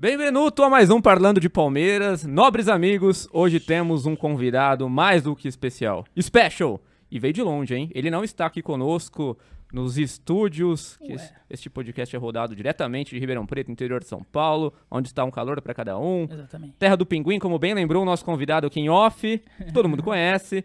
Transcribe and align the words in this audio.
Bem-vindo 0.00 0.50
a 0.62 0.70
mais 0.70 0.88
um 0.88 0.98
Parlando 0.98 1.38
de 1.38 1.50
Palmeiras. 1.50 2.24
Nobres 2.24 2.68
amigos, 2.68 3.28
hoje 3.34 3.60
temos 3.60 4.06
um 4.06 4.16
convidado 4.16 4.88
mais 4.88 5.24
do 5.24 5.36
que 5.36 5.46
especial. 5.46 6.06
Special! 6.18 6.80
E 7.10 7.18
veio 7.18 7.34
de 7.34 7.42
longe, 7.42 7.74
hein? 7.74 7.90
Ele 7.94 8.10
não 8.10 8.24
está 8.24 8.46
aqui 8.46 8.62
conosco 8.62 9.36
nos 9.70 9.98
estúdios, 9.98 10.96
que 10.96 11.16
este 11.50 11.68
podcast 11.68 12.16
é 12.16 12.18
rodado 12.18 12.56
diretamente 12.56 13.14
de 13.14 13.20
Ribeirão 13.20 13.44
Preto, 13.44 13.70
interior 13.70 14.00
de 14.00 14.06
São 14.06 14.24
Paulo, 14.24 14.72
onde 14.90 15.08
está 15.08 15.22
um 15.22 15.30
calor 15.30 15.60
para 15.60 15.74
cada 15.74 15.98
um. 15.98 16.26
Exatamente. 16.30 16.76
Terra 16.78 16.96
do 16.96 17.04
Pinguim, 17.04 17.38
como 17.38 17.58
bem 17.58 17.74
lembrou 17.74 18.02
o 18.02 18.06
nosso 18.06 18.24
convidado 18.24 18.66
aqui 18.66 18.80
em 18.80 18.88
off, 18.88 19.42
todo 19.74 19.86
mundo 19.86 20.00
conhece. 20.02 20.64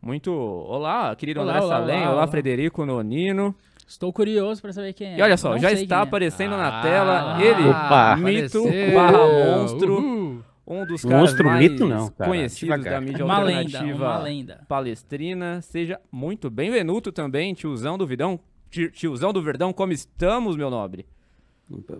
Muito. 0.00 0.32
Olá, 0.32 1.14
querido 1.16 1.40
Olá, 1.40 1.52
André 1.52 1.66
olá, 1.66 1.76
Salem, 1.76 1.96
olá, 1.96 2.06
olá, 2.06 2.14
olá. 2.14 2.26
Frederico 2.28 2.86
Nonino. 2.86 3.54
Estou 3.90 4.12
curioso 4.12 4.62
para 4.62 4.72
saber 4.72 4.92
quem 4.92 5.14
é. 5.14 5.18
E 5.18 5.22
olha 5.22 5.36
só, 5.36 5.50
Não 5.50 5.58
já 5.58 5.72
está 5.72 5.98
é. 5.98 6.02
aparecendo 6.02 6.50
na 6.56 6.78
Ah, 6.78 6.82
tela 6.82 7.42
ele, 7.42 7.68
opa, 7.68 8.16
mito 8.16 8.58
apareceu. 8.58 8.94
barra 8.94 9.18
monstro, 9.56 9.94
Uhul. 9.98 10.44
um 10.64 10.86
dos 10.86 11.02
caras 11.02 11.18
Monstro, 11.20 11.44
mais 11.46 11.70
mito 11.72 11.86
não, 11.88 12.08
cara, 12.10 12.30
conhecidos 12.30 12.84
da 12.84 13.00
mídia 13.00 13.24
Uma 13.24 13.40
lenda, 13.40 13.58
alternativa 13.78 14.04
uma 14.04 14.18
lenda. 14.18 14.60
palestrina. 14.68 15.60
Seja 15.60 15.98
muito 16.12 16.48
bem-vindo 16.48 17.10
também, 17.10 17.52
tiozão 17.52 17.98
do 17.98 18.06
Vidão. 18.06 18.38
Ti- 18.70 18.92
Tiozão 18.92 19.32
do 19.32 19.42
Verdão, 19.42 19.72
como 19.72 19.92
estamos, 19.92 20.56
meu 20.56 20.70
nobre? 20.70 21.04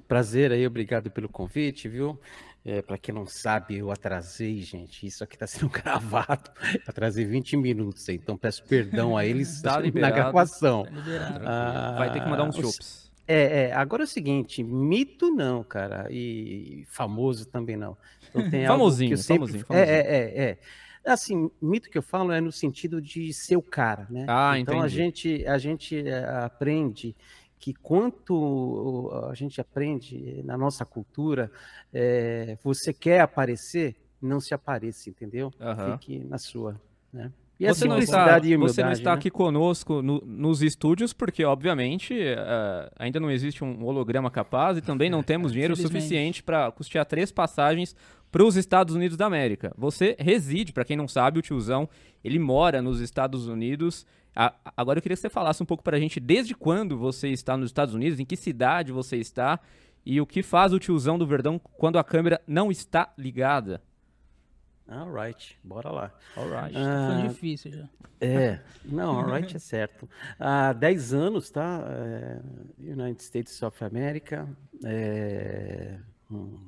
Prazer 0.06 0.52
aí, 0.52 0.64
obrigado 0.66 1.10
pelo 1.10 1.28
convite, 1.28 1.88
viu? 1.88 2.18
É, 2.64 2.82
para 2.82 2.98
quem 2.98 3.14
não 3.14 3.24
sabe, 3.27 3.78
eu 3.78 3.91
atrasei, 3.91 4.59
gente. 4.60 5.06
Isso 5.06 5.24
aqui 5.24 5.34
está 5.34 5.46
sendo 5.46 5.69
gravado. 5.73 6.50
Atrasei 6.86 7.24
20 7.24 7.56
minutos, 7.56 8.09
então 8.09 8.36
peço 8.36 8.62
perdão 8.64 9.16
a 9.16 9.24
eles 9.24 9.62
Tá 9.62 9.80
na 9.95 10.10
gravação. 10.10 10.84
Tá 10.84 10.91
liberado. 10.91 11.41
Ah, 11.46 11.94
Vai 11.98 12.12
ter 12.12 12.20
que 12.22 12.28
mandar 12.28 12.44
uns 12.44 12.56
chopps. 12.56 13.11
É, 13.27 13.69
é, 13.69 13.72
agora 13.72 14.03
é 14.03 14.05
o 14.05 14.08
seguinte, 14.08 14.62
mito 14.62 15.31
não, 15.31 15.62
cara, 15.62 16.08
e 16.11 16.84
famoso 16.88 17.47
também 17.47 17.77
não. 17.77 17.97
Então 18.28 18.50
tem 18.50 18.66
Famosinho, 18.66 19.16
sempre... 19.16 19.62
famosinho, 19.62 19.64
É, 19.70 19.86
famosinho. 19.86 19.94
é, 19.97 20.00
é, 20.00 20.50
é. 20.50 20.58
Assim, 21.12 21.50
mito 21.62 21.88
que 21.88 21.97
eu 21.97 22.03
falo 22.03 22.31
é 22.33 22.41
no 22.41 22.50
sentido 22.53 23.00
de 23.00 23.33
ser 23.33 23.56
o 23.56 23.62
cara, 23.62 24.06
né? 24.11 24.27
Ah, 24.28 24.58
então 24.58 24.75
a 24.83 24.86
entendi. 24.86 24.94
gente, 24.97 25.47
a 25.47 25.56
gente 25.58 25.97
eh, 26.06 26.25
aprende 26.44 27.16
que 27.61 27.75
quanto 27.75 29.11
a 29.30 29.34
gente 29.34 29.61
aprende 29.61 30.42
na 30.44 30.56
nossa 30.56 30.84
cultura, 30.84 31.53
eh, 31.92 32.56
você 32.64 32.92
quer 32.92 33.20
aparecer, 33.20 33.94
não 34.20 34.41
se 34.41 34.55
apareça, 34.55 35.11
entendeu? 35.11 35.53
Aham. 35.61 35.98
Fique 35.98 36.19
na 36.25 36.38
sua, 36.38 36.81
né? 37.12 37.31
E 37.58 37.66
Você 37.69 37.86
não, 37.86 37.98
está, 37.98 38.12
simplicidade 38.16 38.47
e 38.48 38.56
você 38.56 38.56
humildade, 38.56 38.83
não 38.86 38.92
está 38.92 39.11
né? 39.11 39.16
aqui 39.19 39.31
conosco 39.31 40.00
no- 40.00 40.22
nos 40.25 40.62
estúdios, 40.62 41.12
porque, 41.12 41.44
obviamente, 41.44 42.14
eh, 42.19 42.91
ainda 42.98 43.20
não 43.20 43.31
existe 43.31 43.62
um 43.62 43.84
holograma 43.84 44.31
capaz 44.31 44.78
e 44.78 44.81
também 44.81 45.11
não 45.11 45.22
temos 45.22 45.53
dinheiro 45.53 45.77
suficiente 45.77 46.42
para 46.42 46.72
custear 46.72 47.05
três 47.05 47.31
passagens 47.31 47.94
para 48.33 48.42
os 48.42 48.56
Estados 48.56 48.94
Unidos 48.94 49.19
da 49.19 49.27
América. 49.27 49.75
Você 49.77 50.16
reside, 50.19 50.72
para 50.72 50.86
quem 50.86 50.97
não 50.97 51.06
sabe, 51.06 51.38
o 51.38 51.42
tiozão, 51.42 51.86
ele 52.25 52.38
mora 52.38 52.81
nos 52.81 52.98
Estados 53.00 53.47
Unidos. 53.47 54.06
Agora 54.34 54.98
eu 54.98 55.03
queria 55.03 55.17
que 55.17 55.20
você 55.20 55.28
falasse 55.28 55.62
um 55.62 55.67
pouco 55.67 55.83
para 55.83 55.97
a 55.97 56.00
gente 56.00 56.20
desde 56.20 56.55
quando 56.55 56.97
você 56.97 57.28
está 57.28 57.56
nos 57.56 57.70
Estados 57.70 57.95
Unidos, 57.95 58.20
em 58.20 58.25
que 58.25 58.37
cidade 58.37 58.92
você 58.92 59.17
está 59.17 59.59
e 60.05 60.20
o 60.20 60.27
que 60.27 60.42
faz 60.42 60.72
o 60.72 60.78
tiozão 60.78 61.19
do 61.19 61.27
Verdão 61.27 61.59
quando 61.59 61.98
a 61.98 62.05
câmera 62.05 62.41
não 62.47 62.70
está 62.70 63.12
ligada. 63.19 63.83
Alright, 64.89 65.56
bora 65.62 65.91
lá. 65.91 66.12
Alright. 66.37 66.75
Tá 66.75 67.19
Ah, 67.22 67.27
difícil 67.28 67.70
já. 67.70 67.89
É, 68.20 68.61
não, 68.84 69.20
alright 69.20 69.55
é 69.55 69.59
certo. 69.59 70.09
Há 70.39 70.72
10 70.72 71.15
anos, 71.15 71.48
tá? 71.50 71.84
É, 71.89 72.41
United 72.78 73.22
States 73.22 73.62
of 73.62 73.84
America, 73.84 74.48
é 74.84 75.97
um 76.31 76.59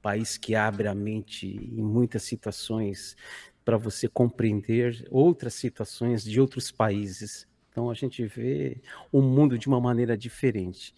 país 0.00 0.36
que 0.38 0.54
abre 0.54 0.86
a 0.86 0.94
mente 0.94 1.48
em 1.48 1.82
muitas 1.82 2.22
situações 2.22 3.16
para 3.66 3.76
você 3.76 4.06
compreender 4.08 5.04
outras 5.10 5.54
situações 5.54 6.22
de 6.22 6.40
outros 6.40 6.70
países. 6.70 7.48
Então 7.68 7.90
a 7.90 7.94
gente 7.94 8.24
vê 8.24 8.80
o 9.10 9.20
mundo 9.20 9.58
de 9.58 9.66
uma 9.66 9.80
maneira 9.80 10.16
diferente. 10.16 10.94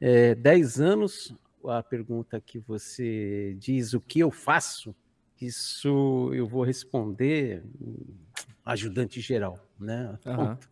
É, 0.00 0.34
10 0.34 0.80
anos, 0.80 1.34
a 1.66 1.82
pergunta 1.82 2.40
que 2.40 2.58
você 2.58 3.54
diz 3.58 3.92
o 3.92 4.00
que 4.00 4.20
eu 4.20 4.30
faço, 4.30 4.96
isso 5.38 6.32
eu 6.32 6.46
vou 6.46 6.62
responder 6.62 7.62
ajudante 8.64 9.20
geral, 9.20 9.58
né? 9.78 10.18
Pronto. 10.22 10.66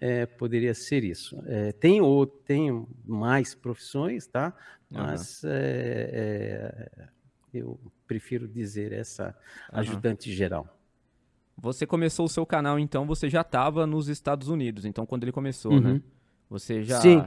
É, 0.00 0.24
poderia 0.24 0.72
ser 0.72 1.02
isso. 1.02 1.42
É, 1.46 1.72
tem, 1.72 2.00
ou, 2.00 2.24
tem 2.28 2.86
mais 3.04 3.56
profissões, 3.56 4.28
tá? 4.28 4.56
Mas 4.88 5.42
é, 5.42 6.78
é, 6.92 7.08
eu 7.52 7.76
prefiro 8.06 8.46
dizer 8.46 8.92
essa 8.92 9.36
ajudante 9.72 10.32
geral. 10.32 10.75
Você 11.58 11.86
começou 11.86 12.26
o 12.26 12.28
seu 12.28 12.44
canal, 12.44 12.78
então, 12.78 13.06
você 13.06 13.28
já 13.30 13.40
estava 13.40 13.86
nos 13.86 14.08
Estados 14.08 14.48
Unidos, 14.48 14.84
então, 14.84 15.06
quando 15.06 15.24
ele 15.24 15.32
começou, 15.32 15.80
né? 15.80 15.92
Uhum. 15.92 16.00
Você 16.50 16.82
já, 16.82 17.00
Sim. 17.00 17.24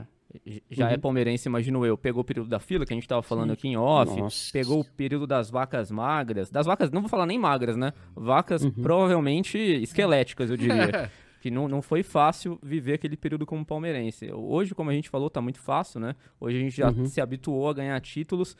já 0.70 0.90
é 0.90 0.94
Uhum. 0.94 1.00
palmeirense, 1.00 1.48
imagino 1.48 1.84
eu. 1.84 1.98
Pegou 1.98 2.22
o 2.22 2.24
período 2.24 2.48
da 2.48 2.60
fila, 2.60 2.86
que 2.86 2.92
a 2.92 2.96
gente 2.96 3.02
estava 3.04 3.22
falando 3.22 3.52
aqui 3.52 3.68
em 3.68 3.76
off. 3.76 4.16
Nossa. 4.18 4.52
Pegou 4.52 4.80
o 4.80 4.84
período 4.84 5.26
das 5.26 5.50
vacas 5.50 5.90
magras. 5.90 6.48
Das 6.50 6.64
vacas, 6.66 6.90
não 6.90 7.00
vou 7.02 7.08
falar 7.10 7.26
nem 7.26 7.38
magras, 7.38 7.76
né? 7.76 7.92
Vacas 8.14 8.62
Uhum. 8.62 8.70
provavelmente 8.70 9.58
esqueléticas, 9.58 10.48
eu 10.50 10.56
diria. 10.56 11.10
que 11.40 11.50
não, 11.50 11.66
não 11.68 11.80
foi 11.80 12.02
fácil 12.02 12.58
viver 12.62 12.92
aquele 12.92 13.16
período 13.16 13.46
como 13.46 13.64
palmeirense. 13.64 14.30
Hoje, 14.30 14.74
como 14.74 14.90
a 14.90 14.92
gente 14.92 15.08
falou, 15.08 15.30
tá 15.30 15.40
muito 15.40 15.58
fácil, 15.58 15.98
né? 15.98 16.14
Hoje 16.38 16.58
a 16.58 16.60
gente 16.60 16.76
já 16.76 16.90
Uhum. 16.90 17.06
se 17.06 17.18
habituou 17.20 17.68
a 17.68 17.72
ganhar 17.72 17.98
títulos. 18.00 18.54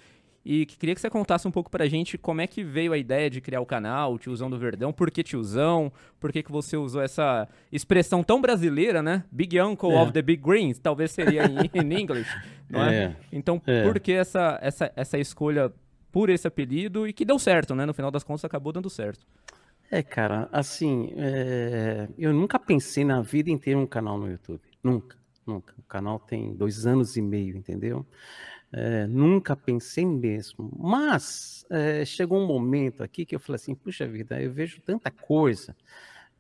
E 0.44 0.64
que- 0.64 0.78
queria 0.78 0.94
que 0.94 1.00
você 1.00 1.10
contasse 1.10 1.46
um 1.46 1.50
pouco 1.50 1.70
pra 1.70 1.86
gente 1.86 2.16
como 2.16 2.40
é 2.40 2.46
que 2.46 2.64
veio 2.64 2.92
a 2.94 2.98
ideia 2.98 3.28
de 3.28 3.40
criar 3.42 3.60
o 3.60 3.66
canal, 3.66 4.14
o 4.14 4.18
Tiozão 4.18 4.48
do 4.48 4.58
Verdão, 4.58 4.90
por 4.92 5.10
que 5.10 5.22
Tiozão, 5.22 5.92
por 6.18 6.32
que, 6.32 6.42
que 6.42 6.50
você 6.50 6.76
usou 6.78 7.02
essa 7.02 7.46
expressão 7.70 8.22
tão 8.22 8.40
brasileira, 8.40 9.02
né? 9.02 9.22
Big 9.30 9.60
Uncle 9.60 9.90
É. 9.92 10.00
of 10.02 10.12
the 10.12 10.22
Big 10.22 10.42
Greens, 10.42 10.78
talvez 10.78 11.10
seria 11.10 11.44
em, 11.44 11.56
em 11.94 12.00
inglês, 12.00 12.26
não 12.70 12.82
é? 12.82 13.04
É. 13.04 13.16
Então, 13.30 13.60
É. 13.66 13.82
por 13.82 14.00
que 14.00 14.12
essa, 14.12 14.58
essa, 14.62 14.90
essa 14.96 15.18
escolha 15.18 15.70
por 16.10 16.30
esse 16.30 16.46
apelido 16.48 17.06
e 17.06 17.12
que 17.12 17.24
deu 17.24 17.38
certo, 17.38 17.74
né? 17.74 17.84
No 17.84 17.92
final 17.94 18.10
das 18.10 18.24
contas, 18.24 18.44
acabou 18.44 18.72
dando 18.72 18.88
certo. 18.88 19.26
É, 19.90 20.02
cara, 20.02 20.48
assim, 20.52 21.12
é, 21.16 22.08
eu 22.16 22.32
nunca 22.32 22.58
pensei 22.58 23.04
na 23.04 23.20
vida 23.20 23.50
em 23.50 23.58
ter 23.58 23.76
um 23.76 23.86
canal 23.86 24.16
no 24.18 24.30
YouTube. 24.30 24.60
Nunca, 24.82 25.16
nunca. 25.46 25.74
O 25.78 25.82
canal 25.82 26.18
tem 26.18 26.54
dois 26.54 26.86
anos 26.86 27.16
e 27.16 27.20
meio, 27.22 27.56
entendeu? 27.56 28.06
É, 28.72 29.06
nunca 29.06 29.56
pensei 29.56 30.06
mesmo. 30.06 30.70
Mas 30.78 31.64
é, 31.70 32.04
chegou 32.04 32.38
um 32.38 32.46
momento 32.46 33.02
aqui 33.02 33.24
que 33.24 33.34
eu 33.34 33.40
falei 33.40 33.56
assim, 33.56 33.74
puxa 33.74 34.06
vida, 34.06 34.40
eu 34.40 34.52
vejo 34.52 34.80
tanta 34.80 35.10
coisa 35.10 35.74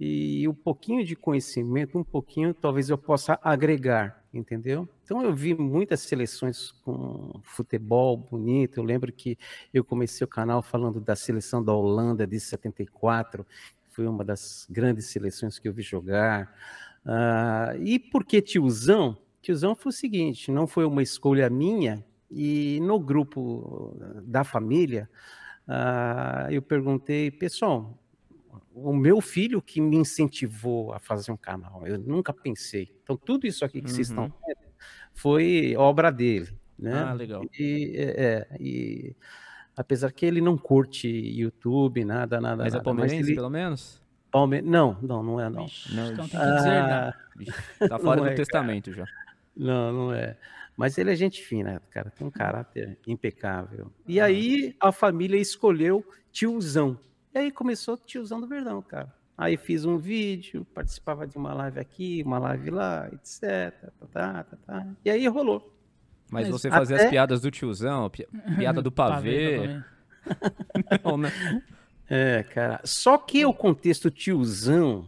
e 0.00 0.48
um 0.48 0.54
pouquinho 0.54 1.04
de 1.04 1.14
conhecimento, 1.14 1.98
um 1.98 2.02
pouquinho, 2.02 2.54
talvez 2.54 2.88
eu 2.88 2.96
possa 2.96 3.38
agregar, 3.42 4.24
entendeu? 4.32 4.88
Então 5.04 5.22
eu 5.22 5.34
vi 5.34 5.54
muitas 5.54 6.00
seleções 6.00 6.72
com 6.82 7.38
futebol 7.42 8.16
bonito. 8.16 8.78
Eu 8.78 8.84
lembro 8.84 9.12
que 9.12 9.36
eu 9.74 9.84
comecei 9.84 10.24
o 10.24 10.28
canal 10.28 10.62
falando 10.62 11.00
da 11.00 11.14
seleção 11.14 11.62
da 11.62 11.74
Holanda 11.74 12.26
de 12.26 12.40
74, 12.40 13.44
que 13.44 13.94
foi 13.94 14.06
uma 14.06 14.24
das 14.24 14.66
grandes 14.70 15.04
seleções 15.04 15.58
que 15.58 15.68
eu 15.68 15.72
vi 15.74 15.82
jogar. 15.82 16.50
Ah, 17.04 17.74
e 17.78 17.98
por 17.98 18.24
que 18.24 18.40
tiozão? 18.40 19.18
Tiozão 19.42 19.74
foi 19.74 19.90
o 19.90 19.92
seguinte: 19.92 20.50
não 20.50 20.66
foi 20.66 20.86
uma 20.86 21.02
escolha 21.02 21.50
minha, 21.50 22.02
e 22.30 22.78
no 22.82 22.98
grupo 22.98 23.96
da 24.22 24.44
família, 24.44 25.08
ah, 25.66 26.46
eu 26.50 26.62
perguntei, 26.62 27.30
pessoal, 27.30 27.98
o 28.74 28.94
meu 28.94 29.20
filho 29.20 29.60
que 29.60 29.80
me 29.80 29.96
incentivou 29.96 30.92
a 30.92 30.98
fazer 30.98 31.32
um 31.32 31.36
canal, 31.36 31.86
eu 31.86 31.98
nunca 31.98 32.32
pensei. 32.32 32.94
Então, 33.02 33.16
tudo 33.16 33.46
isso 33.46 33.64
aqui 33.64 33.80
que 33.82 33.90
vocês 33.90 34.10
Uhum. 34.10 34.24
estão 34.26 34.38
vendo 34.46 34.70
foi 35.12 35.74
obra 35.76 36.10
dele. 36.10 36.48
Né? 36.78 36.94
Ah, 36.94 37.12
legal. 37.12 37.42
E, 37.58 37.92
é, 37.94 38.24
é, 38.24 38.56
e 38.58 39.14
apesar 39.76 40.12
que 40.12 40.24
ele 40.24 40.40
não 40.40 40.56
curte 40.56 41.08
YouTube, 41.08 42.04
nada, 42.04 42.40
nada. 42.40 42.62
Mas 42.64 42.72
é 42.72 42.76
nada, 42.76 42.84
palmeirense, 42.84 43.28
ele, 43.30 43.34
pelo 43.34 43.50
menos? 43.50 44.00
Palme... 44.30 44.62
Não, 44.62 44.96
não, 45.02 45.22
não 45.22 45.40
é 45.40 45.50
não. 45.50 45.64
Vixe, 45.66 45.94
Não, 45.94 46.12
então 46.12 46.28
tem 46.28 46.40
que 46.40 46.46
dizer, 46.46 46.68
né? 46.70 47.12
Ah, 47.80 47.88
Tá 47.88 47.98
fora 47.98 48.20
do 48.22 48.26
é, 48.28 48.34
testamento 48.34 48.92
já. 48.92 49.04
não, 49.56 49.92
não 49.92 50.12
é. 50.14 50.36
Mas 50.80 50.96
ele 50.96 51.12
é 51.12 51.14
gente 51.14 51.42
fina, 51.42 51.82
cara, 51.90 52.08
tem 52.08 52.26
um 52.26 52.30
caráter 52.30 52.96
impecável. 53.06 53.92
E 54.06 54.18
aí 54.18 54.74
a 54.80 54.90
família 54.90 55.36
escolheu 55.38 56.02
tiozão. 56.32 56.98
E 57.34 57.38
aí 57.38 57.50
começou 57.50 57.98
tiozão 57.98 58.40
do 58.40 58.46
Verdão, 58.46 58.80
cara. 58.80 59.12
Aí 59.36 59.58
fiz 59.58 59.84
um 59.84 59.98
vídeo, 59.98 60.66
participava 60.74 61.26
de 61.26 61.36
uma 61.36 61.52
live 61.52 61.78
aqui, 61.78 62.22
uma 62.24 62.38
live 62.38 62.70
lá, 62.70 63.10
etc. 63.12 63.74
Tá, 64.10 64.42
tá, 64.42 64.44
tá, 64.44 64.56
tá. 64.66 64.86
E 65.04 65.10
aí 65.10 65.26
rolou. 65.28 65.70
Mas 66.30 66.48
Mas 66.48 66.62
você 66.62 66.70
fazia 66.70 66.96
as 66.96 67.10
piadas 67.10 67.42
do 67.42 67.50
tiozão, 67.50 68.08
pi- 68.08 68.26
piada 68.56 68.80
do 68.80 68.90
pavê. 68.92 69.58
pavê. 69.58 71.00
Não, 71.04 71.18
né? 71.18 71.30
É, 72.08 72.42
cara. 72.42 72.80
Só 72.84 73.18
que 73.18 73.44
o 73.44 73.52
contexto 73.52 74.10
tiozão, 74.10 75.06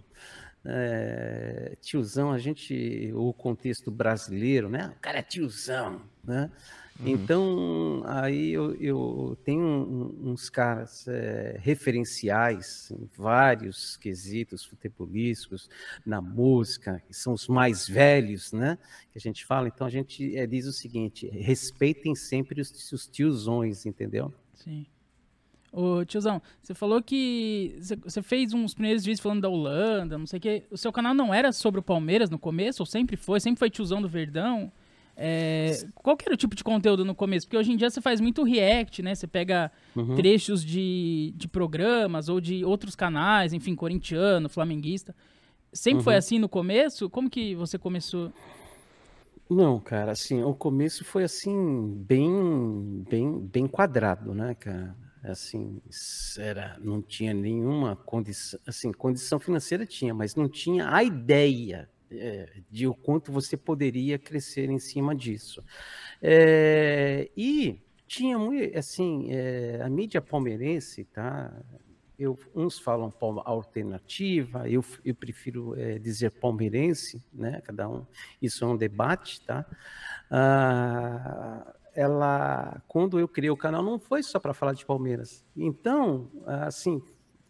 é, 0.65 1.77
tiozão, 1.81 2.33
a 2.33 2.39
gente, 2.39 3.13
o 3.15 3.33
contexto 3.33 3.91
brasileiro, 3.91 4.69
né? 4.69 4.93
O 4.97 5.01
cara 5.01 5.19
é 5.19 5.23
tiozão, 5.23 6.03
né? 6.25 6.51
Uhum. 7.01 7.09
Então, 7.09 8.03
aí 8.07 8.51
eu, 8.51 8.75
eu 8.77 9.39
tenho 9.45 10.15
uns 10.23 10.51
caras 10.51 11.09
é, 11.09 11.57
referenciais 11.59 12.91
em 12.91 13.09
vários 13.17 13.97
quesitos 13.97 14.65
futebolísticos, 14.65 15.69
na 16.05 16.21
música, 16.21 17.03
que 17.07 17.15
são 17.15 17.33
os 17.33 17.49
mais 17.49 17.89
velhos, 17.89 18.53
né? 18.53 18.79
Que 19.11 19.19
a 19.19 19.21
gente 19.21 19.45
fala. 19.45 19.69
Então, 19.69 19.87
a 19.87 19.91
gente 19.91 20.37
é, 20.37 20.47
diz 20.47 20.67
o 20.67 20.73
seguinte: 20.73 21.27
respeitem 21.29 22.15
sempre 22.15 22.61
os, 22.61 22.93
os 22.93 23.07
tiozões, 23.09 23.87
entendeu? 23.87 24.33
Sim. 24.55 24.87
Ô, 25.73 26.05
tiozão, 26.05 26.43
você 26.63 26.75
falou 26.75 27.03
que 27.03 27.79
você 28.05 28.21
fez 28.21 28.53
uns 28.53 28.75
primeiros 28.75 29.05
vídeos 29.05 29.21
falando 29.21 29.41
da 29.41 29.49
Holanda, 29.49 30.19
não 30.19 30.27
sei 30.27 30.39
o 30.39 30.43
quê. 30.43 30.65
O 30.71 30.77
seu 30.77 30.93
canal 30.93 31.15
não 31.15 31.33
era 31.33 31.51
sobre 31.51 31.81
o 31.81 31.83
Palmeiras 31.83 32.29
no 32.29 32.39
começo? 32.39 32.83
Ou 32.83 32.87
sempre 32.87 33.17
foi? 33.17 33.41
Sempre 33.41 33.59
foi 33.59 33.71
tiozão 33.71 34.03
do 34.03 34.09
Verdão? 34.09 34.71
É, 35.17 35.87
qual 35.95 36.17
que 36.17 36.27
era 36.27 36.35
o 36.35 36.37
tipo 36.37 36.55
de 36.55 36.63
conteúdo 36.63 37.07
no 37.07 37.15
começo? 37.15 37.47
Porque 37.47 37.57
hoje 37.57 37.73
em 37.73 37.77
dia 37.77 37.89
você 37.89 38.03
faz 38.03 38.21
muito 38.21 38.43
react, 38.43 39.03
né? 39.03 39.15
Você 39.15 39.27
pega 39.27 39.73
uhum. 39.97 40.15
trechos 40.15 40.63
de, 40.63 41.33
de 41.37 41.49
programas 41.49 42.29
ou 42.29 42.39
de 42.39 42.65
outros 42.67 42.95
canais, 42.95 43.55
enfim, 43.55 43.75
corintiano, 43.75 44.51
flamenguista. 44.51 45.15
Sempre 45.73 45.99
uhum. 45.99 46.05
foi 46.05 46.17
assim 46.17 46.39
no 46.39 46.51
começo? 46.51 47.09
Como 47.09 47.31
que 47.31 47.55
você 47.55 47.79
começou? 47.79 48.31
Não, 49.49 49.81
cara, 49.81 50.13
assim, 50.13 50.43
o 50.43 50.55
começo 50.55 51.05
foi 51.05 51.25
assim, 51.25 51.95
bem, 52.07 53.05
bem, 53.09 53.39
bem 53.39 53.67
quadrado, 53.67 54.35
né, 54.35 54.55
cara? 54.55 54.95
Assim, 55.23 55.81
era, 56.37 56.77
não 56.81 57.01
tinha 57.01 57.33
nenhuma 57.33 57.95
condição, 57.95 58.59
assim, 58.67 58.93
condição 58.93 59.39
financeira 59.39 59.87
tinha, 59.87 60.13
mas 60.13 60.35
não 60.35 60.49
tinha 60.49 60.93
a 60.93 61.05
ideia 61.05 61.89
é, 62.11 62.61
de 62.69 62.89
o 62.89 62.95
quanto 62.95 63.31
você 63.31 63.57
poderia 63.57 64.19
crescer 64.19 64.69
em 64.69 64.81
cima 64.81 65.15
disso. 65.15 65.63
É, 66.21 67.31
e 67.37 67.81
tinha 68.07 68.37
muito, 68.37 68.77
assim, 68.77 69.29
é, 69.31 69.81
a 69.81 69.89
mídia 69.89 70.21
palmeirense, 70.21 71.05
tá? 71.05 71.53
Eu, 72.19 72.39
uns 72.55 72.79
falam 72.79 73.13
alternativa, 73.45 74.69
eu, 74.69 74.85
eu 75.05 75.15
prefiro 75.15 75.75
dizer 76.01 76.31
palmeirense, 76.33 77.23
né? 77.33 77.61
Cada 77.65 77.89
um, 77.89 78.05
isso 78.41 78.65
é 78.65 78.69
um 78.69 78.77
debate, 78.77 79.41
tá? 79.41 79.65
Ah, 80.31 81.75
ela, 81.95 82.83
quando 82.89 83.19
eu 83.19 83.29
criei 83.29 83.51
o 83.51 83.57
canal, 83.57 83.83
não 83.83 83.99
foi 83.99 84.23
só 84.23 84.39
para 84.39 84.55
falar 84.55 84.73
de 84.73 84.85
Palmeiras. 84.85 85.45
Então, 85.57 86.31
assim, 86.47 87.03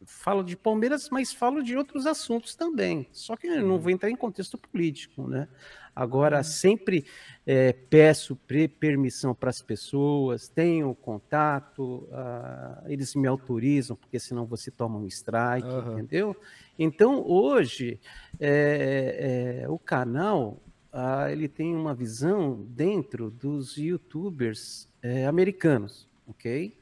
falo 0.05 0.43
de 0.43 0.56
Palmeiras, 0.56 1.09
mas 1.11 1.33
falo 1.33 1.62
de 1.62 1.77
outros 1.77 2.06
assuntos 2.06 2.55
também. 2.55 3.06
Só 3.12 3.37
que 3.37 3.47
eu 3.47 3.67
não 3.67 3.79
vou 3.79 3.91
entrar 3.91 4.11
em 4.11 4.17
contexto 4.17 4.59
político, 4.59 5.29
né? 5.29 5.49
Agora, 5.94 6.39
uhum. 6.39 6.43
sempre 6.43 7.05
é, 7.47 7.73
peço 7.73 8.39
permissão 8.81 9.35
para 9.35 9.50
as 9.50 9.61
pessoas, 9.61 10.49
tenho 10.49 10.94
contato, 10.94 12.09
uh, 12.09 12.89
eles 12.89 13.15
me 13.15 13.29
autorizam, 13.29 13.94
porque 13.94 14.19
senão 14.19 14.47
você 14.47 14.71
toma 14.71 14.99
um 14.99 15.06
strike, 15.06 15.69
uhum. 15.69 15.93
entendeu? 15.93 16.37
Então, 16.79 17.23
hoje, 17.27 18.00
é, 18.41 19.62
é, 19.65 19.69
o 19.69 19.79
canal 19.79 20.62
uh, 20.93 21.29
ele 21.31 21.49
tem 21.49 21.75
uma 21.75 21.94
visão 21.94 22.65
dentro 22.69 23.31
dos 23.31 23.77
youtubers 23.77 24.89
é, 25.03 25.27
americanos, 25.27 26.09
ok? 26.27 26.77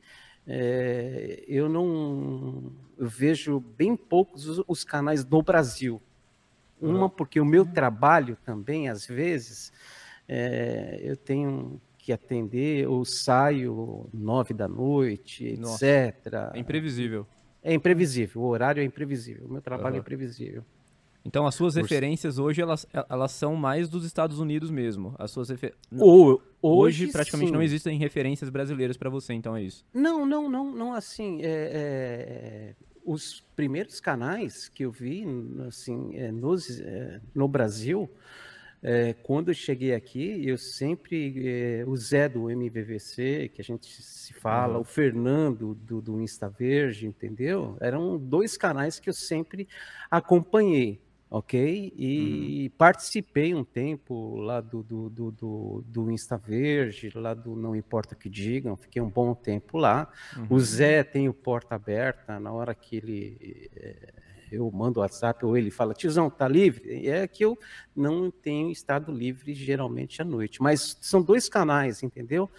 É, 0.46 1.44
eu 1.46 1.68
não 1.68 2.72
eu 2.98 3.08
vejo 3.08 3.60
bem 3.60 3.96
poucos 3.96 4.46
os, 4.46 4.64
os 4.66 4.84
canais 4.84 5.24
do 5.24 5.42
Brasil. 5.42 6.02
Uma, 6.80 7.10
porque 7.10 7.38
o 7.38 7.44
meu 7.44 7.64
trabalho 7.64 8.38
também, 8.44 8.88
às 8.88 9.06
vezes, 9.06 9.70
é, 10.26 10.98
eu 11.02 11.16
tenho 11.16 11.80
que 11.98 12.12
atender, 12.12 12.88
ou 12.88 13.04
saio 13.04 14.08
nove 14.12 14.54
da 14.54 14.66
noite, 14.66 15.56
Nossa, 15.58 15.86
etc. 15.86 16.26
É 16.54 16.58
imprevisível. 16.58 17.26
É 17.62 17.74
imprevisível, 17.74 18.40
o 18.40 18.46
horário 18.46 18.80
é 18.80 18.84
imprevisível, 18.84 19.46
o 19.46 19.52
meu 19.52 19.60
trabalho 19.60 19.90
uhum. 19.90 19.98
é 19.98 20.00
imprevisível. 20.00 20.64
Então 21.24 21.46
as 21.46 21.54
suas 21.54 21.74
referências 21.74 22.38
hoje 22.38 22.62
elas, 22.62 22.86
elas 23.08 23.32
são 23.32 23.54
mais 23.54 23.88
dos 23.88 24.04
Estados 24.04 24.38
Unidos 24.38 24.70
mesmo. 24.70 25.14
As 25.18 25.30
suas 25.30 25.50
refer... 25.50 25.74
hoje, 25.92 26.40
hoje 26.62 27.12
praticamente 27.12 27.48
sim. 27.48 27.54
não 27.54 27.62
existem 27.62 27.98
referências 27.98 28.48
brasileiras 28.48 28.96
para 28.96 29.10
você, 29.10 29.34
então 29.34 29.56
é 29.56 29.62
isso. 29.62 29.84
Não, 29.92 30.24
não, 30.24 30.48
não, 30.48 30.72
não 30.74 30.92
assim. 30.94 31.40
É, 31.42 31.46
é, 31.46 32.74
os 33.04 33.44
primeiros 33.54 34.00
canais 34.00 34.68
que 34.68 34.84
eu 34.84 34.90
vi 34.90 35.26
assim 35.66 36.16
é, 36.16 36.32
nos, 36.32 36.80
é, 36.80 37.20
no 37.34 37.46
Brasil, 37.46 38.08
é, 38.82 39.12
quando 39.12 39.48
eu 39.48 39.54
cheguei 39.54 39.94
aqui, 39.94 40.42
eu 40.46 40.56
sempre 40.56 41.34
é, 41.46 41.84
o 41.86 41.94
Zé 41.96 42.30
do 42.30 42.50
MVVC, 42.50 43.50
que 43.52 43.60
a 43.60 43.64
gente 43.64 44.02
se 44.02 44.32
fala, 44.32 44.76
uhum. 44.76 44.80
o 44.80 44.84
Fernando 44.84 45.74
do, 45.74 46.00
do 46.00 46.20
Insta 46.20 46.48
Verde, 46.48 47.06
entendeu? 47.06 47.76
Eram 47.78 48.16
dois 48.16 48.56
canais 48.56 48.98
que 48.98 49.10
eu 49.10 49.14
sempre 49.14 49.68
acompanhei 50.10 50.98
ok? 51.30 51.92
E 51.96 52.64
uhum. 52.64 52.76
participei 52.76 53.54
um 53.54 53.62
tempo 53.62 54.36
lá 54.36 54.60
do, 54.60 54.82
do, 54.82 55.08
do, 55.08 55.30
do, 55.30 55.84
do 55.86 56.10
Insta 56.10 56.36
Verde, 56.36 57.12
lá 57.14 57.32
do 57.32 57.54
Não 57.54 57.76
Importa 57.76 58.14
o 58.14 58.18
que 58.18 58.28
Digam, 58.28 58.76
fiquei 58.76 59.00
um 59.00 59.08
bom 59.08 59.32
tempo 59.32 59.78
lá. 59.78 60.10
Uhum. 60.36 60.46
O 60.50 60.60
Zé 60.60 61.04
tem 61.04 61.28
o 61.28 61.34
porta 61.34 61.76
aberta, 61.76 62.40
na 62.40 62.52
hora 62.52 62.74
que 62.74 62.96
ele. 62.96 63.70
É, 63.76 64.12
eu 64.50 64.68
mando 64.72 64.98
o 64.98 65.02
WhatsApp 65.02 65.46
ou 65.46 65.56
ele 65.56 65.70
fala, 65.70 65.94
tiozão, 65.94 66.28
tá 66.28 66.48
livre? 66.48 67.06
É 67.06 67.28
que 67.28 67.44
eu 67.44 67.56
não 67.94 68.32
tenho 68.32 68.68
estado 68.72 69.12
livre 69.12 69.54
geralmente 69.54 70.20
à 70.20 70.24
noite. 70.24 70.60
Mas 70.60 70.98
são 71.00 71.22
dois 71.22 71.48
canais, 71.48 72.02
entendeu? 72.02 72.50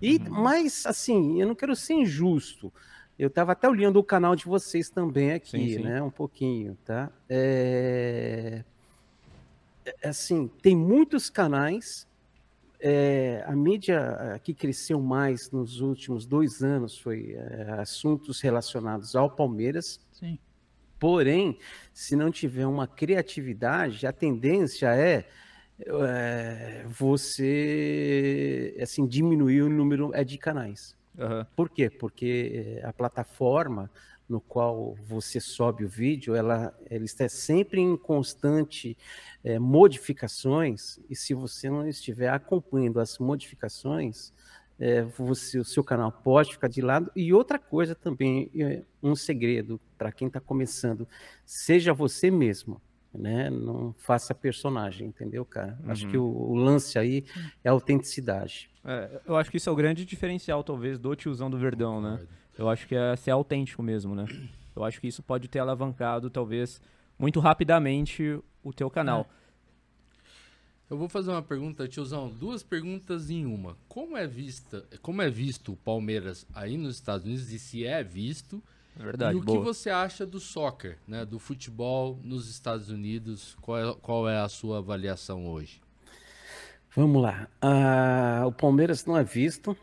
E, 0.00 0.18
uhum. 0.18 0.30
Mas, 0.30 0.86
assim, 0.86 1.40
eu 1.40 1.48
não 1.48 1.56
quero 1.56 1.74
ser 1.74 1.94
injusto. 1.94 2.72
Eu 3.20 3.28
estava 3.28 3.52
até 3.52 3.68
olhando 3.68 3.98
o 3.98 4.02
canal 4.02 4.34
de 4.34 4.46
vocês 4.46 4.88
também 4.88 5.32
aqui, 5.32 5.50
sim, 5.50 5.74
sim. 5.74 5.82
né? 5.82 6.00
Um 6.00 6.08
pouquinho, 6.08 6.74
tá? 6.86 7.12
É... 7.28 8.64
é 9.84 10.08
assim, 10.08 10.48
tem 10.62 10.74
muitos 10.74 11.28
canais. 11.28 12.08
É, 12.80 13.44
a 13.46 13.54
mídia 13.54 14.40
que 14.42 14.54
cresceu 14.54 15.02
mais 15.02 15.50
nos 15.50 15.82
últimos 15.82 16.24
dois 16.24 16.62
anos 16.62 16.96
foi 16.96 17.34
é, 17.34 17.72
assuntos 17.78 18.40
relacionados 18.40 19.14
ao 19.14 19.28
Palmeiras. 19.28 20.00
Sim. 20.12 20.38
Porém, 20.98 21.58
se 21.92 22.16
não 22.16 22.30
tiver 22.30 22.66
uma 22.66 22.86
criatividade, 22.86 24.06
a 24.06 24.12
tendência 24.12 24.96
é, 24.96 25.26
é 25.78 26.86
você 26.88 28.74
assim 28.80 29.06
diminuir 29.06 29.60
o 29.60 29.68
número 29.68 30.10
é 30.14 30.24
de 30.24 30.38
canais. 30.38 30.98
Uhum. 31.20 31.44
Por 31.54 31.68
quê? 31.68 31.90
Porque 31.90 32.80
eh, 32.82 32.86
a 32.86 32.92
plataforma 32.92 33.90
no 34.28 34.40
qual 34.40 34.96
você 35.06 35.40
sobe 35.40 35.84
o 35.84 35.88
vídeo, 35.88 36.36
ela, 36.36 36.72
ela 36.88 37.04
está 37.04 37.28
sempre 37.28 37.80
em 37.80 37.96
constante 37.96 38.96
é, 39.42 39.58
modificações, 39.58 41.00
e 41.10 41.16
se 41.16 41.34
você 41.34 41.68
não 41.68 41.88
estiver 41.88 42.28
acompanhando 42.28 43.00
as 43.00 43.18
modificações, 43.18 44.32
é, 44.78 45.02
você, 45.02 45.58
o 45.58 45.64
seu 45.64 45.82
canal 45.82 46.12
pode 46.12 46.52
ficar 46.52 46.68
de 46.68 46.80
lado. 46.80 47.10
E 47.14 47.34
outra 47.34 47.58
coisa 47.58 47.94
também, 47.94 48.50
um 49.02 49.16
segredo 49.16 49.80
para 49.98 50.12
quem 50.12 50.28
está 50.28 50.40
começando, 50.40 51.08
seja 51.44 51.92
você 51.92 52.30
mesmo 52.30 52.80
né? 53.12 53.50
Não 53.50 53.94
faça 53.98 54.34
personagem, 54.34 55.08
entendeu, 55.08 55.44
cara? 55.44 55.78
Uhum. 55.82 55.90
Acho 55.90 56.08
que 56.08 56.16
uhum. 56.16 56.24
o, 56.24 56.52
o, 56.52 56.54
lance 56.54 56.98
aí 56.98 57.24
é 57.64 57.68
a 57.68 57.72
autenticidade. 57.72 58.69
É, 58.84 59.20
eu 59.26 59.36
acho 59.36 59.50
que 59.50 59.56
isso 59.56 59.68
é 59.68 59.72
o 59.72 59.76
grande 59.76 60.04
diferencial, 60.04 60.64
talvez, 60.64 60.98
do 60.98 61.14
tiozão 61.14 61.50
do 61.50 61.58
Verdão, 61.58 62.00
né? 62.00 62.20
Eu 62.56 62.68
acho 62.68 62.86
que 62.86 62.94
é 62.94 63.16
ser 63.16 63.30
autêntico 63.30 63.82
mesmo, 63.82 64.14
né? 64.14 64.26
Eu 64.74 64.84
acho 64.84 65.00
que 65.00 65.08
isso 65.08 65.22
pode 65.22 65.48
ter 65.48 65.58
alavancado, 65.58 66.30
talvez, 66.30 66.80
muito 67.18 67.40
rapidamente 67.40 68.40
o 68.62 68.72
teu 68.72 68.88
canal. 68.88 69.28
É. 69.36 69.40
Eu 70.90 70.96
vou 70.98 71.08
fazer 71.08 71.30
uma 71.30 71.42
pergunta, 71.42 71.86
tiozão, 71.86 72.28
duas 72.28 72.62
perguntas 72.62 73.30
em 73.30 73.46
uma. 73.46 73.76
Como 73.88 74.16
é 74.16 74.26
vista, 74.26 74.84
como 75.00 75.22
é 75.22 75.30
visto 75.30 75.72
o 75.72 75.76
Palmeiras 75.76 76.44
aí 76.52 76.76
nos 76.76 76.96
Estados 76.96 77.24
Unidos 77.24 77.52
e 77.52 77.58
se 77.60 77.86
é 77.86 78.02
visto? 78.02 78.60
É 78.98 79.04
verdade. 79.04 79.36
E 79.36 79.40
o 79.40 79.44
boa. 79.44 79.58
que 79.58 79.64
você 79.64 79.88
acha 79.88 80.26
do 80.26 80.40
soccer, 80.40 80.98
né, 81.06 81.24
do 81.24 81.38
futebol 81.38 82.18
nos 82.24 82.48
Estados 82.50 82.90
Unidos? 82.90 83.56
Qual 83.60 83.78
é, 83.78 83.94
qual 84.00 84.28
é 84.28 84.40
a 84.40 84.48
sua 84.48 84.78
avaliação 84.78 85.46
hoje? 85.46 85.80
Vamos 86.94 87.22
lá. 87.22 87.48
Uh, 87.62 88.46
o 88.46 88.52
Palmeiras 88.52 89.06
não 89.06 89.16
é 89.16 89.22
visto, 89.22 89.76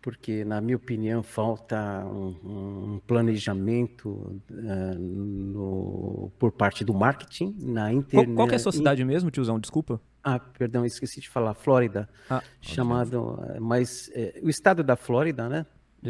porque, 0.00 0.44
na 0.44 0.60
minha 0.60 0.76
opinião, 0.76 1.22
falta 1.22 2.04
um, 2.04 2.94
um 2.94 3.00
planejamento 3.06 4.40
uh, 4.50 4.98
no, 4.98 6.30
por 6.38 6.52
parte 6.52 6.84
do 6.84 6.92
marketing 6.92 7.56
na 7.58 7.92
internet. 7.92 8.34
Qual, 8.34 8.46
qual 8.46 8.50
é 8.50 8.56
a 8.56 8.58
sua 8.58 8.72
cidade 8.72 9.04
mesmo, 9.04 9.30
tiozão? 9.30 9.58
Desculpa. 9.58 10.00
Ah, 10.22 10.38
perdão, 10.38 10.84
esqueci 10.84 11.20
de 11.20 11.28
falar. 11.28 11.54
Flórida. 11.54 12.08
Ah, 12.30 12.42
chamado. 12.60 13.38
Mas 13.60 14.10
é, 14.14 14.38
o 14.42 14.48
estado 14.48 14.84
da 14.84 14.94
Flórida, 14.94 15.48
né? 15.48 15.66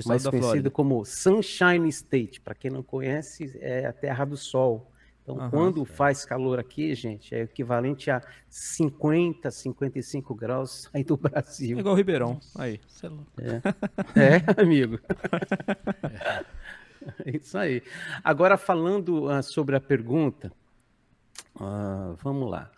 mais 0.06 0.22
conhecido 0.22 0.40
Flórida. 0.40 0.70
como 0.70 1.04
Sunshine 1.04 1.88
State. 1.88 2.40
Para 2.40 2.54
quem 2.54 2.70
não 2.70 2.82
conhece, 2.82 3.56
é 3.60 3.86
a 3.86 3.92
Terra 3.92 4.24
do 4.24 4.36
Sol, 4.36 4.91
Então, 5.22 5.38
Aham. 5.38 5.50
quando 5.50 5.84
faz 5.84 6.24
calor 6.24 6.58
aqui, 6.58 6.94
gente, 6.96 7.32
é 7.34 7.42
equivalente 7.42 8.10
a 8.10 8.20
50, 8.48 9.50
55 9.52 10.34
graus 10.34 10.88
aí 10.94 11.04
do 11.04 11.14
É 11.14 11.28
Brasil. 11.28 11.78
igual 11.78 11.94
o 11.94 11.96
Ribeirão. 11.96 12.40
Aí. 12.56 12.80
Você 12.88 13.06
é 13.06 13.08
louco. 13.08 13.30
É, 14.16 14.60
amigo. 14.62 14.98
É 17.26 17.36
isso 17.36 17.58
aí. 17.58 17.82
Agora, 18.22 18.56
falando 18.56 19.28
ah, 19.28 19.42
sobre 19.42 19.74
a 19.74 19.80
pergunta, 19.80 20.52
ah, 21.58 22.14
vamos 22.22 22.48
lá. 22.48 22.70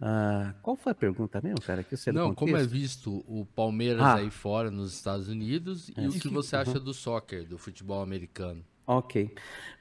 Ah, 0.00 0.54
qual 0.62 0.76
foi 0.76 0.92
a 0.92 0.94
pergunta 0.94 1.40
mesmo, 1.42 1.60
cara? 1.60 1.82
Que 1.82 1.96
do 1.96 2.12
Não, 2.12 2.34
como 2.34 2.56
é 2.56 2.64
visto 2.64 3.24
o 3.26 3.44
Palmeiras 3.54 4.00
Ah. 4.02 4.14
aí 4.16 4.30
fora, 4.30 4.70
nos 4.70 4.92
Estados 4.94 5.26
Unidos, 5.28 5.88
e 5.96 6.06
o 6.06 6.12
que 6.12 6.28
você 6.28 6.54
Uhum. 6.54 6.62
acha 6.62 6.78
do 6.78 6.94
soccer, 6.94 7.44
do 7.44 7.58
futebol 7.58 8.00
americano? 8.00 8.64
Ok, 8.86 9.34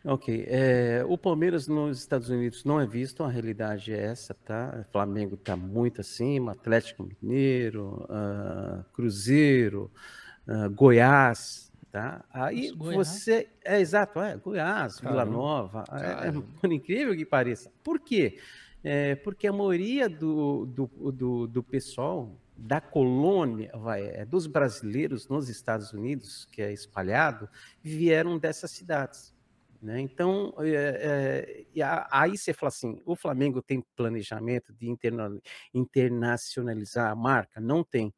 ok. 0.06 0.46
É, 0.48 1.04
o 1.06 1.18
Palmeiras 1.18 1.68
nos 1.68 2.00
Estados 2.00 2.30
Unidos 2.30 2.64
não 2.64 2.80
é 2.80 2.86
visto, 2.86 3.22
a 3.22 3.28
realidade 3.28 3.92
é 3.94 4.02
essa, 4.02 4.34
tá? 4.34 4.86
O 4.88 4.92
Flamengo 4.94 5.36
está 5.36 5.58
muito 5.58 6.00
acima, 6.00 6.54
Atlético 6.54 7.04
Mineiro, 7.22 8.06
ah, 8.10 8.86
Cruzeiro, 8.94 9.92
ah, 10.48 10.70
Goiás, 10.70 11.70
tá? 11.92 12.24
Aí 12.32 12.72
Nossa, 12.72 12.96
você, 12.96 13.50
é 13.64 13.82
exato, 13.82 14.22
é 14.22 14.38
Goiás, 14.38 15.02
Vila 15.02 15.16
Caramba. 15.18 15.32
Nova, 15.32 15.84
é- 15.92 16.30
é, 16.30 16.68
incrível 16.74 17.14
que 17.14 17.26
pareça. 17.26 17.70
Por 17.84 18.00
quê? 18.00 18.40
É, 18.82 19.16
porque 19.16 19.48
a 19.48 19.54
maioria 19.54 20.08
do, 20.08 20.66
do, 20.66 21.12
do, 21.12 21.48
do 21.48 21.64
pessoal 21.64 22.38
da 22.64 22.80
colônia, 22.80 23.72
vai, 23.76 24.06
é, 24.08 24.26
dos 24.26 24.48
brasileiros 24.48 25.28
nos 25.28 25.50
Estados 25.50 25.92
Unidos, 25.92 26.48
que 26.50 26.62
é 26.62 26.72
espalhado, 26.72 27.50
vieram 27.82 28.40
dessas 28.40 28.72
cidades. 28.72 29.34
Né? 29.82 30.00
Então, 30.00 30.54
é, 30.60 31.66
é, 31.76 31.82
aí 32.10 32.38
você 32.38 32.54
fala 32.54 32.70
assim: 32.70 33.02
o 33.06 33.18
Flamengo 33.18 33.62
tem 33.62 33.84
planejamento 33.98 34.72
de 34.74 34.90
interna- 34.90 35.38
internacionalizar 35.74 37.12
a 37.12 37.16
marca? 37.16 37.60
Não 37.60 37.84
tem. 37.84 38.14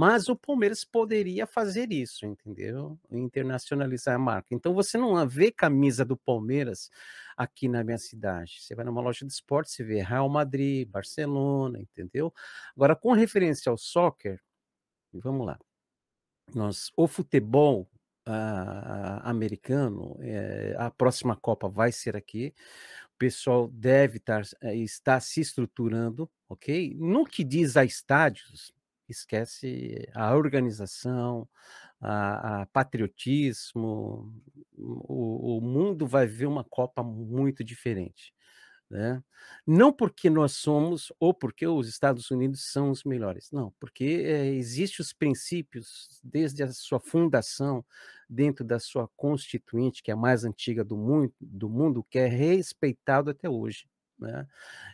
Mas 0.00 0.28
o 0.28 0.36
Palmeiras 0.36 0.84
poderia 0.84 1.44
fazer 1.44 1.90
isso, 1.90 2.24
entendeu? 2.24 2.96
Internacionalizar 3.10 4.14
a 4.14 4.18
marca. 4.18 4.54
Então, 4.54 4.72
você 4.72 4.96
não 4.96 5.28
vê 5.28 5.50
camisa 5.50 6.04
do 6.04 6.16
Palmeiras 6.16 6.88
aqui 7.36 7.66
na 7.66 7.82
minha 7.82 7.98
cidade. 7.98 8.58
Você 8.60 8.76
vai 8.76 8.84
numa 8.84 9.00
loja 9.00 9.26
de 9.26 9.32
esporte, 9.32 9.72
você 9.72 9.82
vê 9.82 10.00
Real 10.00 10.28
Madrid, 10.28 10.88
Barcelona, 10.88 11.80
entendeu? 11.80 12.32
Agora, 12.76 12.94
com 12.94 13.10
referência 13.10 13.70
ao 13.70 13.76
soccer, 13.76 14.40
vamos 15.12 15.44
lá. 15.44 15.58
Nós, 16.54 16.92
o 16.96 17.08
futebol 17.08 17.90
ah, 18.24 19.20
americano, 19.24 20.16
eh, 20.20 20.76
a 20.78 20.92
próxima 20.92 21.34
Copa 21.34 21.68
vai 21.68 21.90
ser 21.90 22.16
aqui. 22.16 22.54
O 23.16 23.18
pessoal 23.18 23.66
deve 23.66 24.18
estar, 24.18 24.42
eh, 24.62 24.76
estar 24.76 25.18
se 25.18 25.40
estruturando, 25.40 26.30
ok? 26.48 26.94
No 27.00 27.24
que 27.24 27.42
diz 27.42 27.76
a 27.76 27.84
estádios, 27.84 28.72
esquece 29.12 30.08
a 30.14 30.34
organização, 30.36 31.48
a, 32.00 32.62
a 32.62 32.66
patriotismo. 32.66 34.32
O, 34.76 35.58
o 35.58 35.60
mundo 35.60 36.06
vai 36.06 36.26
ver 36.26 36.46
uma 36.46 36.64
Copa 36.64 37.02
muito 37.02 37.64
diferente. 37.64 38.32
Né? 38.90 39.22
Não 39.66 39.92
porque 39.92 40.30
nós 40.30 40.52
somos 40.52 41.12
ou 41.20 41.34
porque 41.34 41.66
os 41.66 41.88
Estados 41.88 42.30
Unidos 42.30 42.72
são 42.72 42.90
os 42.90 43.04
melhores, 43.04 43.50
não, 43.52 43.70
porque 43.78 44.04
eh, 44.24 44.54
existem 44.54 45.02
os 45.04 45.12
princípios 45.12 46.20
desde 46.24 46.62
a 46.62 46.72
sua 46.72 46.98
fundação, 46.98 47.84
dentro 48.28 48.64
da 48.64 48.78
sua 48.78 49.06
constituinte, 49.16 50.02
que 50.02 50.10
é 50.10 50.14
a 50.14 50.16
mais 50.16 50.42
antiga 50.44 50.82
do 50.84 50.96
mundo, 50.96 51.34
do 51.40 51.68
mundo 51.68 52.02
que 52.04 52.18
é 52.18 52.26
respeitado 52.26 53.30
até 53.30 53.48
hoje. 53.48 53.86
Né? 54.18 54.46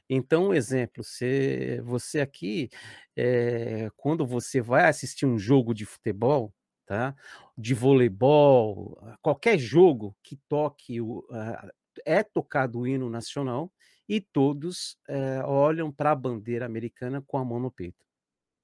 Então, 0.09 0.49
um 0.49 0.55
exemplo, 0.55 1.03
você, 1.05 1.81
você 1.85 2.21
aqui, 2.21 2.71
eh, 3.17 3.91
quando 3.97 4.27
você 4.27 4.61
vai 4.61 4.87
assistir 4.87 5.27
um 5.27 5.39
jogo 5.39 5.75
de 5.75 5.85
futebol, 5.87 6.55
tá? 6.87 7.15
de 7.57 7.75
voleibol, 7.75 8.99
qualquer 9.23 9.59
jogo 9.59 10.17
que 10.23 10.37
toque 10.49 11.01
o, 11.01 11.27
a- 11.31 11.71
é 12.07 12.23
tocado 12.23 12.81
o 12.81 12.87
hino 12.87 13.09
nacional 13.11 13.73
e 14.09 14.21
todos 14.21 14.99
eh, 15.09 15.43
olham 15.45 15.93
para 15.93 16.11
a 16.13 16.15
bandeira 16.17 16.67
americana 16.67 17.23
com 17.27 17.39
a 17.39 17.45
mão 17.45 17.61
no 17.61 17.71
peito. 17.71 18.05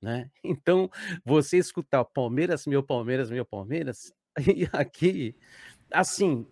Né? 0.03 0.31
Então, 0.45 0.91
você 1.25 1.59
escutar 1.59 2.05
Palmeiras, 2.05 2.67
meu 2.67 2.83
Palmeiras, 2.83 3.31
meu 3.31 3.45
Palmeiras, 3.45 4.13
e 4.39 4.69
aqui, 4.73 5.37
assim, 5.93 6.47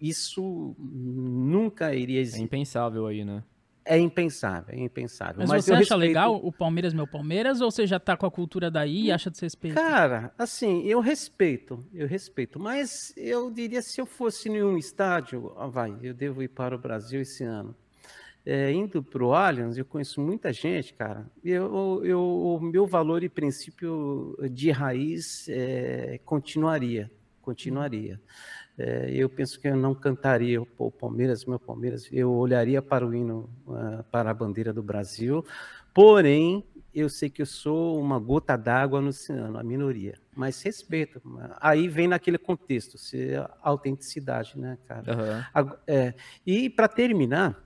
isso 0.00 0.76
nunca 0.78 1.94
iria 1.94 2.18
É 2.18 2.22
existir. 2.22 2.42
impensável 2.44 3.06
aí, 3.06 3.24
né? 3.24 3.44
É 3.84 3.98
impensável, 3.98 4.74
é 4.74 4.80
impensável. 4.80 5.36
Mas, 5.40 5.48
Mas 5.48 5.64
você 5.64 5.72
acha 5.72 5.78
respeito- 5.80 5.98
legal 6.00 6.36
o 6.42 6.52
Palmeiras, 6.52 6.94
meu 6.94 7.06
Palmeiras, 7.06 7.60
ou 7.60 7.70
você 7.70 7.84
já 7.86 7.98
tá 7.98 8.16
com 8.16 8.24
a 8.26 8.30
cultura 8.30 8.70
daí 8.70 9.06
e 9.06 9.12
acha 9.12 9.28
desrespeito? 9.30 9.74
Cara, 9.74 10.32
assim, 10.38 10.82
eu 10.84 11.00
respeito, 11.00 11.84
eu 11.92 12.06
respeito, 12.06 12.60
mas 12.60 13.12
eu 13.16 13.50
diria 13.50 13.82
se 13.82 14.00
eu 14.00 14.06
fosse 14.06 14.48
em 14.48 14.62
um 14.62 14.78
estádio, 14.78 15.52
ah, 15.56 15.66
vai, 15.66 15.96
eu 16.02 16.14
devo 16.14 16.42
ir 16.44 16.48
para 16.48 16.76
o 16.76 16.78
Brasil 16.78 17.20
esse 17.20 17.42
ano. 17.42 17.74
É, 18.46 18.72
indo 18.72 19.02
para 19.02 19.24
o 19.24 19.32
Allianz, 19.34 19.78
eu 19.78 19.84
conheço 19.84 20.20
muita 20.20 20.52
gente, 20.52 20.94
cara. 20.94 21.26
Eu, 21.44 22.00
eu, 22.04 22.20
o 22.20 22.60
meu 22.60 22.86
valor 22.86 23.22
e 23.22 23.28
princípio 23.28 24.36
de 24.50 24.70
raiz 24.72 25.46
é, 25.48 26.18
continuaria, 26.24 27.08
continuaria. 27.40 28.20
É, 28.78 29.10
eu 29.12 29.28
penso 29.28 29.60
que 29.60 29.68
eu 29.68 29.76
não 29.76 29.94
cantaria 29.94 30.60
o 30.60 30.90
Palmeiras, 30.90 31.44
meu 31.44 31.58
Palmeiras. 31.58 32.08
Eu 32.10 32.32
olharia 32.32 32.80
para 32.80 33.06
o 33.06 33.14
hino, 33.14 33.48
ah, 33.68 34.04
para 34.10 34.30
a 34.30 34.34
bandeira 34.34 34.72
do 34.72 34.82
Brasil. 34.82 35.44
Porém, 35.94 36.64
eu 36.94 37.08
sei 37.08 37.28
que 37.28 37.42
eu 37.42 37.46
sou 37.46 38.00
uma 38.00 38.18
gota 38.18 38.56
d'água 38.56 39.00
no 39.00 39.08
oceano, 39.08 39.58
a 39.58 39.62
minoria. 39.62 40.14
Mas 40.34 40.62
respeito. 40.62 41.20
Aí 41.60 41.86
vem 41.88 42.08
naquele 42.08 42.38
contexto, 42.38 42.96
se 42.96 43.34
a 43.34 43.50
autenticidade, 43.62 44.58
né, 44.58 44.78
cara? 44.86 45.12
Ag- 45.52 45.78
é, 45.86 46.14
e 46.46 46.70
para 46.70 46.88
terminar, 46.88 47.62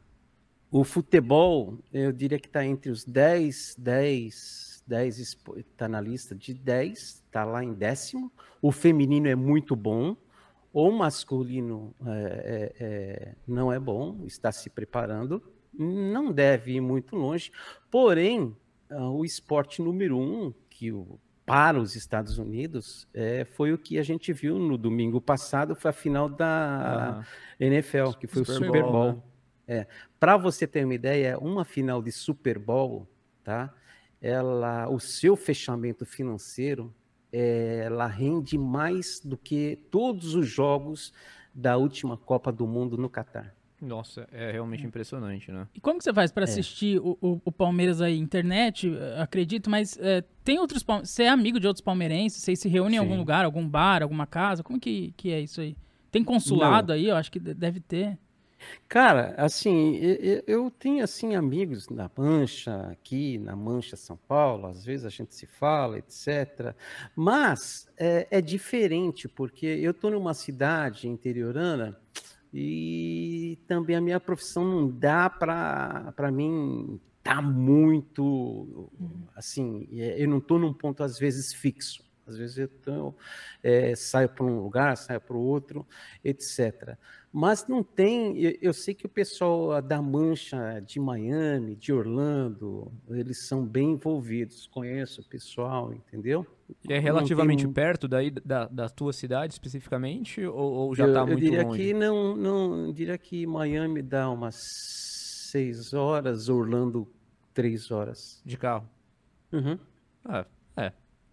o 0.70 0.82
futebol, 0.84 1.78
eu 1.92 2.12
diria 2.12 2.38
que 2.38 2.48
está 2.48 2.64
entre 2.64 2.90
os 2.90 3.04
10, 3.04 3.76
10, 3.78 4.82
10 4.86 5.18
está 5.56 5.88
na 5.88 6.00
lista 6.00 6.34
de 6.34 6.52
10, 6.52 6.98
está 7.26 7.44
lá 7.44 7.62
em 7.62 7.72
décimo. 7.72 8.30
O 8.60 8.72
feminino 8.72 9.28
é 9.28 9.34
muito 9.34 9.76
bom, 9.76 10.16
o 10.78 10.90
masculino 10.90 11.94
é, 12.04 12.10
é, 12.10 12.84
é, 12.84 13.34
não 13.48 13.72
é 13.72 13.80
bom, 13.80 14.20
está 14.26 14.52
se 14.52 14.68
preparando, 14.68 15.42
não 15.72 16.30
deve 16.30 16.72
ir 16.72 16.82
muito 16.82 17.16
longe. 17.16 17.50
Porém, 17.90 18.54
ah, 18.90 19.08
o 19.08 19.24
esporte 19.24 19.80
número 19.80 20.18
um 20.18 20.52
que 20.68 20.92
o 20.92 21.18
para 21.46 21.80
os 21.80 21.96
Estados 21.96 22.36
Unidos 22.36 23.08
é, 23.14 23.46
foi 23.46 23.72
o 23.72 23.78
que 23.78 23.98
a 23.98 24.02
gente 24.02 24.34
viu 24.34 24.58
no 24.58 24.76
domingo 24.76 25.18
passado, 25.18 25.74
foi 25.74 25.88
a 25.88 25.94
final 25.94 26.28
da 26.28 27.20
Ah, 27.20 27.26
NFL, 27.58 28.10
que 28.20 28.26
foi 28.26 28.44
Super 28.44 28.52
o 28.52 28.66
Super 28.66 28.82
Bowl, 28.82 28.92
Bowl. 28.92 29.12
né? 29.12 29.22
É, 29.68 29.86
para 30.20 30.36
você 30.36 30.66
ter 30.66 30.84
uma 30.84 30.94
ideia, 30.94 31.38
uma 31.38 31.64
final 31.64 32.02
de 32.02 32.12
Super 32.12 32.58
Bowl, 32.58 33.08
tá? 33.42 33.72
Ela, 34.20 34.90
o 34.90 35.00
seu 35.00 35.36
fechamento 35.36 36.04
financeiro, 36.04 36.92
é, 37.36 37.82
ela 37.86 38.06
rende 38.06 38.56
mais 38.56 39.20
do 39.24 39.36
que 39.36 39.78
todos 39.90 40.34
os 40.34 40.48
jogos 40.48 41.12
da 41.54 41.76
última 41.76 42.16
Copa 42.16 42.50
do 42.52 42.66
Mundo 42.66 42.96
no 42.96 43.08
Catar. 43.08 43.54
nossa, 43.80 44.26
é 44.32 44.50
realmente 44.52 44.86
impressionante, 44.86 45.52
né? 45.52 45.68
E 45.74 45.80
como 45.80 45.98
que 45.98 46.04
você 46.04 46.12
faz 46.14 46.30
É. 46.30 46.34
pra 46.34 46.44
assistir 46.44 46.98
o, 46.98 47.16
o- 47.20 47.40
o 47.44 47.52
Palmeiras 47.52 48.00
aí? 48.00 48.18
Internet, 48.18 48.88
eh, 48.88 49.20
acredito, 49.20 49.68
mas 49.68 49.98
eh, 50.00 50.24
tem 50.42 50.58
outros 50.58 50.82
Você 50.82 51.24
é 51.24 51.28
amigo 51.28 51.60
de 51.60 51.66
outros 51.66 51.82
palmeirenses? 51.84 52.42
Vocês 52.42 52.58
se 52.58 52.68
reúnem 52.70 52.96
em 52.96 52.98
algum 52.98 53.16
lugar, 53.18 53.44
algum 53.44 53.68
bar, 53.68 54.02
alguma 54.02 54.26
casa? 54.26 54.62
Como 54.62 54.80
que, 54.80 55.12
que 55.16 55.30
é 55.30 55.40
isso 55.40 55.60
aí? 55.60 55.76
Tem 56.10 56.24
consulado 56.24 56.90
aí? 56.92 57.06
Eu 57.08 57.16
acho 57.16 57.30
que 57.30 57.38
de- 57.38 57.52
deve 57.52 57.78
ter. 57.80 58.18
Cara, 58.88 59.34
assim, 59.36 59.94
e- 59.96 60.36
e- 60.38 60.44
eu 60.46 60.70
tenho 60.70 61.02
assim 61.02 61.34
amigos 61.34 61.88
na 61.88 62.10
Mancha, 62.16 62.88
aqui 62.90 63.38
na 63.38 63.56
Mancha 63.56 63.96
São 63.96 64.16
Paulo, 64.28 64.66
às 64.68 64.84
vezes 64.84 65.04
a 65.04 65.10
gente 65.10 65.34
se 65.34 65.46
fala, 65.46 65.98
etc. 65.98 66.74
Mas 67.14 67.88
é, 67.98 68.26
é 68.30 68.40
diferente, 68.40 69.28
porque 69.28 69.66
eu 69.66 69.90
estou 69.90 70.10
numa 70.10 70.34
cidade 70.34 71.08
interiorana 71.08 71.98
e 72.54 73.58
também 73.66 73.96
a 73.96 74.00
minha 74.00 74.20
profissão 74.20 74.64
não 74.64 74.88
dá 74.88 75.28
para 75.28 76.12
para 76.16 76.30
mim 76.30 77.00
tá 77.22 77.42
muito 77.42 78.88
assim, 79.34 79.88
é, 79.92 80.22
eu 80.22 80.28
não 80.28 80.38
estou 80.38 80.58
num 80.58 80.72
ponto 80.72 81.02
às 81.02 81.18
vezes 81.18 81.52
fixo. 81.52 82.05
Às 82.26 82.36
vezes 82.36 82.58
eu 82.58 82.68
tô, 82.68 83.14
é, 83.62 83.94
saio 83.94 84.28
para 84.28 84.44
um 84.44 84.60
lugar, 84.60 84.96
saio 84.96 85.20
para 85.20 85.36
o 85.36 85.40
outro, 85.40 85.86
etc. 86.24 86.96
Mas 87.32 87.66
não 87.66 87.82
tem. 87.82 88.38
Eu, 88.40 88.56
eu 88.62 88.72
sei 88.72 88.94
que 88.94 89.04
o 89.04 89.08
pessoal 89.08 89.80
da 89.82 90.00
Mancha, 90.00 90.80
de 90.80 90.98
Miami, 90.98 91.76
de 91.76 91.92
Orlando, 91.92 92.90
eles 93.10 93.46
são 93.46 93.64
bem 93.64 93.92
envolvidos. 93.92 94.66
Conheço 94.66 95.20
o 95.20 95.24
pessoal, 95.24 95.92
entendeu? 95.92 96.46
E 96.88 96.92
é 96.92 96.98
relativamente 96.98 97.64
tem- 97.64 97.72
perto 97.72 98.08
daí 98.08 98.30
da, 98.30 98.66
da 98.66 98.88
tua 98.88 99.12
cidade 99.12 99.52
especificamente? 99.52 100.44
Ou, 100.44 100.72
ou 100.72 100.94
já 100.94 101.06
eu, 101.06 101.12
tá 101.12 101.20
eu 101.20 101.26
muito 101.26 101.40
diria 101.40 101.62
longe? 101.62 101.78
que 101.78 101.94
não, 101.94 102.36
não, 102.36 102.86
eu 102.86 102.92
diria 102.92 103.18
que 103.18 103.46
Miami 103.46 104.02
dá 104.02 104.30
umas 104.30 104.56
seis 104.56 105.92
horas, 105.94 106.48
Orlando, 106.48 107.06
três 107.54 107.90
horas. 107.90 108.40
De 108.44 108.56
carro. 108.56 108.88
Uhum. 109.52 109.78
Ah. 110.24 110.44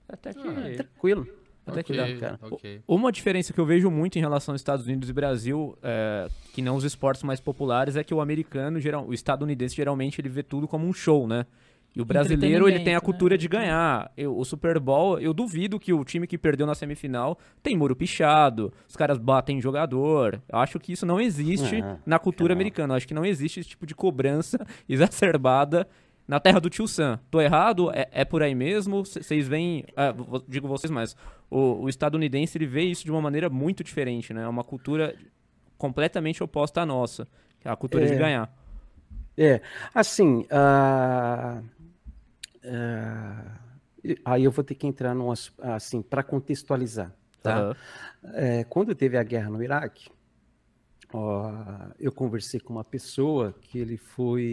Até 0.07 0.33
que. 0.33 0.48
Ah, 0.48 0.75
Tranquilo. 0.77 1.27
Até 1.65 1.81
que 1.81 1.93
Ok, 1.98 2.15
dá, 2.15 2.19
cara. 2.19 2.39
ok. 2.41 2.81
Uma 2.86 3.10
diferença 3.10 3.53
que 3.53 3.60
eu 3.60 3.65
vejo 3.65 3.89
muito 3.89 4.17
em 4.17 4.19
relação 4.19 4.53
aos 4.53 4.60
Estados 4.60 4.86
Unidos 4.86 5.10
e 5.10 5.13
Brasil, 5.13 5.77
é, 5.81 6.27
que 6.53 6.62
não 6.62 6.75
os 6.75 6.83
esportes 6.83 7.24
mais 7.24 7.39
populares, 7.39 7.95
é 7.95 8.03
que 8.03 8.13
o 8.13 8.19
americano, 8.19 8.81
geral, 8.81 9.05
o 9.07 9.13
estadunidense, 9.13 9.74
geralmente 9.74 10.19
ele 10.19 10.27
vê 10.27 10.43
tudo 10.43 10.67
como 10.67 10.86
um 10.86 10.91
show, 10.91 11.25
né? 11.25 11.45
E 11.95 12.01
o 12.01 12.05
brasileiro, 12.05 12.67
ele 12.67 12.79
tem 12.79 12.95
a 12.95 13.00
cultura 13.00 13.36
né? 13.36 13.38
de 13.38 13.48
ganhar. 13.48 14.12
Eu- 14.17 14.36
o 14.38 14.43
Super 14.43 14.77
Bowl, 14.79 15.19
eu 15.19 15.31
duvido 15.33 15.79
que 15.79 15.93
o 15.93 16.03
time 16.03 16.25
que 16.27 16.38
perdeu 16.39 16.65
na 16.65 16.74
semifinal 16.75 17.38
tem 17.62 17.77
muro 17.77 17.95
pichado, 17.95 18.74
os 18.89 18.95
caras 18.98 19.17
batem 19.19 19.60
em 19.60 19.62
jogador. 19.62 20.41
Eu 20.51 20.57
acho 20.60 20.79
que 20.79 20.91
isso 20.91 21.05
não 21.05 21.22
existe 21.22 21.81
Ah, 21.83 21.98
na 22.05 22.17
cultura 22.19 22.50
não. 22.53 22.57
americana. 22.60 22.93
Eu 22.93 22.98
acho 22.98 23.07
que 23.07 23.13
não 23.13 23.24
existe 23.24 23.60
esse 23.60 23.69
tipo 23.69 23.86
de 23.86 23.93
cobrança 23.95 24.57
exacerbada 24.89 25.88
na 26.27 26.39
terra 26.39 26.60
do 26.60 26.70
tio 26.70 26.88
Sam. 26.88 27.20
Tô 27.30 27.42
errado? 27.42 27.92
É, 27.94 28.08
é 28.12 28.25
por 28.25 28.42
aí 28.44 28.56
mesmo? 28.56 29.06
Vocês 29.06 29.48
veem. 29.48 29.86
ah, 29.96 30.13
digo 30.48 30.68
vocês 30.68 30.89
mais. 30.92 31.15
O, 31.50 31.84
o 31.84 31.89
estadunidense 31.89 32.58
ele 32.58 32.65
vê 32.65 32.84
isso 32.84 33.03
de 33.03 33.12
uma 33.12 33.22
maneira 33.22 33.50
muito 33.50 33.84
diferente, 33.84 34.34
né? 34.34 34.44
É 34.44 34.48
uma 34.48 34.63
cultura 34.63 35.15
completamente 35.77 36.44
oposta 36.44 36.82
à 36.82 36.86
nossa. 36.86 37.27
Que 37.60 37.68
é 37.68 37.72
a 37.72 37.75
cultura 37.75 38.06
de 38.08 38.13
É. 38.13 38.18
ganhar. 38.18 38.53
É, 39.38 39.62
assim, 39.94 40.46
ah, 40.51 41.62
ah, 42.65 43.58
aí 44.25 44.44
eu 44.44 44.51
vou 44.51 44.63
ter 44.63 44.75
que 44.75 44.86
entrar 44.88 45.13
num, 45.13 45.32
ass- 45.32 45.51
assim, 45.60 46.01
para 46.01 46.24
contextualizar, 46.24 47.12
tá? 47.42 47.58
Aham. 47.58 47.75
É, 48.36 48.63
quando 48.65 48.94
teve 48.96 49.18
a 49.18 49.24
guerra 49.24 49.50
no 49.50 49.62
Iraque, 49.63 50.08
eu 52.00 52.12
conversei 52.12 52.60
com 52.60 52.74
uma 52.74 52.84
pessoa 52.84 53.53
que 53.62 53.77
ele 53.79 53.98
foi, 53.98 54.43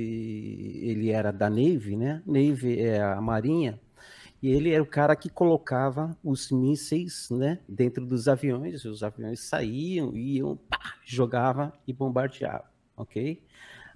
ele 0.83 1.11
era 1.11 1.31
da 1.33 1.49
Navy, 1.49 1.97
né? 1.97 2.23
Navy 2.27 2.79
é 2.81 3.03
a 3.03 3.21
Marinha, 3.21 3.81
e 4.43 4.49
ele 4.51 4.71
era 4.73 4.83
o 4.83 4.87
cara 4.87 5.17
que 5.17 5.31
colocava 5.31 6.17
os 6.25 6.51
mísseis, 6.51 7.29
né, 7.31 7.59
dentro 7.69 8.07
dos 8.07 8.29
aviões, 8.29 8.85
os 8.85 9.03
aviões 9.03 9.41
saíam, 9.41 10.17
iam, 10.17 10.57
pá, 10.57 10.95
jogava 11.05 11.73
e 11.87 11.93
bombardeava, 11.93 12.65
ok? 12.97 13.43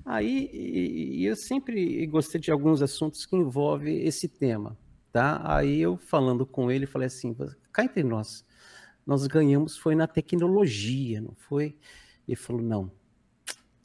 Aí 0.04 0.50
e- 0.52 1.21
e 1.23 1.26
eu 1.26 1.37
sempre 1.37 2.06
gostei 2.06 2.40
de 2.40 2.50
alguns 2.50 2.83
assuntos 2.83 3.26
que 3.26 3.37
envolvem 3.37 4.04
esse 4.06 4.28
tema, 4.28 4.76
tá? 5.12 5.42
Aí 5.56 5.80
eu 5.80 5.97
falando 5.97 6.47
com 6.47 6.71
ele, 6.71 6.87
falei 6.87 7.06
assim, 7.06 7.35
cá 7.73 7.85
entre 7.85 8.02
nós, 8.02 8.44
nós 9.06 9.26
ganhamos 9.26 9.76
foi 9.76 9.94
na 9.94 10.06
tecnologia, 10.06 11.21
não 11.21 11.35
foi? 11.37 11.76
Ele 12.26 12.37
falou, 12.37 12.62
não, 12.62 12.90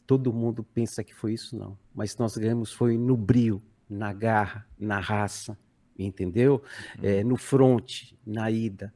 todo 0.06 0.34
mundo 0.34 0.64
pensa 0.64 1.04
que 1.04 1.14
foi 1.14 1.34
isso, 1.34 1.56
não. 1.56 1.78
Mas 1.94 2.18
nós 2.18 2.38
ganhamos 2.38 2.74
foi 2.74 2.98
no 2.98 3.16
brio, 3.16 3.62
na 3.90 4.12
garra, 4.14 4.68
na 4.80 5.00
raça, 5.00 5.58
entendeu? 5.98 6.64
É, 7.02 7.24
no 7.24 7.38
fronte, 7.38 8.18
na 8.26 8.50
ida, 8.50 8.94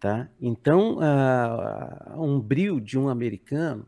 tá? 0.00 0.28
Então, 0.40 0.98
ah, 1.00 2.14
um 2.16 2.40
brio 2.40 2.80
de 2.80 2.98
um 2.98 3.08
americano 3.08 3.86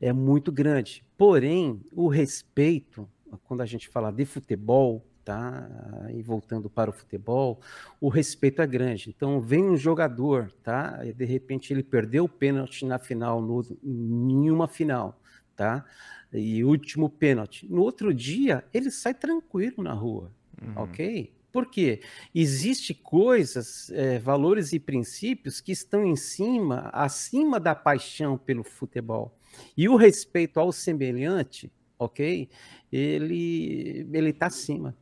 é 0.00 0.12
muito 0.12 0.52
grande. 0.52 1.04
Porém, 1.16 1.80
o 1.92 2.08
respeito, 2.08 3.08
quando 3.44 3.62
a 3.62 3.66
gente 3.66 3.88
fala 3.88 4.10
de 4.10 4.24
futebol, 4.24 5.04
tá? 5.26 5.68
E 6.14 6.22
voltando 6.22 6.70
para 6.70 6.88
o 6.88 6.92
futebol, 6.92 7.60
o 8.00 8.08
respeito 8.08 8.62
é 8.62 8.66
grande. 8.66 9.10
Então, 9.10 9.40
vem 9.40 9.64
um 9.64 9.76
jogador, 9.76 10.52
tá? 10.62 11.00
E 11.04 11.12
de 11.12 11.24
repente 11.24 11.72
ele 11.72 11.82
perdeu 11.82 12.24
o 12.24 12.28
pênalti 12.28 12.86
na 12.86 12.96
final, 12.98 13.42
no, 13.42 13.60
em 13.82 14.50
uma 14.50 14.68
final, 14.68 15.20
tá? 15.56 15.84
E 16.32 16.62
último 16.64 17.10
pênalti. 17.10 17.66
No 17.68 17.82
outro 17.82 18.14
dia, 18.14 18.64
ele 18.72 18.90
sai 18.90 19.12
tranquilo 19.14 19.82
na 19.82 19.92
rua, 19.92 20.30
Uhum. 20.62 20.72
ok? 20.84 21.32
Por 21.52 21.66
quê? 21.70 22.00
Existem 22.34 22.94
coisas, 23.02 23.90
eh, 23.90 24.18
valores 24.18 24.72
e 24.72 24.78
princípios 24.78 25.60
que 25.60 25.72
estão 25.72 26.04
em 26.06 26.14
cima, 26.16 26.90
acima 26.92 27.58
da 27.58 27.74
paixão 27.74 28.38
pelo 28.38 28.62
futebol. 28.62 29.36
E 29.76 29.88
o 29.88 29.96
respeito 29.96 30.60
ao 30.60 30.70
semelhante, 30.72 31.70
ok? 31.98 32.48
Ele 32.92 34.06
ele 34.12 34.30
está 34.30 34.46
acima. 34.46 34.94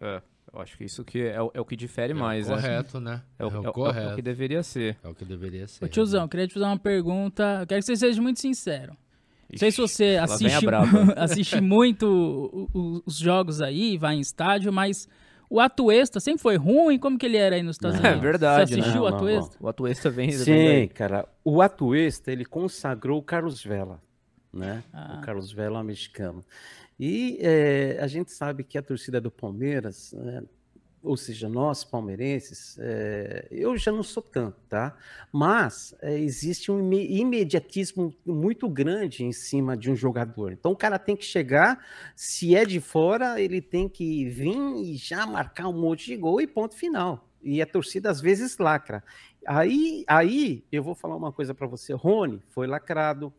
É, 0.00 0.20
eu 0.52 0.60
acho 0.60 0.76
que 0.76 0.84
isso 0.84 1.04
que 1.04 1.20
é, 1.22 1.40
o- 1.40 1.50
é 1.54 1.60
o 1.60 1.64
que 1.64 1.76
difere 1.76 2.12
É 2.12 2.14
mais, 2.14 2.48
né? 2.48 2.54
correto, 2.56 3.00
né? 3.00 3.22
É 3.38 3.44
o, 3.44 3.48
É 3.48 3.50
o 3.50 3.54
é 3.56 3.60
o- 3.60 3.64
é 3.64 3.68
o 3.68 3.72
correto. 3.72 4.14
que 4.16 4.22
deveria 4.22 4.62
ser. 4.62 4.96
É 5.02 5.08
o 5.08 5.14
que 5.14 5.24
deveria 5.24 5.66
ser. 5.66 5.84
Ô, 5.84 5.88
tiozão, 5.88 6.26
queria 6.28 6.46
te 6.46 6.54
fazer 6.54 6.66
uma 6.66 6.78
pergunta. 6.78 7.58
Eu 7.62 7.66
quero 7.66 7.80
que 7.80 7.86
você 7.86 7.96
seja 7.96 8.20
muito 8.20 8.40
sincero. 8.40 8.96
Não 9.50 9.58
sei 9.58 9.70
se 9.72 9.78
você 9.80 10.04
vem 10.10 10.18
assiste, 10.18 10.66
assiste 11.16 11.60
muito 11.60 12.06
o- 12.06 12.68
o- 12.78 13.02
os 13.04 13.16
jogos 13.18 13.60
aí, 13.60 13.96
vai 13.98 14.14
em 14.14 14.20
estádio, 14.20 14.72
mas 14.72 15.08
o 15.48 15.58
Atuesta 15.58 16.20
sempre 16.20 16.40
foi 16.40 16.56
ruim? 16.56 16.98
Como 17.00 17.18
que 17.18 17.26
ele 17.26 17.36
era 17.36 17.56
aí 17.56 17.62
nos 17.62 17.74
Estados 17.74 17.98
Não. 17.98 18.04
Unidos? 18.10 18.24
É 18.24 18.30
verdade, 18.30 18.70
Você 18.70 18.76
né? 18.76 18.82
assistiu 18.82 19.00
Não, 19.02 19.08
o 19.08 19.10
não, 19.10 19.16
Atuesta? 19.16 19.56
O 19.60 19.68
Atuesta 19.68 20.08
vem, 20.10 20.28
vem 20.30 20.38
Sim, 20.38 20.52
daí. 20.54 20.88
cara. 20.88 21.28
O 21.44 21.60
Atuesta, 21.60 22.30
ele 22.30 22.44
consagrou 22.44 23.18
o 23.18 23.22
Carlos 23.22 23.60
Vela, 23.64 24.00
né? 24.52 24.84
Ah. 24.92 25.16
O 25.18 25.20
Carlos 25.26 25.50
Vela 25.50 25.78
é 25.78 25.82
um 25.82 25.84
mexicano. 25.84 26.44
E 27.00 27.38
eh, 27.40 27.98
a 28.00 28.06
gente 28.06 28.30
sabe 28.32 28.62
que 28.62 28.76
a 28.76 28.82
torcida 28.82 29.20
do 29.22 29.30
Palmeiras, 29.30 30.12
né, 30.12 30.42
ou 31.02 31.16
seja, 31.16 31.48
nós 31.48 31.82
palmeirenses, 31.82 32.76
eh, 32.78 33.48
eu 33.50 33.74
já 33.78 33.90
não 33.90 34.02
sou 34.02 34.22
tanto, 34.22 34.58
tá? 34.68 34.94
Mas 35.32 35.94
eh, 36.02 36.18
existe 36.20 36.70
um 36.70 36.78
ime- 36.78 37.06
imediatismo 37.20 38.14
muito 38.26 38.68
grande 38.68 39.24
em 39.24 39.32
cima 39.32 39.78
de 39.78 39.90
um 39.90 39.96
jogador. 39.96 40.52
Então 40.52 40.72
o 40.72 40.76
cara 40.76 40.98
tem 40.98 41.16
que 41.16 41.24
chegar, 41.24 41.82
se 42.14 42.54
é 42.54 42.66
de 42.66 42.80
fora, 42.80 43.40
ele 43.40 43.62
tem 43.62 43.88
que 43.88 44.28
vir 44.28 44.56
e 44.84 44.94
já 44.96 45.26
marcar 45.26 45.68
um 45.68 45.72
monte 45.80 46.04
de 46.06 46.16
gol 46.18 46.38
e 46.42 46.46
ponto 46.46 46.74
final. 46.76 47.26
E 47.42 47.62
a 47.62 47.66
torcida 47.66 48.10
às 48.10 48.20
vezes 48.20 48.58
lacra. 48.58 49.02
Aí, 49.46 50.04
aí 50.06 50.64
eu 50.70 50.82
vou 50.82 50.94
falar 50.94 51.16
uma 51.16 51.32
coisa 51.32 51.54
para 51.54 51.66
você. 51.66 51.94
Rony 51.94 52.42
foi 52.50 52.66
lacrado. 52.66 53.32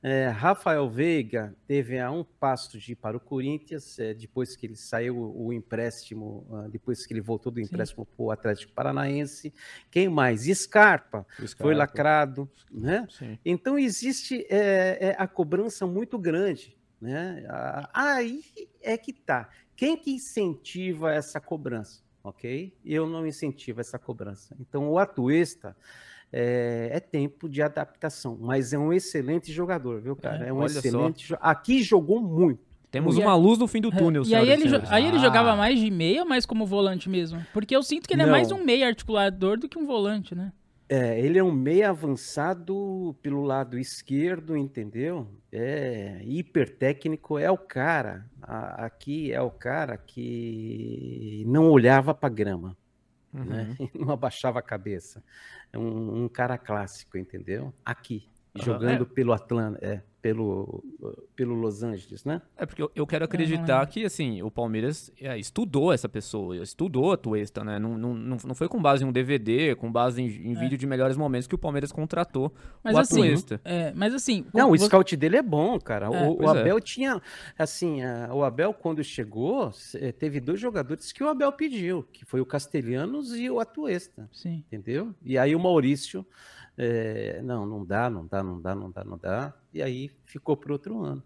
É, 0.00 0.28
Rafael 0.28 0.88
Veiga 0.88 1.56
teve 1.66 1.98
a 1.98 2.10
um 2.10 2.22
passo 2.22 2.78
de 2.78 2.92
ir 2.92 2.96
para 2.96 3.16
o 3.16 3.20
Corinthians, 3.20 3.98
é, 3.98 4.14
depois 4.14 4.54
que 4.54 4.66
ele 4.66 4.76
saiu 4.76 5.16
o, 5.16 5.52
empréstimo, 5.52 6.46
ah, 6.52 6.68
depois 6.68 7.04
que 7.04 7.12
ele 7.12 7.20
voltou 7.20 7.50
do 7.50 7.60
empréstimo 7.60 8.06
para 8.06 8.24
o 8.24 8.30
Atlético 8.30 8.72
Paranaense. 8.72 9.52
Quem 9.90 10.08
mais? 10.08 10.42
Scarpa 10.42 11.26
O 11.32 11.36
foi 11.38 11.48
Scarpa. 11.48 11.74
lacrado, 11.74 12.50
né? 12.70 13.06
Sim. 13.10 13.38
Então 13.44 13.76
existe 13.76 14.46
é, 14.48 15.08
é, 15.08 15.16
a 15.18 15.26
cobrança 15.26 15.84
muito 15.86 16.16
grande, 16.16 16.76
né? 17.00 17.44
Aí 17.92 18.42
é 18.80 18.96
que 18.96 19.12
tá. 19.12 19.48
Quem 19.74 19.96
que 19.96 20.12
incentiva 20.12 21.12
essa 21.12 21.40
cobrança, 21.40 22.02
ok? 22.22 22.72
Eu 22.84 23.08
não 23.08 23.26
incentivo 23.26 23.80
essa 23.80 23.98
cobrança. 23.98 24.56
Então 24.60 24.88
o 24.88 24.98
Atuesta 24.98 25.76
é, 26.32 26.90
é 26.92 27.00
tempo 27.00 27.48
de 27.48 27.62
adaptação, 27.62 28.36
mas 28.40 28.72
é 28.72 28.78
um 28.78 28.92
excelente 28.92 29.52
jogador, 29.52 30.00
viu, 30.00 30.14
cara? 30.16 30.46
É, 30.46 30.52
um 30.52 30.58
olha 30.58 30.68
só. 30.68 30.78
excelente. 30.80 31.28
jo- 31.28 31.38
Aqui 31.40 31.82
jogou 31.82 32.20
muito. 32.20 32.60
Temos 32.90 33.18
E 33.18 33.20
uma 33.20 33.34
luz 33.34 33.58
no 33.58 33.66
fim 33.68 33.80
do 33.82 33.90
túnel, 33.92 34.22
É, 34.22 34.26
e 34.28 34.34
aí 34.34 34.48
ele, 34.50 34.66
jo- 34.68 34.82
aí 34.88 35.06
ele 35.06 35.16
Ah. 35.18 35.20
jogava 35.20 35.54
mais 35.56 35.78
de 35.78 35.90
meia 35.90 36.22
ou 36.22 36.28
mais 36.28 36.46
como 36.46 36.64
volante 36.64 37.08
mesmo? 37.08 37.44
Porque 37.52 37.74
eu 37.76 37.82
sinto 37.82 38.06
que 38.08 38.14
ele 38.14 38.22
é 38.22 38.24
Não. 38.24 38.32
mais 38.32 38.50
um 38.50 38.64
meia 38.64 38.86
articulador 38.86 39.58
do 39.58 39.68
que 39.68 39.78
um 39.78 39.86
volante, 39.86 40.34
né? 40.34 40.52
É, 40.90 41.20
ele 41.20 41.38
é 41.38 41.44
um 41.44 41.52
meio 41.52 41.86
avançado 41.86 43.14
pelo 43.20 43.42
lado 43.42 43.78
esquerdo, 43.78 44.56
entendeu? 44.56 45.28
É 45.52 46.20
hiper 46.24 46.76
técnico, 46.76 47.38
é 47.38 47.50
o 47.50 47.58
cara. 47.58 48.24
a- 48.42 48.86
aqui 48.86 49.30
é 49.30 49.40
o 49.42 49.50
cara 49.50 49.98
que 49.98 51.44
não 51.46 51.68
olhava 51.70 52.14
para 52.14 52.30
grama, 52.30 52.74
Uhum. 53.34 53.44
né? 53.44 53.76
Não 53.94 54.10
abaixava 54.10 54.58
a 54.58 54.62
cabeça. 54.62 55.22
É 55.72 55.78
um, 55.78 56.24
um 56.24 56.28
cara 56.28 56.56
clássico, 56.56 57.18
entendeu? 57.18 57.72
Aqui, 57.84 58.28
jogando 58.54 59.02
é. 59.04 59.14
pelo 59.14 59.32
Atlanta, 59.32 59.78
é, 59.82 60.02
pelo, 60.20 60.82
pelo 61.36 61.54
Los 61.54 61.82
Angeles, 61.82 62.24
né? 62.24 62.42
É 62.56 62.66
porque 62.66 62.82
eu, 62.82 62.90
eu 62.94 63.06
quero 63.06 63.24
acreditar 63.24 63.86
que, 63.86 64.04
assim, 64.04 64.42
o 64.42 64.50
Palmeiras 64.50 65.12
é, 65.20 65.38
estudou 65.38 65.92
essa 65.92 66.08
pessoa, 66.08 66.56
estudou 66.56 67.12
a 67.12 67.16
Tuesta, 67.16 67.62
né? 67.62 67.78
Não, 67.78 67.96
não, 67.96 68.14
não, 68.14 68.36
não 68.44 68.54
foi 68.54 68.68
com 68.68 68.82
base 68.82 69.04
em 69.04 69.06
um 69.06 69.12
DVD, 69.12 69.76
com 69.76 69.90
base 69.92 70.20
em, 70.20 70.26
em 70.26 70.56
É. 70.56 70.58
vídeo 70.58 70.76
de 70.76 70.86
melhores 70.86 71.16
momentos 71.16 71.46
que 71.46 71.54
o 71.54 71.58
Palmeiras 71.58 71.92
contratou 71.92 72.52
Mas 72.82 72.96
o 72.96 72.98
assim, 72.98 73.22
Atuesta. 73.22 73.60
é, 73.64 73.92
mas 73.94 74.12
assim, 74.12 74.44
Não, 74.52 74.70
o 74.72 74.76
você- 74.76 74.86
scout 74.86 75.16
dele 75.16 75.36
é 75.36 75.42
bom, 75.42 75.78
cara. 75.78 76.06
É, 76.06 76.28
o, 76.28 76.36
o 76.40 76.42
é. 76.44 76.60
Abel 76.60 76.80
tinha, 76.80 77.22
assim, 77.56 78.02
a- 78.02 78.30
o 78.34 78.42
Abel 78.42 78.74
quando 78.74 79.04
chegou, 79.04 79.72
eh, 79.94 80.10
teve 80.12 80.40
dois 80.40 80.58
jogadores 80.60 81.12
que 81.12 81.22
o 81.22 81.28
Abel 81.28 81.52
pediu, 81.52 82.02
que 82.12 82.24
foi 82.24 82.40
o 82.40 82.46
Castelhanos 82.46 83.34
e 83.36 83.48
o 83.48 83.60
Atuesta, 83.60 84.28
sim. 84.32 84.64
entendeu? 84.66 85.14
E 85.24 85.38
aí 85.38 85.54
o 85.54 85.60
Maurício, 85.60 86.26
eh, 86.76 87.40
não, 87.44 87.66
não 87.66 87.84
dá, 87.84 88.08
não 88.10 88.26
dá, 88.26 88.42
não 88.42 88.60
dá, 88.60 88.74
não 88.74 88.90
dá, 88.90 89.04
não 89.04 89.18
dá, 89.18 89.54
e 89.72 89.82
aí 89.82 90.10
ficou 90.24 90.56
para 90.56 90.72
outro 90.72 91.02
ano. 91.02 91.22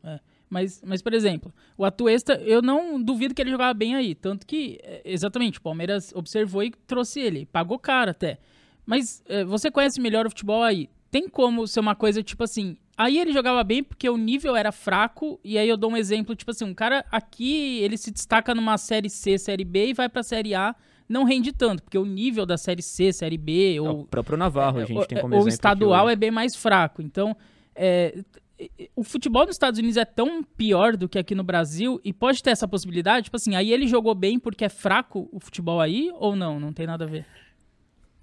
Mas, 0.51 0.83
mas, 0.85 1.01
por 1.01 1.15
exemplo, 1.15 1.53
o 1.79 1.85
Atuesta, 1.85 2.35
eu 2.35 2.61
não 2.61 3.03
duvido 3.03 3.35
que 3.35 3.41
ele 3.41 3.51
jogava 3.51 3.73
bem 3.73 3.95
aí. 3.95 4.15
Tanto 4.15 4.47
que, 4.47 4.79
é, 4.83 5.01
exatamente, 5.05 5.59
o 5.59 5.63
Palmeiras 5.63 6.13
observou 6.15 6.63
e 6.63 6.71
trouxe 6.87 7.21
ele. 7.21 7.47
Pagou 7.47 7.79
caro 7.79 8.11
até. 8.11 8.39
Mas 8.85 9.23
é, 9.29 9.45
você 9.45 9.71
conhece 9.71 10.01
melhor 10.01 10.27
o 10.27 10.31
futebol 10.31 10.63
aí. 10.63 10.91
Tem 11.11 11.29
como 11.29 11.67
ser 11.67 11.81
uma 11.81 11.95
coisa 11.95 12.23
tipo 12.23 12.45
assim: 12.45 12.77
aí 12.99 13.19
ele 13.19 13.33
jogava 13.33 13.63
bem 13.65 13.83
porque 13.83 14.09
o 14.11 14.17
nível 14.19 14.55
era 14.57 14.73
fraco, 14.73 15.41
e 15.43 15.57
aí 15.57 15.69
eu 15.69 15.77
dou 15.77 15.91
um 15.93 15.97
exemplo, 15.97 16.35
tipo 16.37 16.51
assim, 16.51 16.65
um 16.65 16.75
cara 16.75 17.05
aqui, 17.11 17.79
ele 17.79 17.97
se 17.97 18.11
destaca 18.11 18.55
numa 18.55 18.77
série 18.77 19.09
C, 19.09 19.39
série 19.39 19.65
B 19.65 19.89
e 19.89 19.95
vai 19.95 20.09
pra 20.09 20.23
série 20.23 20.55
A, 20.55 20.75
não 21.09 21.25
rende 21.25 21.53
tanto, 21.53 21.83
porque 21.83 21.97
o 21.99 22.05
nível 22.05 22.45
da 22.45 22.57
série 22.59 22.83
C, 22.83 23.13
série 23.13 23.39
B, 23.39 23.79
ou 23.81 24.01
O 24.01 24.07
próprio 24.07 24.37
Navarro, 24.37 24.81
a 24.81 24.85
gente 24.85 24.99
o- 25.01 25.07
tem 25.07 25.19
como 25.21 25.35
o 25.35 25.37
exemplo. 25.37 25.49
aqui 25.49 25.55
estadual 25.55 26.09
é 26.11 26.17
bem 26.17 26.31
mais 26.31 26.57
fraco. 26.57 27.01
Então, 27.03 27.35
é, 27.75 28.23
o 28.95 29.03
futebol 29.03 29.47
nos 29.47 29.55
Estados 29.55 29.79
Unidos 29.79 29.97
é 29.97 30.05
tão 30.05 30.43
pior 30.43 30.97
do 30.97 31.09
que 31.09 31.19
aqui 31.19 31.35
no 31.35 31.43
Brasil 31.43 32.01
e 32.05 32.13
pode 32.13 32.43
ter 32.43 32.51
essa 32.51 32.69
possibilidade, 32.69 33.25
tipo 33.25 33.37
assim, 33.37 33.55
aí 33.55 33.73
ele 33.73 33.87
jogou 33.87 34.15
bem 34.15 34.39
porque 34.39 34.65
é 34.65 34.69
fraco 34.69 35.29
o 35.33 35.41
futebol 35.41 35.81
aí 35.81 36.11
ou 36.15 36.37
não? 36.37 36.61
Não 36.61 36.73
tem 36.73 36.87
nada 36.87 37.05
a 37.05 37.09
ver. 37.09 37.27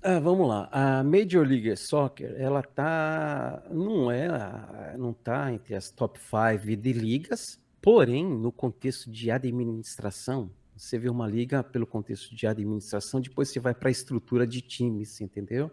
Ah, 0.01 0.19
vamos 0.19 0.47
lá. 0.47 0.69
A 0.71 1.03
Major 1.03 1.45
League 1.45 1.75
Soccer, 1.75 2.33
ela 2.37 2.63
tá, 2.63 3.61
não 3.69 4.09
é, 4.09 4.95
não 4.97 5.11
tá 5.11 5.51
entre 5.51 5.75
as 5.75 5.91
top 5.91 6.17
5 6.19 6.77
de 6.77 6.93
ligas, 6.93 7.59
porém, 7.81 8.25
no 8.25 8.51
contexto 8.51 9.11
de 9.11 9.29
administração, 9.29 10.49
você 10.75 10.97
vê 10.97 11.09
uma 11.09 11.27
liga 11.27 11.61
pelo 11.61 11.85
contexto 11.85 12.33
de 12.33 12.47
administração, 12.47 13.19
depois 13.19 13.49
você 13.49 13.59
vai 13.59 13.73
para 13.73 13.89
a 13.89 13.91
estrutura 13.91 14.47
de 14.47 14.61
times, 14.61 15.19
entendeu? 15.19 15.69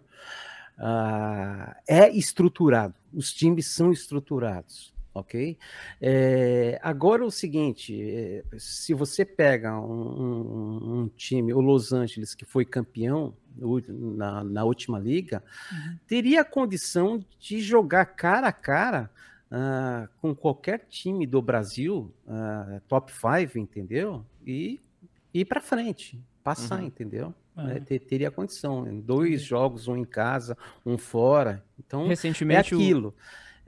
Ah, 0.78 1.76
é 1.88 2.10
estruturado, 2.10 2.94
os 3.12 3.32
times 3.32 3.66
são 3.68 3.90
estruturados, 3.90 4.92
ok? 5.14 5.56
É, 6.00 6.78
agora 6.82 7.24
o 7.24 7.30
seguinte, 7.30 7.98
é, 7.98 8.44
se 8.58 8.92
você 8.92 9.24
pega 9.24 9.78
um, 9.80 9.86
um- 10.22 11.00
um 11.02 11.08
time, 11.08 11.52
o 11.54 11.60
Los 11.60 11.92
Angeles, 11.92 12.34
que 12.34 12.44
foi 12.44 12.64
campeão 12.64 13.34
na, 13.88 14.44
na 14.44 14.64
última 14.64 14.98
liga, 14.98 15.42
teria 16.06 16.42
a 16.42 16.44
condição 16.44 17.24
de 17.40 17.58
jogar 17.60 18.04
cara 18.04 18.48
a 18.48 18.52
cara 18.52 19.10
ah, 19.50 20.08
com 20.20 20.34
qualquer 20.34 20.84
time 20.90 21.26
do 21.26 21.40
Brasil, 21.40 22.12
ah, 22.28 22.80
top 22.86 23.10
5, 23.12 23.58
entendeu? 23.58 24.24
E 24.46 24.78
ir 25.32 25.44
para 25.46 25.60
frente, 25.60 26.20
passar, 26.44 26.80
Uhum. 26.80 26.86
entendeu? 26.86 27.34
Uhum. 27.56 27.68
É, 27.70 27.80
ter- 27.80 28.00
teria 28.00 28.30
condição, 28.30 28.84
dois 29.00 29.42
jogos, 29.42 29.88
um 29.88 29.96
em 29.96 30.04
casa, 30.04 30.56
um 30.84 30.98
fora. 30.98 31.64
Então, 31.78 32.04
é 32.04 32.08
Recentemente, 32.08 32.74
o- 32.74 32.78
aquilo. 32.78 33.14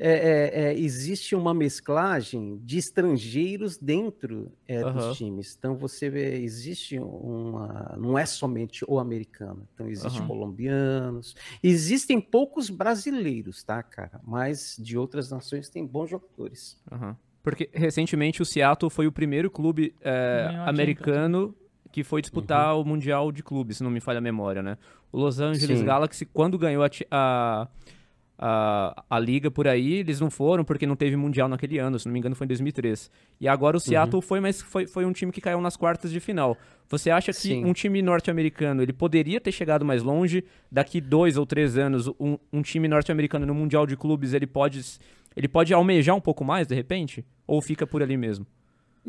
É, 0.01 0.12
é, 0.12 0.62
é, 0.66 0.79
existe 0.79 1.35
uma 1.35 1.53
mesclagem 1.53 2.61
de 2.62 2.79
estrangeiros 2.79 3.77
dentro 3.77 4.53
é, 4.68 4.81
Aham. 4.83 4.92
dos 4.92 5.16
times. 5.16 5.57
Então 5.59 5.74
você 5.77 6.09
vê, 6.09 6.37
existe 6.38 7.01
uma. 7.01 7.96
Não 7.98 8.16
é 8.16 8.24
somente 8.24 8.85
o 8.87 9.01
americano. 9.01 9.66
Então 9.74 9.88
existem 9.88 10.20
Aham. 10.20 10.29
colombianos. 10.29 11.35
Existem 11.61 12.20
poucos 12.20 12.70
brasileiros, 12.70 13.64
tá, 13.64 13.83
cara? 13.83 14.20
Mas 14.22 14.77
de 14.79 14.96
outras 14.96 15.31
nações 15.33 15.68
tem 15.68 15.85
bons 15.85 16.11
jogadores. 16.11 16.81
Aham. 16.92 17.16
Porque 17.42 17.68
recentemente 17.72 18.40
o 18.40 18.44
Seattle 18.44 18.90
foi 18.90 19.07
o 19.09 19.12
primeiro 19.12 19.51
clube 19.51 19.96
é, 20.01 20.46
a 20.59 20.68
americano 20.68 21.57
que 21.99 22.05
foi 22.05 22.21
disputar 22.21 22.79
o 22.79 22.85
Mundial 22.85 23.33
de 23.33 23.43
Clubes, 23.43 23.79
se 23.79 23.83
não 23.83 23.91
me 23.91 23.99
falha 23.99 24.19
a 24.19 24.21
memória, 24.21 24.63
né? 24.63 24.79
O 25.11 25.19
Los 25.19 25.41
Angeles 25.41 25.81
Sim. 25.81 25.85
Galaxy, 25.85 26.25
quando 26.25 26.57
ganhou 26.57 26.85
a, 26.85 26.91
a, 27.11 27.69
a, 28.39 29.05
a 29.11 29.19
liga 29.19 29.51
por 29.51 29.67
aí, 29.67 29.95
eles 29.95 30.21
não 30.21 30.31
foram 30.31 30.65
porque 30.65 30.87
não 30.87 30.95
teve 30.95 31.17
Mundial 31.17 31.49
naquele 31.49 31.79
ano, 31.79 31.99
se 31.99 32.07
não 32.07 32.13
me 32.13 32.21
engano 32.21 32.37
foi 32.37 32.45
em 32.45 32.49
2003. 32.49 33.11
E 33.41 33.49
agora 33.49 33.77
o 33.77 33.81
Seattle 33.81 34.23
foi, 34.23 34.39
mas 34.39 34.63
foi, 34.63 34.87
foi 34.87 35.05
um 35.05 35.13
time 35.13 35.33
que 35.33 35.41
caiu 35.41 35.61
nas 35.61 35.77
quartas 35.77 36.13
de 36.13 36.21
final. 36.21 36.57
Você 36.89 37.11
acha 37.11 37.33
que 37.33 37.39
Sim. 37.39 37.65
um 37.65 37.73
time 37.73 38.01
norte-americano 38.01 38.81
ele 38.81 38.93
poderia 38.93 39.41
ter 39.41 39.51
chegado 39.51 39.85
mais 39.85 40.05
longe? 40.05 40.45
Daqui 40.71 41.01
dois 41.01 41.37
ou 41.37 41.45
três 41.45 41.77
anos, 41.77 42.07
um, 42.21 42.39
um 42.53 42.63
time 42.63 42.87
norte-americano 42.87 43.45
no 43.45 43.55
Mundial 43.55 43.87
de 43.87 43.97
Clubes 43.97 44.35
ele 44.35 44.47
pode, 44.47 44.81
ele 45.35 45.49
pode 45.49 45.75
almejar 45.75 46.15
um 46.15 46.21
pouco 46.21 46.45
mais 46.45 46.69
de 46.69 46.77
repente? 46.77 47.27
Ou 47.45 47.61
fica 47.61 47.89
por 47.89 48.05
ali 48.05 48.17
mesmo? 48.17 48.47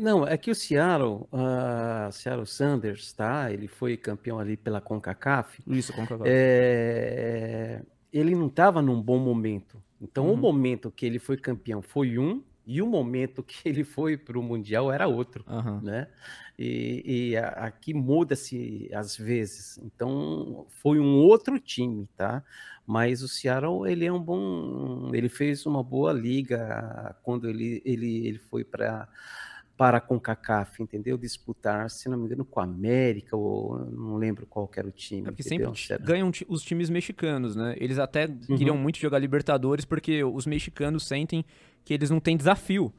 Não, 0.00 0.26
é 0.26 0.38
que 0.38 0.50
o 0.50 0.54
Seattle, 0.54 1.26
ah, 1.30 2.08
Seattle 2.10 2.46
Sanders, 2.46 3.12
tá? 3.12 3.52
Ele 3.52 3.68
foi 3.68 3.98
campeão 3.98 4.38
ali 4.38 4.56
pela 4.56 4.80
CONCACAF. 4.80 5.62
Isso, 5.66 5.92
com 5.92 6.06
É, 6.24 7.84
ele 8.10 8.34
não 8.34 8.46
estava 8.46 8.80
num 8.80 9.02
bom 9.02 9.18
momento. 9.18 9.82
Então, 10.00 10.32
o 10.32 10.36
Uhum. 10.36 10.38
momento 10.38 10.90
que 10.90 11.04
ele 11.04 11.18
foi 11.18 11.36
campeão 11.36 11.82
foi 11.82 12.18
um, 12.18 12.42
e 12.66 12.80
o 12.80 12.86
momento 12.86 13.42
que 13.42 13.56
ele 13.68 13.84
foi 13.84 14.16
para 14.16 14.38
o 14.38 14.42
Mundial 14.42 14.90
era 14.90 15.06
outro, 15.06 15.44
Aham. 15.46 15.82
né? 15.82 16.08
E, 16.58 17.30
e 17.32 17.36
a- 17.36 17.48
aqui 17.66 17.92
muda-se 17.92 18.88
às 18.94 19.14
vezes. 19.16 19.76
Então, 19.78 20.66
foi 20.70 20.98
um 20.98 21.16
outro 21.18 21.58
time, 21.58 22.08
tá? 22.16 22.42
Mas 22.86 23.22
o 23.22 23.28
Seattle, 23.28 23.86
ele 23.90 24.06
é 24.06 24.12
um 24.12 24.22
bom... 24.22 25.10
Ele 25.14 25.28
fez 25.28 25.66
uma 25.66 25.82
boa 25.82 26.12
liga 26.12 27.14
quando 27.22 27.48
ele, 27.50 27.82
ele, 27.84 28.26
ele 28.26 28.38
foi 28.38 28.64
para 28.64 29.08
para 29.80 29.96
a 29.96 30.00
CONCACAF, 30.02 30.82
entendeu? 30.82 31.16
Disputar, 31.16 31.88
se 31.88 32.06
não 32.06 32.18
me 32.18 32.26
engano, 32.26 32.44
com 32.44 32.60
a 32.60 32.64
América, 32.64 33.34
ou 33.34 33.78
não 33.90 34.16
lembro 34.18 34.44
qual 34.44 34.70
era 34.76 34.86
o 34.86 34.90
time. 34.90 35.22
É 35.22 35.30
porque 35.30 35.40
entendeu? 35.42 35.74
sempre 35.74 36.04
ganham 36.04 36.30
os 36.48 36.62
times 36.62 36.90
mexicanos, 36.90 37.56
né? 37.56 37.74
Eles 37.78 37.98
até 37.98 38.26
Uhum. 38.26 38.58
queriam 38.58 38.76
muito 38.76 38.98
jogar 38.98 39.18
Libertadores 39.18 39.86
porque 39.86 40.22
os 40.22 40.44
mexicanos 40.46 41.06
sentem 41.06 41.42
que 41.82 41.94
eles 41.94 42.10
não 42.10 42.20
têm 42.20 42.36
desafio 42.36 42.92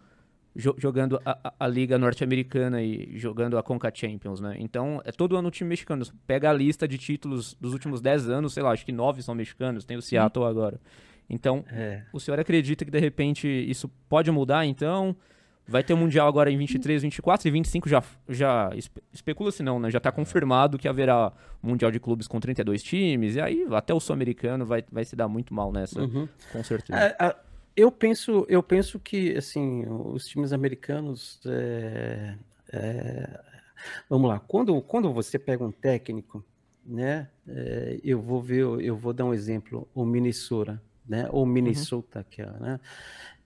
jo- 0.56 0.74
jogando 0.76 1.22
a, 1.24 1.38
a- 1.50 1.54
a 1.60 1.68
Liga 1.68 2.00
Norte-Americana 2.00 2.82
e 2.82 3.16
jogando 3.16 3.60
a 3.60 3.62
Conca 3.64 3.92
Champions, 3.94 4.42
né? 4.42 4.56
Então, 4.58 5.04
é 5.06 5.12
todo 5.12 5.38
ano 5.38 5.50
o 5.50 5.52
time 5.52 5.70
mexicano. 5.70 6.04
Pega 6.26 6.50
a 6.50 6.54
lista 6.54 6.88
de 6.88 6.98
títulos 6.98 7.54
dos 7.62 7.74
últimos 7.74 8.02
10 8.02 8.28
anos, 8.28 8.54
sei 8.56 8.64
lá, 8.64 8.72
acho 8.72 8.84
que 8.88 8.92
9 8.92 9.22
são 9.22 9.36
mexicanos, 9.36 9.86
tem 9.86 9.98
o 9.98 10.02
Seattle 10.02 10.46
agora. 10.46 10.82
Então, 11.30 11.64
É. 11.72 12.02
o 12.12 12.20
senhor 12.20 12.40
acredita 12.40 12.84
que 12.84 12.90
de 12.90 13.00
repente 13.00 13.48
isso 13.48 13.88
pode 14.10 14.32
mudar, 14.32 14.66
então? 14.66 15.16
Vai 15.68 15.84
ter 15.84 15.94
o 15.94 15.98
Mundial 15.98 16.28
agora 16.28 16.52
em 16.52 16.58
23, 16.58 17.02
24 17.04 17.48
e 17.48 17.52
25 17.52 17.88
já, 17.88 18.04
já 18.28 18.70
espe- 18.76 19.02
especula-se 19.14 19.64
não, 19.64 19.80
né? 19.80 19.90
Já 19.90 20.00
tá 20.00 20.12
confirmado 20.12 20.78
que 20.78 20.88
haverá 20.88 21.32
Mundial 21.64 21.92
de 21.92 22.00
Clubes 22.00 22.28
com 22.28 22.40
32 22.40 22.84
times, 22.84 23.36
e 23.36 23.42
aí 23.42 23.66
até 23.72 23.94
o 23.94 24.00
Sul-Americano 24.00 24.66
vai, 24.66 24.84
vai 24.92 25.06
se 25.06 25.16
dar 25.16 25.28
muito 25.28 25.54
mal 25.54 25.72
nessa, 25.72 26.02
Uhum. 26.02 26.28
com 26.52 26.64
certeza. 26.64 27.00
É, 27.00 27.16
a- 27.18 27.36
eu 27.76 27.90
penso, 27.92 28.46
eu 28.50 28.62
penso 28.62 29.00
que 29.00 29.38
assim 29.38 29.86
os 29.88 30.26
times 30.28 30.52
americanos, 30.52 31.40
é, 31.46 32.36
é, 32.74 33.40
vamos 34.10 34.30
lá, 34.30 34.40
quando, 34.40 34.82
quando 34.82 35.14
você 35.14 35.40
pega 35.40 35.64
um 35.64 35.72
técnico, 35.72 36.44
né? 36.86 37.30
é, 37.48 38.00
eu 38.04 38.20
vou 38.22 38.42
ver, 38.42 38.64
eu 38.82 38.98
vou 38.98 39.14
dar 39.14 39.24
um 39.26 39.34
exemplo, 39.34 39.88
o 39.94 40.04
Minnesota, 40.04 40.82
né? 41.08 41.28
Ou 41.32 41.46
Minnesota, 41.46 42.26
que 42.30 42.42
é, 42.42 42.46
né? 42.60 42.80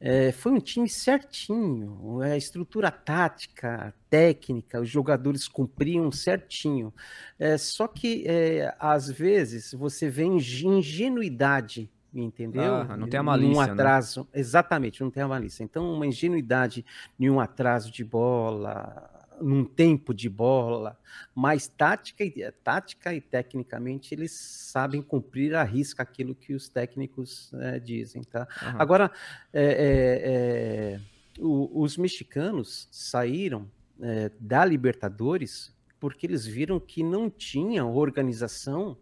É, 0.08 0.32
foi 0.32 0.52
um 0.52 0.60
time 0.60 0.88
certinho, 0.88 2.22
a 2.22 2.38
estrutura 2.38 2.92
tática, 2.92 3.92
técnica, 4.08 4.80
os 4.80 4.88
jogadores 4.88 5.48
cumpriam 5.48 6.12
certinho. 6.12 6.94
É, 7.40 7.58
só 7.58 7.88
que 7.88 8.24
é, 8.28 8.72
às 8.80 9.10
vezes 9.10 9.74
você 9.74 10.08
vê 10.08 10.26
inge- 10.26 10.68
ingenuidade, 10.68 11.90
entendeu? 12.14 12.76
Ah, 12.76 12.96
não 12.96 13.08
tem 13.08 13.20
a 13.20 13.24
malícia, 13.24 13.66
né? 13.66 13.72
atraso, 13.72 14.28
exatamente, 14.32 15.02
não 15.02 15.10
tem 15.10 15.24
a 15.24 15.28
malícia. 15.28 15.64
Então, 15.64 15.92
uma 15.92 16.06
ingenuidade 16.06 16.86
em 17.20 17.28
um 17.28 17.40
atraso 17.40 17.92
de 17.92 18.04
bola, 18.04 19.10
num 19.42 19.64
tempo 19.66 20.14
de 20.14 20.30
bola, 20.30 21.00
mas 21.34 21.68
tática 21.68 22.24
e, 22.24 22.52
tática 22.64 23.14
e 23.14 23.22
tecnicamente 23.22 24.14
eles 24.14 24.32
sabem 24.34 25.02
cumprir 25.02 25.56
a 25.56 25.64
risca 25.64 26.04
aquilo 26.04 26.36
que 26.36 26.54
os 26.54 26.70
técnicos 26.70 27.52
eh, 27.54 27.80
dizem, 27.80 28.24
tá? 28.24 28.48
Aham. 28.62 28.78
Agora, 28.78 29.12
é, 29.54 29.64
é, 29.64 30.96
é, 30.96 31.02
o- 31.40 31.82
os 31.84 31.98
mexicanos 31.98 32.88
saíram 32.92 33.72
é, 34.02 34.30
da 34.40 34.66
Libertadores 34.66 35.74
porque 36.00 36.26
eles 36.28 36.46
viram 36.46 36.80
que 36.80 37.02
não 37.04 37.30
tinha 37.30 37.86
organização 37.86 38.98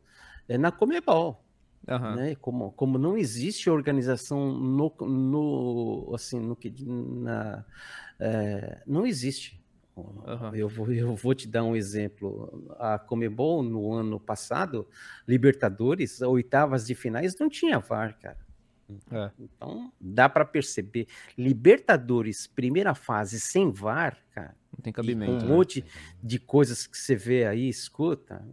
é, 0.48 0.58
na 0.58 0.72
Comebol, 0.72 1.44
Aham. 1.88 2.20
né? 2.20 2.36
Como, 2.36 2.72
como 2.74 2.98
não 2.98 3.18
existe 3.18 3.70
organização 3.70 4.54
no, 4.54 4.94
no 5.02 6.12
assim, 6.16 6.40
no 6.40 6.56
que 6.56 6.74
na, 6.86 7.66
é, 8.20 8.84
não 8.88 9.06
existe. 9.06 9.63
Aham. 9.96 10.56
Eu, 10.56 10.68
vou, 10.68 10.92
eu 10.92 11.16
vou 11.16 11.36
te 11.36 11.48
dar 11.48 11.64
um 11.64 11.76
exemplo. 11.76 12.76
A 12.80 12.98
Comebol, 12.98 13.62
no 13.62 13.94
ano 13.94 14.20
passado, 14.20 14.88
Libertadores, 15.28 16.22
oitavas 16.22 16.86
de 16.86 16.96
finais, 16.96 17.38
não 17.38 17.50
tinha 17.50 17.80
VAR, 17.80 18.18
cara. 18.20 18.38
É. 19.12 19.32
Então, 19.40 19.92
dá 20.00 20.28
para 20.28 20.46
perceber. 20.46 21.08
Libertadores, 21.38 22.48
primeira 22.48 22.94
fase, 22.94 23.40
sem 23.40 23.72
VAR, 23.72 24.18
cara, 24.32 24.56
Não 24.76 24.82
tem 24.82 24.92
cabimento. 24.92 25.32
um 25.32 25.48
né? 25.48 25.54
monte 25.54 25.86
de 26.22 26.40
coisas 26.40 26.88
que 26.88 26.98
você 26.98 27.16
vê 27.16 27.46
aí, 27.46 27.70
escuta. 27.70 28.46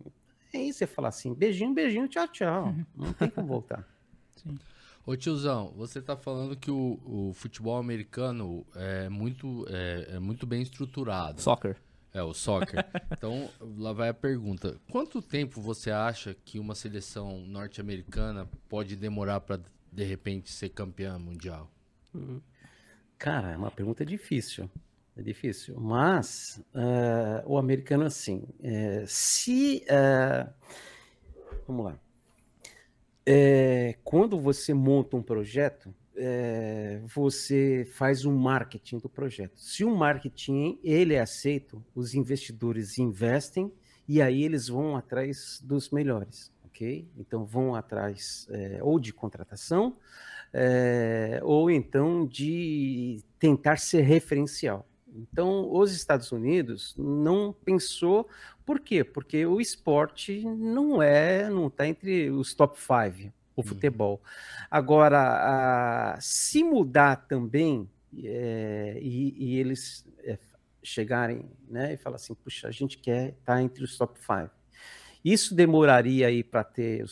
Aí 0.55 0.73
você 0.73 0.87
fala 0.87 1.09
assim, 1.09 1.33
beijinho, 1.35 1.73
beijinho, 1.73 2.09
tchau, 2.09 2.29
tchau. 2.29 2.75
Não 2.95 3.13
tem 3.13 3.31
como 3.31 3.47
voltar. 3.47 3.87
Ô 5.07 5.17
tiozão, 5.17 5.73
você 5.77 6.01
tá 6.01 6.17
falando 6.17 6.57
que 6.57 6.71
o, 6.71 7.01
o 7.05 7.33
futebol 7.35 7.77
americano 7.79 8.67
é 8.75 9.09
muito, 9.09 9.67
é, 9.69 10.17
é 10.17 10.19
muito 10.19 10.47
bem 10.47 10.63
estruturado. 10.63 11.41
Soccer. 11.41 11.77
É, 12.13 12.23
o 12.23 12.35
soccer. 12.35 12.85
Então, 13.13 13.51
lá 13.77 13.93
vai 13.93 14.09
a 14.09 14.15
pergunta. 14.15 14.81
Quanto 14.91 15.21
tempo 15.21 15.61
você 15.61 15.91
acha 15.91 16.35
que 16.45 16.59
uma 16.59 16.75
seleção 16.75 17.41
norte-americana 17.41 18.49
pode 18.69 18.97
demorar 18.97 19.41
para 19.41 19.61
de 19.93 20.05
repente 20.05 20.51
ser 20.51 20.71
campeã 20.71 21.19
mundial? 21.19 21.71
Cara, 23.19 23.51
é 23.51 23.57
uma 23.57 23.71
pergunta 23.71 24.05
difícil. 24.05 24.71
É 25.17 25.23
difícil. 25.23 25.79
Mas 25.79 26.63
uh, 26.75 27.47
o 27.47 27.59
americano, 27.59 28.05
assim, 28.05 28.45
é, 28.63 29.05
se. 29.07 29.85
Uh, 29.85 30.51
vamos 31.67 31.85
lá. 31.85 31.99
É, 33.33 33.95
quando 34.03 34.41
você 34.41 34.75
monta 34.75 35.17
um 35.17 35.23
projeto, 35.23 35.95
é, 36.17 37.01
você 37.07 37.89
faz 37.95 38.25
um 38.25 38.37
marketing 38.37 38.99
do 38.99 39.09
projeto. 39.09 39.57
Se 39.57 39.85
o 39.85 39.95
marketing 39.95 40.81
ele 40.83 41.15
é 41.15 41.21
aceito, 41.21 41.81
os 41.95 42.13
investidores 42.13 42.99
investem 42.99 43.73
e 44.09 44.21
aí 44.21 44.43
eles 44.43 44.67
vão 44.67 44.97
atrás 44.97 45.61
dos 45.63 45.91
melhores, 45.91 46.53
ok? 46.65 47.09
Então 47.17 47.45
vão 47.45 47.77
atrás 47.77 48.49
é, 48.51 48.81
ou 48.83 48.99
de 48.99 49.13
contratação 49.13 49.97
é, 50.53 51.39
ou 51.45 51.71
então 51.71 52.27
de 52.27 53.23
tentar 53.39 53.77
ser 53.77 54.01
referencial. 54.01 54.85
Então, 55.15 55.73
os 55.73 55.93
Estados 55.93 56.31
Unidos 56.33 56.95
não 56.97 57.53
pensou, 57.53 58.29
por 58.71 58.79
quê? 58.79 59.03
Porque 59.03 59.45
o 59.45 59.61
esporte 59.61 60.45
não 60.45 61.03
é, 61.03 61.51
não 61.51 61.67
está 61.67 61.89
entre 61.89 62.31
os 62.31 62.55
top 62.55 62.79
five, 62.79 63.33
o 63.57 63.65
futebol. 63.65 64.23
Agora, 64.71 66.13
a, 66.15 66.21
se 66.21 66.63
mudar 66.63 67.17
também 67.27 67.91
é, 68.23 68.97
e, 69.03 69.35
e, 69.37 69.59
eles 69.59 70.07
é, 70.21 70.39
chegarem 70.85 71.51
né, 71.69 71.95
e 71.95 71.97
falar 71.97 72.15
assim, 72.15 72.33
puxa, 72.33 72.69
a 72.69 72.71
gente 72.71 72.99
quer 72.99 73.31
estar 73.31 73.57
tá 73.57 73.61
entre 73.61 73.83
os 73.83 73.99
top 73.99 74.17
five. 74.21 74.51
Isso 75.25 75.55
demoraria 75.55 76.29
aí 76.29 76.43
para 76.43 76.65
ter 76.65 77.05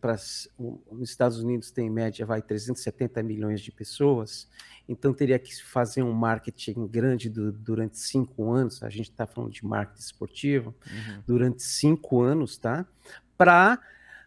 para 0.00 0.14
os 0.14 1.10
Estados 1.10 1.38
Unidos 1.38 1.70
tem 1.70 1.86
em 1.86 1.90
média 1.90 2.26
vai 2.26 2.42
370 2.42 3.22
milhões 3.22 3.62
de 3.62 3.72
pessoas, 3.72 4.46
então 4.86 5.14
teria 5.14 5.38
que 5.38 5.62
fazer 5.62 6.02
um 6.02 6.12
marketing 6.12 6.86
grande 6.86 7.30
do, 7.30 7.50
durante 7.50 7.98
cinco 7.98 8.52
anos. 8.52 8.82
A 8.82 8.90
gente 8.90 9.10
está 9.10 9.26
falando 9.26 9.52
de 9.52 9.64
marketing 9.64 10.02
esportivo 10.02 10.74
uhum. 10.86 11.22
durante 11.26 11.62
cinco 11.62 12.20
anos, 12.20 12.58
tá? 12.58 12.86
Para 13.38 13.80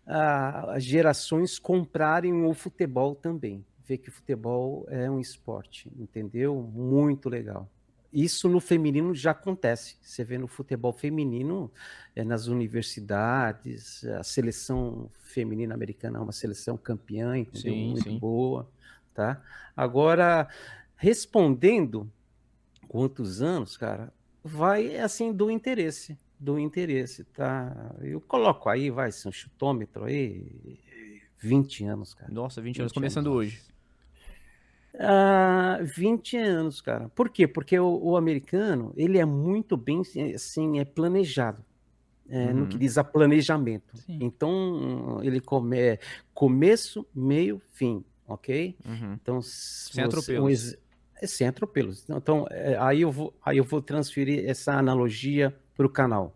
as 0.08 0.84
gerações 0.84 1.60
comprarem 1.60 2.46
o 2.46 2.54
futebol 2.54 3.14
também. 3.14 3.64
Ver 3.86 3.98
que 3.98 4.10
o 4.10 4.12
futebol 4.12 4.86
é 4.90 5.10
um 5.10 5.20
esporte, 5.20 5.92
entendeu? 5.98 6.56
Muito 6.56 7.30
legal. 7.30 7.70
Isso 8.20 8.50
no 8.50 8.60
feminino 8.60 9.14
já 9.14 9.30
acontece. 9.30 9.96
Você 10.02 10.24
vê 10.24 10.40
no 10.40 10.48
futebol 10.48 10.92
feminino, 10.92 11.72
é, 12.16 12.24
nas 12.24 12.48
universidades, 12.48 14.04
a 14.06 14.24
seleção 14.24 15.08
feminina 15.20 15.76
americana 15.76 16.18
é 16.18 16.22
uma 16.22 16.32
seleção 16.32 16.76
campeã, 16.78 17.38
entendeu? 17.38 17.74
Sim, 17.74 17.90
muito 17.92 18.10
sim. 18.10 18.18
boa. 18.18 18.68
Tá? 19.14 19.40
Agora, 19.76 20.48
respondendo 20.96 22.12
quantos 22.88 23.40
anos, 23.40 23.78
cara, 23.78 24.12
vai 24.44 24.98
assim 24.98 25.32
do 25.32 25.52
interesse 25.52 26.18
do 26.40 26.60
interesse, 26.60 27.24
tá? 27.24 27.96
Eu 28.02 28.22
coloco 28.22 28.70
aí, 28.70 28.90
vai 28.92 29.12
ser 29.12 29.28
um 29.28 29.32
chutômetro 29.32 30.06
aí, 30.06 30.80
20 31.40 31.84
anos, 31.86 32.14
cara. 32.14 32.32
Nossa, 32.32 32.62
20, 32.62 32.76
20 32.76 32.80
anos, 32.82 32.94
começando 32.94 33.28
anos. 33.28 33.40
hoje. 33.40 33.62
Ah, 35.00 35.80
20 35.82 36.38
anos, 36.38 36.82
cara. 36.82 37.10
Por 37.10 37.30
quê? 37.30 37.48
Porque 37.48 37.78
o, 37.78 38.00
o 38.04 38.18
americano, 38.18 38.94
ele 38.96 39.18
é 39.18 39.26
muito 39.26 39.78
bem, 39.78 40.02
assim, 40.34 40.80
é 40.80 40.86
planejado. 40.86 41.64
É, 42.30 42.48
uhum. 42.48 42.54
No 42.54 42.68
que 42.68 42.74
uhum. 42.74 42.80
diz 42.80 42.98
a 42.98 43.04
planejamento. 43.04 43.96
Sim. 43.98 44.20
Então, 44.22 45.20
ele 45.24 45.40
come 45.40 45.98
começo, 46.34 47.06
meio, 47.16 47.62
fim, 47.72 48.04
ok? 48.28 48.76
Uhum. 48.86 49.14
Então, 49.14 49.42
sem 49.42 50.04
atropelos. 50.04 50.74
Um, 50.74 50.78
é, 51.22 51.28
sem 51.28 51.48
atropelos. 51.48 52.06
Então, 52.10 52.46
é, 52.50 52.78
aí, 52.80 53.02
eu 53.02 53.12
vou, 53.12 53.34
aí 53.44 53.58
eu 53.58 53.64
vou 53.64 53.82
transferir 53.82 54.48
essa 54.48 54.74
analogia 54.74 55.56
para 55.76 55.86
o 55.86 55.90
canal. 55.90 56.36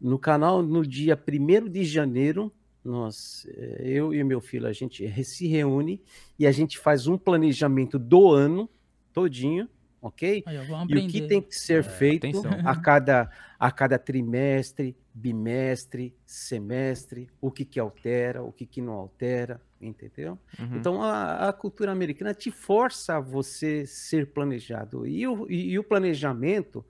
No 0.00 0.18
canal, 0.18 0.62
no 0.62 0.84
dia 0.86 1.16
1 1.16 1.68
de 1.68 1.84
janeiro, 1.84 2.52
nós, 2.84 3.46
eh, 3.48 3.82
eu 3.84 4.12
e 4.12 4.22
meu 4.24 4.40
filho, 4.40 4.66
a 4.66 4.72
gente 4.72 5.06
se 5.24 5.46
reúne 5.46 6.00
e 6.38 6.46
a 6.46 6.52
gente 6.52 6.78
faz 6.78 7.06
um 7.06 7.16
planejamento 7.16 7.98
do 7.98 8.30
ano 8.30 8.68
todinho, 9.12 9.68
ok? 10.00 10.42
Aí, 10.44 10.56
e 10.88 10.96
o 10.96 11.08
que 11.08 11.22
tem 11.22 11.40
que 11.40 11.54
ser 11.54 11.80
é, 11.80 11.82
feito 11.82 12.42
a 12.64 12.74
cada, 12.74 13.30
a 13.58 13.70
cada 13.70 13.98
trimestre, 13.98 14.96
bimestre, 15.14 16.14
semestre, 16.26 17.28
o 17.40 17.50
que, 17.50 17.64
que 17.64 17.78
altera, 17.78 18.42
o 18.42 18.52
que, 18.52 18.66
que 18.66 18.80
não 18.80 18.94
altera, 18.94 19.60
entendeu? 19.80 20.38
Uhum. 20.58 20.76
Então 20.76 21.02
a, 21.02 21.48
a, 21.48 21.52
cultura 21.52 21.92
americana 21.92 22.34
te 22.34 22.50
força 22.50 23.16
a 23.16 23.20
você 23.20 23.86
ser 23.86 24.32
planejado. 24.32 25.06
E 25.06 25.26
o, 25.26 25.48
e, 25.50 25.70
e 25.70 25.78
o 25.78 25.84
planejamento 25.84 26.84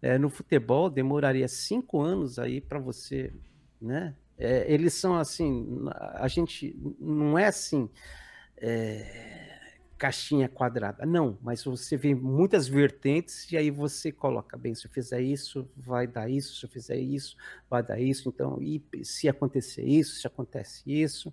é, 0.00 0.18
no 0.18 0.28
futebol 0.28 0.88
demoraria 0.90 1.48
cinco 1.48 2.00
anos 2.00 2.38
aí 2.38 2.60
para 2.60 2.78
você, 2.78 3.32
né? 3.80 4.14
É, 4.42 4.64
eles 4.66 4.94
são 4.94 5.16
assim, 5.16 5.84
a 6.14 6.26
gente 6.26 6.76
não 6.98 7.38
é 7.38 7.46
assim 7.46 7.88
é, 8.56 9.70
caixinha 9.96 10.48
quadrada, 10.48 11.06
não, 11.06 11.38
mas 11.40 11.62
você 11.62 11.96
vê 11.96 12.12
muitas 12.12 12.66
vertentes 12.66 13.50
e 13.52 13.56
aí 13.56 13.70
você 13.70 14.10
coloca 14.10 14.56
bem, 14.56 14.74
se 14.74 14.84
eu 14.84 14.90
fizer 14.90 15.20
isso, 15.20 15.70
vai 15.76 16.08
dar 16.08 16.28
isso, 16.28 16.56
se 16.56 16.66
eu 16.66 16.68
fizer 16.68 16.96
isso, 16.96 17.36
vai 17.70 17.84
dar 17.84 18.00
isso, 18.00 18.28
então, 18.28 18.60
e 18.60 18.82
se 19.04 19.28
acontecer 19.28 19.84
isso, 19.84 20.20
se 20.20 20.26
acontece 20.26 20.82
isso, 20.86 21.32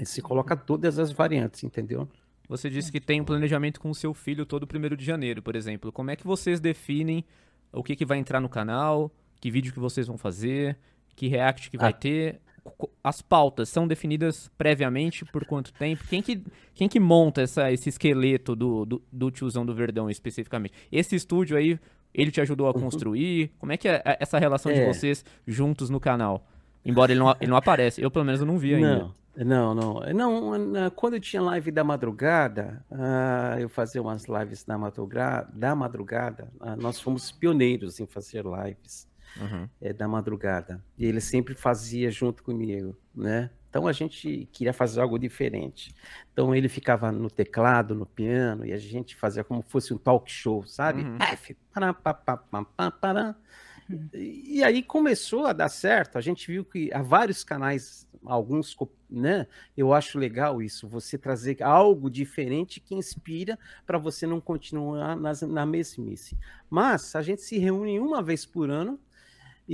e 0.00 0.06
se 0.06 0.22
coloca 0.22 0.56
todas 0.56 0.98
as 0.98 1.12
variantes, 1.12 1.62
entendeu? 1.64 2.08
Você 2.48 2.70
disse 2.70 2.90
que 2.90 2.98
tem 2.98 3.20
um 3.20 3.26
planejamento 3.26 3.78
com 3.78 3.90
o 3.90 3.94
seu 3.94 4.14
filho 4.14 4.46
todo 4.46 4.66
primeiro 4.66 4.96
de 4.96 5.04
janeiro, 5.04 5.42
por 5.42 5.54
exemplo. 5.54 5.92
Como 5.92 6.10
é 6.10 6.16
que 6.16 6.26
vocês 6.26 6.60
definem 6.60 7.26
o 7.70 7.82
que, 7.82 7.94
que 7.94 8.06
vai 8.06 8.16
entrar 8.16 8.40
no 8.40 8.48
canal, 8.48 9.14
que 9.38 9.50
vídeo 9.50 9.70
que 9.70 9.78
vocês 9.78 10.06
vão 10.06 10.16
fazer, 10.16 10.78
que 11.14 11.28
react 11.28 11.70
que 11.70 11.76
vai 11.76 11.90
ah. 11.90 11.94
ter. 11.94 12.40
As 13.02 13.20
pautas 13.20 13.68
são 13.68 13.88
definidas 13.88 14.48
previamente 14.56 15.24
por 15.24 15.44
quanto 15.44 15.72
tempo? 15.72 16.04
Quem 16.08 16.22
que, 16.22 16.42
quem 16.74 16.88
que 16.88 17.00
monta 17.00 17.42
essa, 17.42 17.72
esse 17.72 17.88
esqueleto 17.88 18.54
do, 18.54 18.84
do, 18.84 19.02
do 19.10 19.30
tiozão 19.30 19.66
do 19.66 19.74
Verdão 19.74 20.08
especificamente? 20.08 20.72
Esse 20.90 21.16
estúdio 21.16 21.56
aí, 21.56 21.78
ele 22.14 22.30
te 22.30 22.40
ajudou 22.40 22.68
a 22.68 22.70
uhum. 22.70 22.80
construir? 22.80 23.50
Como 23.58 23.72
é 23.72 23.76
que 23.76 23.88
é 23.88 24.02
essa 24.20 24.38
relação 24.38 24.70
é. 24.70 24.74
de 24.74 24.86
vocês 24.86 25.24
juntos 25.46 25.90
no 25.90 25.98
canal? 25.98 26.46
Embora 26.84 27.12
ele 27.12 27.20
não, 27.20 27.34
ele 27.40 27.50
não 27.50 27.56
aparece. 27.56 28.00
Eu, 28.00 28.10
pelo 28.10 28.24
menos, 28.24 28.40
não 28.42 28.58
vi 28.58 28.74
ainda. 28.74 28.98
Não. 28.98 29.22
Não, 29.34 29.74
não, 29.74 30.58
não. 30.58 30.90
Quando 30.90 31.14
eu 31.14 31.20
tinha 31.20 31.40
live 31.40 31.70
da 31.70 31.82
madrugada, 31.82 32.84
uh, 32.90 33.58
eu 33.58 33.68
fazia 33.68 34.02
umas 34.02 34.26
lives 34.26 34.62
da 34.62 34.76
madrugada. 34.76 35.48
Da 35.54 35.74
madrugada, 35.74 36.52
uh, 36.60 36.76
nós 36.76 37.00
fomos 37.00 37.32
pioneiros 37.32 37.98
em 37.98 38.06
fazer 38.06 38.44
lives 38.44 39.10
uhum. 39.40 39.68
é, 39.80 39.92
da 39.92 40.08
madrugada. 40.08 40.82
E 40.96 41.06
ele 41.06 41.20
sempre 41.20 41.54
fazia 41.54 42.10
junto 42.10 42.42
comigo, 42.42 42.96
né? 43.14 43.50
Então 43.72 43.86
a 43.86 43.92
gente 43.92 44.46
queria 44.52 44.72
fazer 44.74 45.00
algo 45.00 45.18
diferente. 45.18 45.94
Então 46.30 46.54
ele 46.54 46.68
ficava 46.68 47.10
no 47.10 47.30
teclado, 47.30 47.94
no 47.94 48.04
piano, 48.04 48.66
e 48.66 48.72
a 48.72 48.76
gente 48.76 49.16
fazia 49.16 49.42
como 49.42 49.62
fosse 49.62 49.94
um 49.94 49.98
talk 49.98 50.30
show, 50.30 50.66
sabe? 50.66 51.02
Uhum. 51.02 51.16
E 54.12 54.62
aí 54.62 54.82
começou 54.82 55.46
a 55.46 55.54
dar 55.54 55.68
certo. 55.68 56.18
A 56.18 56.20
gente 56.20 56.46
viu 56.46 56.64
que 56.64 56.92
há 56.92 57.00
vários 57.00 57.42
canais, 57.42 58.06
alguns, 58.24 58.76
né? 59.10 59.46
Eu 59.76 59.92
acho 59.92 60.18
legal 60.18 60.62
isso, 60.62 60.86
você 60.86 61.16
trazer 61.16 61.62
algo 61.62 62.10
diferente 62.10 62.78
que 62.78 62.94
inspira 62.94 63.58
para 63.86 63.96
você 63.96 64.26
não 64.26 64.40
continuar 64.40 65.16
nas, 65.16 65.42
na 65.42 65.64
mesmice. 65.64 66.38
Mas 66.68 67.16
a 67.16 67.22
gente 67.22 67.40
se 67.40 67.58
reúne 67.58 67.98
uma 67.98 68.22
vez 68.22 68.44
por 68.44 68.70
ano 68.70 69.00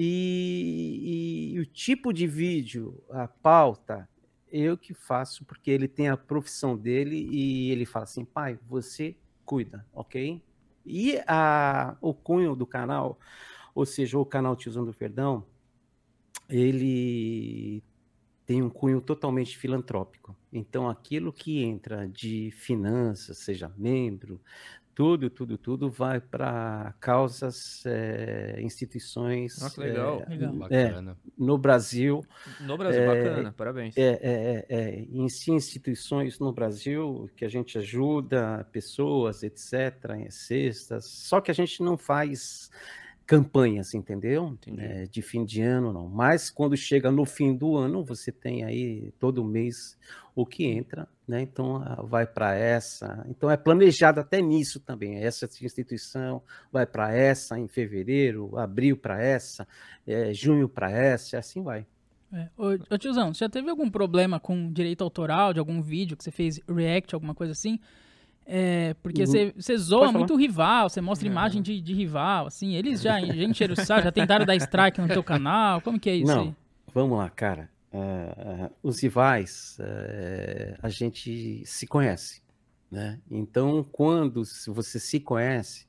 e, 0.00 1.52
e 1.54 1.60
o 1.60 1.66
tipo 1.66 2.12
de 2.12 2.26
vídeo, 2.26 3.02
a 3.10 3.26
pauta, 3.26 4.08
eu 4.50 4.76
que 4.76 4.94
faço, 4.94 5.44
porque 5.44 5.70
ele 5.70 5.88
tem 5.88 6.08
a 6.08 6.16
profissão 6.16 6.76
dele 6.76 7.28
e 7.30 7.70
ele 7.70 7.84
fala 7.84 8.04
assim, 8.04 8.24
pai, 8.24 8.58
você 8.68 9.16
cuida, 9.44 9.84
ok? 9.92 10.42
E 10.86 11.18
a, 11.26 11.96
o 12.00 12.14
cunho 12.14 12.54
do 12.56 12.66
canal 12.66 13.18
ou 13.78 13.86
seja, 13.86 14.18
o 14.18 14.26
canal 14.26 14.56
Tiozão 14.56 14.84
do 14.84 14.92
Perdão, 14.92 15.46
ele 16.48 17.80
tem 18.44 18.60
um 18.60 18.68
cunho 18.68 19.00
totalmente 19.00 19.56
filantrópico. 19.56 20.36
Então, 20.52 20.88
aquilo 20.88 21.32
que 21.32 21.62
entra 21.62 22.08
de 22.08 22.50
finanças, 22.50 23.38
seja 23.38 23.72
membro, 23.78 24.40
tudo, 24.98 25.30
tudo, 25.30 25.56
tudo 25.56 25.88
vai 25.88 26.20
para 26.20 26.92
causas, 26.98 27.86
é, 27.86 28.58
instituições. 28.60 29.62
Ah, 29.62 29.70
que 29.70 29.78
legal. 29.78 30.24
É, 30.26 30.28
legal. 30.28 30.66
É, 30.70 31.14
no 31.38 31.56
Brasil. 31.56 32.20
No 32.58 32.76
Brasil, 32.76 33.06
bacana, 33.06 33.52
parabéns. 33.52 33.96
É, 33.96 34.18
é, 34.20 34.66
é, 34.68 35.06
em 35.08 35.28
si, 35.28 35.52
instituições 35.52 36.40
no 36.40 36.52
Brasil 36.52 37.30
que 37.36 37.44
a 37.44 37.48
gente 37.48 37.78
ajuda 37.78 38.66
pessoas, 38.72 39.44
etc., 39.44 40.16
em 40.16 40.32
cestas, 40.32 41.04
só 41.04 41.40
que 41.40 41.52
a 41.52 41.54
gente 41.54 41.80
não 41.80 41.96
faz 41.96 42.68
campanhas, 43.28 43.92
entendeu? 43.92 44.58
É, 44.78 45.04
de 45.04 45.20
fim 45.20 45.44
de 45.44 45.60
ano, 45.60 45.92
não. 45.92 46.08
Mas 46.08 46.48
quando 46.48 46.74
chega 46.78 47.10
no 47.10 47.26
fim 47.26 47.54
do 47.54 47.76
ano, 47.76 48.02
você 48.02 48.32
tem 48.32 48.64
aí 48.64 49.12
todo 49.20 49.44
mês 49.44 49.98
o 50.34 50.46
que 50.46 50.64
entra, 50.64 51.06
né? 51.26 51.42
Então 51.42 51.76
ah, 51.76 52.00
vai 52.02 52.26
para 52.26 52.54
essa. 52.54 53.26
Então 53.28 53.50
é 53.50 53.56
planejado 53.58 54.18
até 54.18 54.40
nisso 54.40 54.80
também. 54.80 55.22
Essa 55.22 55.44
instituição 55.60 56.42
vai 56.72 56.86
para 56.86 57.14
essa 57.14 57.58
em 57.58 57.68
fevereiro, 57.68 58.56
abril 58.56 58.96
para 58.96 59.22
essa, 59.22 59.68
é, 60.06 60.32
junho 60.32 60.66
para 60.66 60.90
essa, 60.90 61.36
e 61.36 61.38
assim 61.38 61.62
vai. 61.62 61.86
É. 62.32 62.48
Ô, 62.56 62.78
ô, 62.88 62.96
tiozão, 62.96 63.34
você 63.34 63.44
já 63.44 63.48
teve 63.50 63.68
algum 63.68 63.90
problema 63.90 64.40
com 64.40 64.72
direito 64.72 65.04
autoral 65.04 65.52
de 65.52 65.60
algum 65.60 65.82
vídeo 65.82 66.16
que 66.16 66.24
você 66.24 66.30
fez 66.30 66.58
react, 66.66 67.14
alguma 67.14 67.34
coisa 67.34 67.52
assim? 67.52 67.78
É, 68.50 68.94
porque 69.02 69.20
Uhum. 69.20 69.26
você, 69.26 69.52
você 69.54 69.76
zoa 69.76 70.10
muito 70.10 70.32
o 70.32 70.36
rival, 70.36 70.88
você 70.88 71.02
mostra 71.02 71.28
imagem 71.28 71.60
de, 71.60 71.82
de 71.82 71.92
rival, 71.92 72.46
assim. 72.46 72.74
Eles 72.74 72.98
já, 73.02 73.20
já 73.20 73.44
encheram 73.44 73.74
o 73.74 73.76
saco, 73.76 74.04
já 74.04 74.10
tentaram 74.10 74.46
dar 74.46 74.56
strike 74.56 74.98
no 75.02 75.08
teu 75.08 75.22
canal. 75.22 75.82
Como 75.82 76.00
que 76.00 76.08
é 76.08 76.16
isso 76.16 76.32
Não, 76.32 76.44
aí? 76.44 76.54
vamos 76.94 77.18
lá, 77.18 77.28
cara. 77.28 77.70
Ah, 77.92 78.34
ah, 78.38 78.70
os 78.82 79.00
rivais, 79.02 79.76
eh, 79.80 80.76
a 80.82 80.88
gente 80.88 81.62
se 81.66 81.86
conhece, 81.86 82.42
né? 82.90 83.18
Então, 83.30 83.84
quando 83.84 84.44
se 84.46 84.70
você 84.70 84.98
se 84.98 85.20
conhece, 85.20 85.86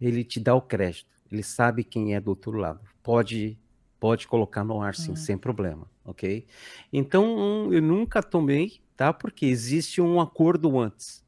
ele 0.00 0.24
te 0.24 0.40
dá 0.40 0.54
o 0.54 0.62
crédito. 0.62 1.08
Ele 1.30 1.42
sabe 1.42 1.84
quem 1.84 2.14
é 2.14 2.20
do 2.20 2.28
outro 2.28 2.52
lado. 2.52 2.80
Pode, 3.02 3.58
pode 3.98 4.26
colocar 4.26 4.64
no 4.64 4.82
ar, 4.82 4.94
sim, 4.94 5.10
Uhum. 5.10 5.16
sem 5.16 5.38
problema, 5.38 5.86
ok? 6.04 6.46
Então, 6.92 7.72
eu 7.72 7.80
nunca 7.82 8.22
tomei, 8.22 8.80
tá? 9.00 9.14
Porque 9.14 9.46
existe 9.46 9.98
um 9.98 10.20
acordo 10.20 10.78
antes, 10.78 11.24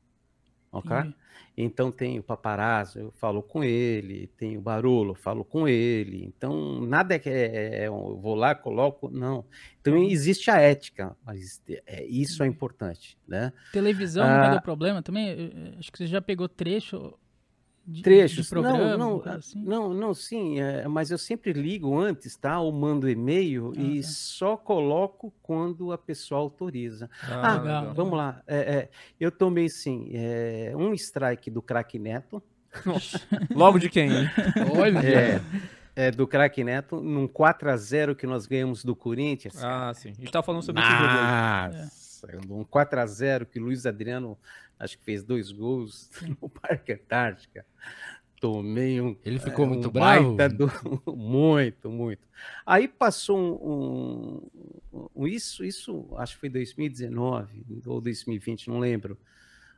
ok? 0.71 0.95
Entendi. 0.95 1.17
Então 1.57 1.91
tem 1.91 2.19
o 2.19 2.23
paparazzo, 2.23 2.99
eu 2.99 3.11
falo 3.13 3.43
com 3.43 3.65
ele, 3.65 4.27
tem 4.39 4.59
o 4.59 4.61
Barolo, 4.61 5.13
eu 5.13 5.15
falo 5.15 5.43
com 5.43 5.67
ele. 5.67 6.23
Então 6.27 6.83
nada 6.83 7.15
é 7.15 7.19
que 7.19 7.31
é, 7.31 7.85
é- 7.85 7.87
eu 7.87 8.19
vou 8.21 8.35
lá, 8.35 8.55
coloco, 8.55 9.09
não. 9.11 9.45
Então 9.81 9.95
Uhum. 9.95 10.05
existe 10.05 10.51
a 10.51 10.59
ética, 10.61 11.17
mas 11.25 11.63
é, 11.87 12.05
isso 12.05 12.43
é 12.43 12.47
importante, 12.47 13.17
né? 13.27 13.53
Televisão 13.73 14.25
Ah. 14.27 14.51
deu 14.51 14.61
problema 14.61 15.03
também? 15.03 15.29
Eu 15.31 15.79
Acho 15.79 15.91
que 15.91 15.97
você 15.99 16.07
já 16.07 16.21
pegou 16.21 16.49
trecho 16.49 17.15
de, 17.87 18.03
Trechos, 18.03 18.45
de 18.45 18.51
programa, 18.51 18.97
não, 18.97 19.19
não, 19.19 19.33
assim? 19.33 19.63
não, 19.65 19.93
não, 19.95 20.15
sim, 20.15 20.61
é, 20.61 20.87
mas 20.87 21.11
eu 21.11 21.19
sempre 21.19 21.53
ligo 21.53 21.99
antes, 21.99 22.37
tá? 22.37 22.61
Ou 22.61 22.71
mando 22.73 23.09
e-mail 23.11 23.73
Ah, 23.77 23.81
e 23.81 24.01
tá. 24.01 24.09
só 24.09 24.57
coloco 24.57 25.33
quando 25.43 25.93
a 25.93 25.99
pessoa 25.99 26.41
autoriza. 26.41 27.11
Ah, 27.29 27.55
legal. 27.59 27.95
Vamos 27.95 28.17
lá, 28.17 28.43
é, 28.47 28.57
é, 28.59 28.91
eu 29.19 29.31
tomei 29.33 29.69
sim 29.69 30.11
é, 30.15 30.73
um 30.77 30.93
strike 30.95 31.51
do 31.51 31.61
craque 31.61 31.99
Neto. 31.99 32.43
Logo 33.55 33.79
de 33.79 33.91
quem? 33.91 34.11
hein? 34.11 34.31
Olha, 34.79 34.99
É, 35.01 35.41
é, 35.95 36.11
do 36.11 36.27
craque 36.27 36.65
Neto, 36.65 37.01
num 37.01 37.27
4x0 37.29 38.15
que 38.15 38.27
nós 38.27 38.47
ganhamos 38.47 38.83
do 38.85 38.97
Corinthians. 38.97 39.63
Ah, 39.63 39.93
sim. 39.95 40.11
A 40.11 40.15
gente 40.15 40.31
tava 40.33 40.45
falando 40.47 40.63
sobre 40.63 40.81
esse 40.83 40.91
jogo 40.91 41.05
aí. 41.05 41.83
Nossa, 41.83 42.39
um 42.49 42.65
4x0 42.65 43.45
que 43.47 43.59
o 43.59 43.65
Luiz 43.65 43.85
Adriano 43.85 44.39
acho 44.79 44.99
que 44.99 45.05
fez 45.05 45.23
dois 45.25 45.51
gols 45.53 46.11
no 46.41 46.49
Parque 46.49 46.93
Antártica. 46.93 47.65
Tomei 48.41 49.01
um. 49.01 49.17
Ele 49.25 49.39
ficou 49.39 49.65
é, 49.65 49.69
muito 49.69 49.89
um 49.89 49.93
bravo? 49.93 50.37
do- 50.49 51.03
muito, 51.17 51.89
muito. 51.91 52.27
Aí 52.67 52.89
passou 52.89 53.39
um, 53.39 54.49
um- 54.93 55.09
um- 55.15 55.27
Isso, 55.29 55.65
isso 55.65 56.09
acho 56.17 56.35
que 56.35 56.41
foi 56.41 56.49
2019 56.49 57.65
ou 57.87 58.01
2020, 58.01 58.69
não 58.69 58.81
lembro. 58.81 59.17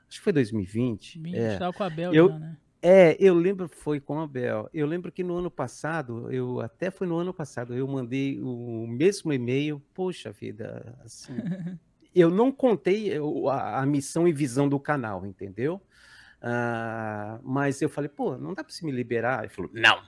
Acho 0.09 0.19
que 0.19 0.25
foi 0.25 0.33
2020. 0.33 1.19
Bem, 1.19 1.37
é. 1.37 1.59
tava 1.59 1.73
com 1.75 1.83
a 1.83 1.91
Bel 1.91 2.15
Eu- 2.15 2.29
já, 2.31 2.39
né? 2.39 2.57
É, 2.87 3.17
eu 3.19 3.33
lembro, 3.35 3.67
foi 3.67 3.99
com 3.99 4.21
a 4.21 4.27
Bel. 4.27 4.69
Eu 4.73 4.87
lembro 4.87 5.11
que 5.11 5.25
no 5.25 5.37
ano 5.39 5.51
passado, 5.51 6.31
eu 6.31 6.61
até 6.61 6.91
foi 6.91 7.07
no 7.07 7.17
ano 7.17 7.33
passado, 7.33 7.75
eu 7.75 7.89
mandei 7.89 8.39
o 8.43 8.87
mesmo 8.87 9.33
e-mail. 9.33 9.83
Poxa 9.95 10.31
vida, 10.31 10.95
assim, 11.03 11.33
eu 12.15 12.31
não 12.31 12.51
contei 12.53 13.09
eu- 13.13 13.49
a, 13.49 13.81
a 13.81 13.87
missão 13.87 14.27
e 14.29 14.33
visão 14.33 14.69
do 14.69 14.79
canal, 14.79 15.25
entendeu? 15.27 15.81
Ah, 16.41 17.39
mas 17.43 17.81
eu 17.81 17.89
falei, 17.89 18.09
pô, 18.09 18.37
não 18.37 18.53
dá 18.55 18.63
para 18.63 18.73
você 18.73 18.85
me 18.85 18.93
liberar? 18.93 19.41
Ele 19.45 19.49
falou, 19.49 19.71
não. 19.73 20.03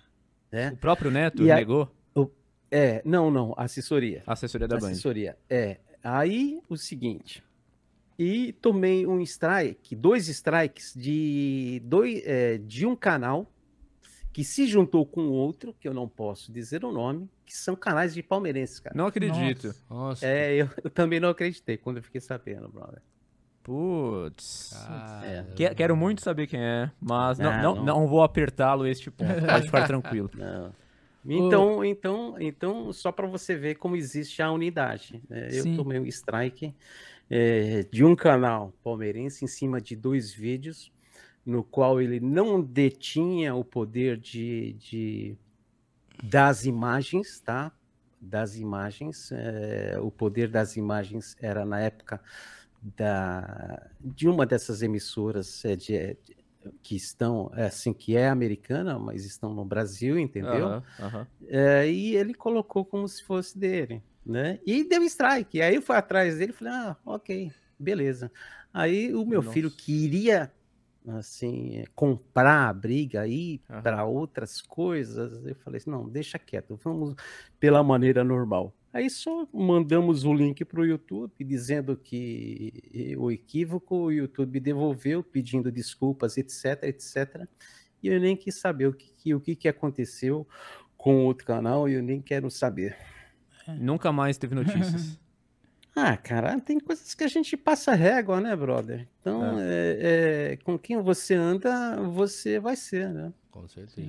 Né? 0.53 0.71
O 0.73 0.77
próprio 0.77 1.11
Neto 1.11 1.43
E 1.43 1.51
a- 1.51 1.57
negou 1.57 1.91
É, 2.71 3.01
não, 3.05 3.31
não, 3.31 3.55
assessoria. 3.57 4.23
assessoria 4.27 4.67
da 4.67 4.77
Band. 4.77 4.89
Assessoria. 4.91 5.37
É. 5.49 5.79
Aí 6.03 6.61
o 6.69 6.77
seguinte. 6.77 7.43
E 8.19 8.53
tomei 8.55 9.07
um 9.07 9.21
strike, 9.21 9.95
dois 9.95 10.27
strikes 10.29 10.93
de, 10.95 11.81
dois, 11.85 12.23
é, 12.27 12.59
de 12.59 12.85
um 12.85 12.97
canal 12.97 13.51
que 14.37 14.45
se 14.45 14.67
juntou 14.67 15.07
com 15.07 15.29
outro, 15.31 15.75
que 15.81 15.89
eu 15.89 15.95
não 15.95 16.07
posso 16.07 16.53
dizer 16.53 16.85
o 16.85 16.93
nome, 16.93 17.27
que 17.47 17.57
são 17.57 17.75
canais 17.75 18.13
de 18.13 18.23
palmeirenses, 18.23 18.79
cara. 18.79 18.95
Não 18.95 19.07
acredito. 19.07 19.69
Nossa. 19.69 19.85
Nossa. 19.89 20.27
É, 20.27 20.55
eu, 20.57 20.69
eu 20.85 20.91
também 20.91 21.19
não 21.19 21.31
acreditei 21.31 21.79
quando 21.79 21.97
eu 21.97 22.03
fiquei 22.03 22.21
sabendo, 22.21 22.69
brother. 22.69 23.01
Putz. 23.63 24.73
É. 25.25 25.45
Que- 25.55 25.75
Quero 25.75 25.97
muito 25.97 26.21
saber 26.23 26.47
quem 26.47 26.61
é, 26.61 26.91
mas 27.01 27.39
não, 27.39 27.51
Ah, 27.51 27.63
não, 27.63 27.75
não. 27.77 27.85
não 27.85 28.07
vou 28.07 28.23
apertá-lo 28.23 28.87
este 28.87 29.11
ponto. 29.11 29.33
Pode 29.41 29.65
ficar 29.65 29.87
tranquilo. 29.89 30.31
Não. 30.35 30.71
Então, 31.29 31.83
então, 31.85 32.37
então, 32.39 32.93
só 32.93 33.11
para 33.11 33.27
você 33.27 33.57
ver 33.57 33.77
como 33.77 33.97
existe 33.97 34.43
a 34.43 34.53
unidade. 34.53 35.21
né? 35.31 35.49
Eu 35.51 35.63
Sim. 35.63 35.77
tomei 35.77 35.99
um 35.99 36.05
strike 36.07 36.75
é, 37.31 37.85
de 37.91 38.05
um 38.05 38.15
canal 38.15 38.71
palmeirense 38.85 39.45
em 39.47 39.49
cima 39.49 39.81
de 39.81 39.97
dois 39.97 40.31
vídeos, 40.33 40.93
no 41.47 41.65
qual 41.65 42.01
ele 42.03 42.21
não 42.21 42.63
detinha 42.63 43.55
o 43.55 43.65
poder 43.65 44.19
de, 44.19 44.75
de- 44.75 45.39
das 46.23 46.65
imagens, 46.65 47.41
tá? 47.41 47.73
Das 48.21 48.57
imagens, 48.57 49.31
é, 49.33 49.99
o 50.01 50.11
poder 50.11 50.49
das 50.51 50.77
imagens 50.77 51.37
era 51.41 51.65
na 51.65 51.81
época 51.81 52.21
da, 52.83 53.91
de 54.01 54.29
uma 54.29 54.47
dessas 54.47 54.83
emissoras 54.83 55.65
é, 55.65 55.77
de- 55.77 56.17
que 56.83 56.97
estão, 56.97 57.51
é, 57.55 57.67
assim, 57.67 57.93
que 57.93 58.17
é 58.17 58.29
americana, 58.29 58.99
mas 58.99 59.25
estão 59.25 59.55
no 59.55 59.65
Brasil, 59.65 60.19
entendeu? 60.19 60.69
Aham, 60.69 60.83
aham. 60.99 61.27
É, 61.49 61.89
e 61.91 62.17
ele 62.17 62.35
colocou 62.35 62.85
como 62.85 63.07
se 63.09 63.23
fosse 63.23 63.59
dele, 63.59 64.03
né? 64.25 64.59
E 64.67 64.85
deu 64.89 65.03
strike. 65.05 65.61
Aí 65.63 65.75
eu 65.77 65.83
fui 65.83 65.97
atrás 65.97 66.39
dele 66.39 66.53
e 66.53 66.55
falei, 66.55 66.73
ah, 66.75 66.97
ok, 67.05 67.53
beleza. 67.79 68.33
Aí 68.73 69.15
o 69.15 69.25
meu 69.25 69.43
Nossa. 69.43 69.53
filho 69.53 69.71
queria, 69.71 70.53
assim, 71.09 71.85
comprar 71.95 72.69
a 72.69 72.73
briga 72.73 73.23
aí 73.23 73.61
Aham. 73.71 73.83
para 73.83 74.05
outras 74.05 74.61
coisas. 74.61 75.45
Eu 75.45 75.55
falei 75.57 75.79
assim, 75.79 75.91
não, 75.91 76.09
deixa 76.09 76.39
quieto, 76.39 76.79
vamos 76.83 77.15
pela 77.61 77.83
maneira 77.83 78.25
normal. 78.25 78.75
Aí 78.93 79.11
só 79.11 79.47
mandamos 79.53 80.25
o 80.25 80.33
link 80.33 80.65
para 80.65 80.81
o 80.81 80.87
YouTube 80.87 81.45
dizendo 81.45 81.97
que 81.97 83.15
o 83.19 83.31
equívoco 83.31 83.95
o 83.95 84.11
YouTube 84.11 84.59
devolveu, 84.59 85.23
pedindo 85.23 85.71
desculpas, 85.71 86.39
etc, 86.39 86.85
etc. 86.85 87.47
E 88.03 88.09
eu 88.09 88.19
nem 88.19 88.35
quis 88.35 88.59
saber 88.59 88.87
o 88.87 88.95
que, 88.95 89.35
o 89.35 89.41
que, 89.41 89.55
que 89.55 89.69
aconteceu 89.69 90.47
com 90.97 91.17
o 91.17 91.25
outro 91.25 91.47
canal 91.47 91.89
e 91.89 91.95
eu 91.95 92.03
nem 92.03 92.23
quero 92.23 92.51
saber. 92.51 92.97
Nunca 93.69 94.11
mais 94.13 94.39
teve 94.39 94.55
notícias. 94.55 95.19
Ah, 95.99 96.15
cara, 96.15 96.61
tem 96.61 96.79
coisas 96.79 97.15
que 97.15 97.25
a 97.25 97.29
gente 97.29 97.57
passa 97.57 97.95
régua, 97.95 98.39
né, 98.39 98.55
brother? 98.55 99.09
Então, 99.21 99.59
é, 99.59 100.53
é, 100.53 100.57
com 100.63 100.79
quem 100.79 101.01
você 101.01 101.35
anda, 101.35 101.97
você 102.03 102.61
vai 102.61 102.77
ser, 102.77 103.09
né? 103.09 103.33
Com 103.51 103.67
certeza. 103.67 104.07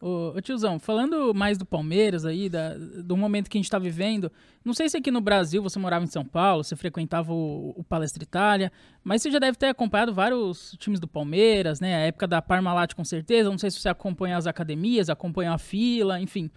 Ô, 0.00 0.32
ô, 0.36 0.40
tiozão, 0.40 0.78
falando 0.78 1.32
mais 1.34 1.56
do 1.58 1.64
Palmeiras 1.66 2.24
aí, 2.24 2.48
da- 2.48 2.74
do 2.76 3.16
momento 3.16 3.48
que 3.50 3.56
a 3.56 3.60
gente 3.60 3.70
tá 3.70 3.78
vivendo, 3.78 4.30
não 4.64 4.72
sei 4.74 4.88
se 4.88 4.96
aqui 4.96 5.10
no 5.10 5.20
Brasil 5.20 5.62
você 5.62 5.78
morava 5.78 6.04
em 6.04 6.08
São 6.08 6.24
Paulo, 6.24 6.64
você 6.64 6.74
frequentava 6.74 7.32
o, 7.32 7.74
o 7.76 7.84
Palestra 7.84 8.22
Itália, 8.22 8.72
mas 9.02 9.20
você 9.22 9.30
já 9.30 9.38
deve 9.38 9.56
ter 9.58 9.66
acompanhado 9.66 10.12
vários 10.12 10.74
times 10.78 10.98
do 11.00 11.06
Palmeiras, 11.08 11.80
né? 11.80 11.94
A 11.96 12.00
época 12.00 12.26
da 12.26 12.40
Parmalat 12.42 12.94
com 12.94 13.04
certeza, 13.04 13.50
não 13.50 13.58
sei 13.58 13.70
se 13.70 13.78
você 13.78 13.88
acompanha 13.90 14.36
as 14.38 14.46
academias, 14.46 15.08
acompanha 15.10 15.52
a 15.52 15.58
fila, 15.58 16.18
enfim. 16.20 16.50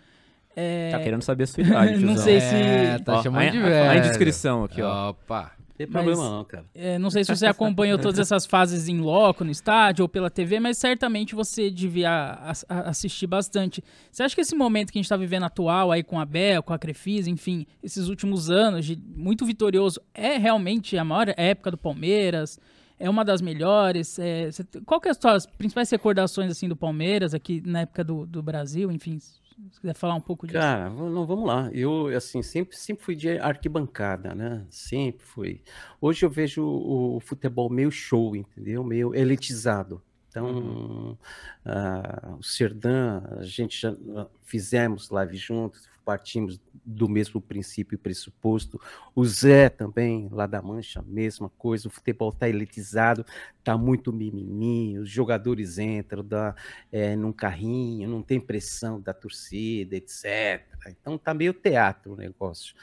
É, 0.60 0.90
Tá 0.92 1.00
querendo 1.00 1.22
saber 1.22 1.44
a 1.44 1.48
sua 1.48 1.62
idade, 1.64 1.98
Não 2.04 2.18
sei 2.18 2.42
se- 2.42 2.56
É, 2.56 2.98
tá 3.00 3.18
Ó, 3.20 3.22
chamando 3.24 3.48
a- 3.48 3.52
de 3.52 3.60
velho. 3.60 3.90
A 3.92 3.98
indiscrição 3.98 4.64
aqui, 4.64 4.82
ó. 4.82 5.12
Opa. 5.12 5.52
Não 5.70 5.76
tem 5.78 5.88
Mas- 5.94 6.04
problema 6.06 6.30
não, 6.38 6.44
cara. 6.44 6.66
É, 6.74 6.98
não 6.98 7.12
sei 7.12 7.24
se 7.24 7.36
você 7.36 7.46
acompanhou 7.46 8.00
todas 8.02 8.18
essas 8.18 8.48
fases 8.48 8.90
em 8.90 9.00
loco, 9.00 9.44
no 9.44 9.52
estádio 9.52 10.02
ou 10.02 10.10
pela 10.10 10.28
TV, 10.32 10.60
mas 10.60 10.80
certamente 10.80 11.36
você 11.36 11.70
devia 11.70 12.10
a- 12.10 12.52
assistir 12.90 13.28
bastante. 13.28 13.84
Você 14.12 14.24
acha 14.24 14.34
que 14.34 14.42
esse 14.42 14.56
momento 14.56 14.92
que 14.92 14.98
a 14.98 15.00
gente 15.00 15.06
está 15.06 15.16
vivendo 15.16 15.44
atual 15.44 15.92
aí 15.92 16.02
com 16.02 16.20
a 16.20 16.26
Bel, 16.26 16.64
com 16.64 16.74
a 16.74 16.80
Crefisa, 16.80 17.30
enfim, 17.30 17.68
esses 17.84 18.08
últimos 18.10 18.50
anos 18.50 18.84
de 18.88 18.98
muito 19.16 19.46
vitorioso, 19.46 20.02
é 20.16 20.38
realmente 20.40 20.98
a 20.98 21.04
maior 21.04 21.32
época 21.38 21.70
do 21.70 21.78
Palmeiras? 21.78 22.60
É 23.00 23.08
uma 23.08 23.24
das 23.24 23.40
melhores? 23.44 24.18
É, 24.18 24.50
você- 24.52 24.66
qual 24.84 25.00
que 25.00 25.08
é 25.08 25.12
as 25.12 25.18
suas 25.22 25.46
principais 25.46 25.88
recordações 25.92 26.50
assim 26.50 26.68
do 26.68 26.76
Palmeiras 26.76 27.36
aqui 27.36 27.62
na 27.64 27.82
época 27.82 28.04
do, 28.04 28.26
do 28.26 28.42
Brasil? 28.42 28.92
Enfim, 28.92 29.20
se 29.58 29.76
você 29.76 29.82
quiser 29.82 29.96
falar 29.96 30.16
um 30.16 30.22
pouco 30.22 30.46
disso. 30.46 30.60
Cara, 30.60 30.90
não, 30.90 31.26
vamos 31.26 31.48
lá. 31.48 31.70
Eu, 31.74 32.08
assim, 32.16 32.44
sempre, 32.44 32.78
sempre 32.78 33.04
fui 33.04 33.16
de 33.16 33.40
arquibancada, 33.40 34.36
né? 34.36 34.66
Sempre 34.70 35.26
fui. 35.26 35.64
Hoje 36.00 36.26
eu 36.26 36.30
vejo 36.30 36.64
o, 36.64 37.18
o 37.18 37.20
futebol 37.20 37.70
meio 37.70 37.92
show, 37.92 38.36
entendeu? 38.36 38.84
Meio 38.84 39.16
elitizado, 39.16 40.02
Então, 40.30 40.46
uhum. 40.46 41.18
uh, 41.66 42.36
o 42.38 42.44
Serdan, 42.44 43.24
a 43.32 43.44
gente 43.44 43.82
já 43.82 43.96
fizemos 44.44 45.10
live 45.10 45.36
juntos, 45.36 45.90
partimos 46.08 46.58
do 46.86 47.10
mesmo 47.10 47.42
princípio 47.42 47.96
e 47.96 47.98
pressuposto. 47.98 48.80
O 49.14 49.26
Zé 49.26 49.68
também, 49.68 50.30
lá 50.32 50.48
da 50.48 50.62
Mancha, 50.62 51.04
mesma 51.06 51.50
coisa. 51.50 51.90
O 51.90 51.92
futebol 51.92 52.30
está 52.30 52.48
elitizado, 52.48 53.26
está 53.60 53.78
muito 53.78 54.14
mimimi, 54.14 54.98
os 54.98 55.10
jogadores 55.10 55.78
entram 55.78 56.24
dá, 56.24 56.56
é, 56.90 57.14
num 57.14 57.34
carrinho, 57.34 58.08
não 58.08 58.24
tem 58.24 58.40
pressão 58.40 59.02
da 59.02 59.14
torcida, 59.14 59.98
etc. 59.98 60.66
Então 60.88 61.18
tá 61.18 61.34
meio 61.34 61.52
teatro 61.52 62.14
o 62.14 62.16
negócio. 62.16 62.74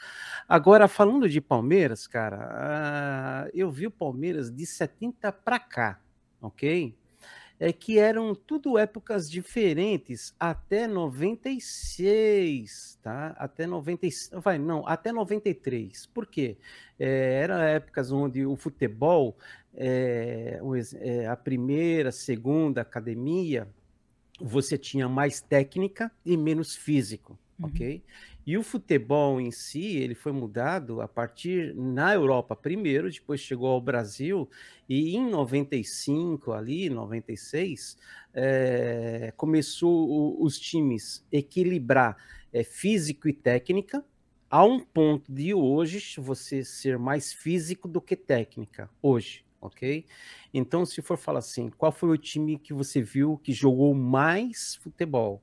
Agora, 0.46 0.86
falando 0.86 1.26
de 1.26 1.40
Palmeiras, 1.40 2.06
cara, 2.06 3.46
uh, 3.46 3.50
eu 3.54 3.70
vi 3.70 3.86
o 3.86 3.90
Palmeiras 3.90 4.50
de 4.50 4.66
70 4.66 5.32
para 5.32 5.58
cá, 5.58 5.98
ok? 6.42 6.94
É 7.59 7.72
que 7.72 7.98
eram 7.98 8.34
tudo 8.34 8.76
épocas 8.76 9.30
diferentes 9.30 10.34
até 10.38 10.86
96, 10.88 12.98
tá? 13.02 13.34
Até 13.38 13.66
96, 13.66 14.42
vai, 14.42 14.59
não, 14.59 14.86
até 14.86 15.11
93. 15.12 16.05
Por 16.07 16.26
quê? 16.26 16.59
É, 16.98 17.40
eram 17.42 17.57
épocas 17.57 18.12
onde 18.12 18.44
o 18.44 18.57
futebol, 18.57 19.36
é, 19.74 20.61
é, 21.00 21.26
a 21.26 21.36
primeira, 21.36 22.12
segunda 22.12 22.80
academia, 22.80 23.68
você 24.40 24.76
tinha 24.76 25.09
mais 25.09 25.40
técnica 25.40 26.11
e 26.24 26.36
menos 26.36 26.74
físico, 26.74 27.38
uhum. 27.59 27.66
ok? 27.68 28.02
E 28.46 28.59
o 28.59 28.62
futebol 28.62 29.40
em 29.40 29.50
si, 29.50 29.96
ele 29.96 30.14
foi 30.14 30.32
mudado 30.32 31.00
a 31.00 31.09
partir 31.09 31.74
na 31.74 32.14
Europa 32.14 32.55
primeiro, 32.55 33.11
depois 33.11 33.40
chegou 33.40 33.68
ao 33.68 33.80
Brasil, 33.80 34.48
e 34.88 35.16
em 35.16 35.30
95, 35.30 36.52
ali, 36.52 36.90
96, 36.90 37.96
é, 38.34 39.32
começou 39.36 40.09
o, 40.09 40.44
os 40.44 40.59
times 40.59 41.26
equilibrar 41.32 42.16
é, 42.52 42.62
físico 42.62 43.28
e 43.28 43.32
técnica, 43.32 44.05
a 44.50 44.64
um 44.64 44.78
ponto 44.78 45.32
de 45.32 45.52
hoje 45.52 46.20
você 46.20 46.62
ser 46.62 46.98
mais 46.98 47.32
físico 47.32 47.88
do 47.88 48.00
que 48.00 48.14
técnica, 48.14 48.88
hoje, 49.02 49.44
ok? 49.61 50.07
Então, 50.52 50.86
se 50.86 51.02
for 51.02 51.16
falar 51.16 51.40
assim, 51.40 51.70
qual 51.70 51.90
foi 51.90 52.11
o 52.11 52.18
time 52.18 52.59
que 52.59 52.72
você 52.72 53.02
viu 53.02 53.38
que 53.38 53.52
jogou 53.52 53.94
mais 53.94 54.76
futebol? 54.76 55.42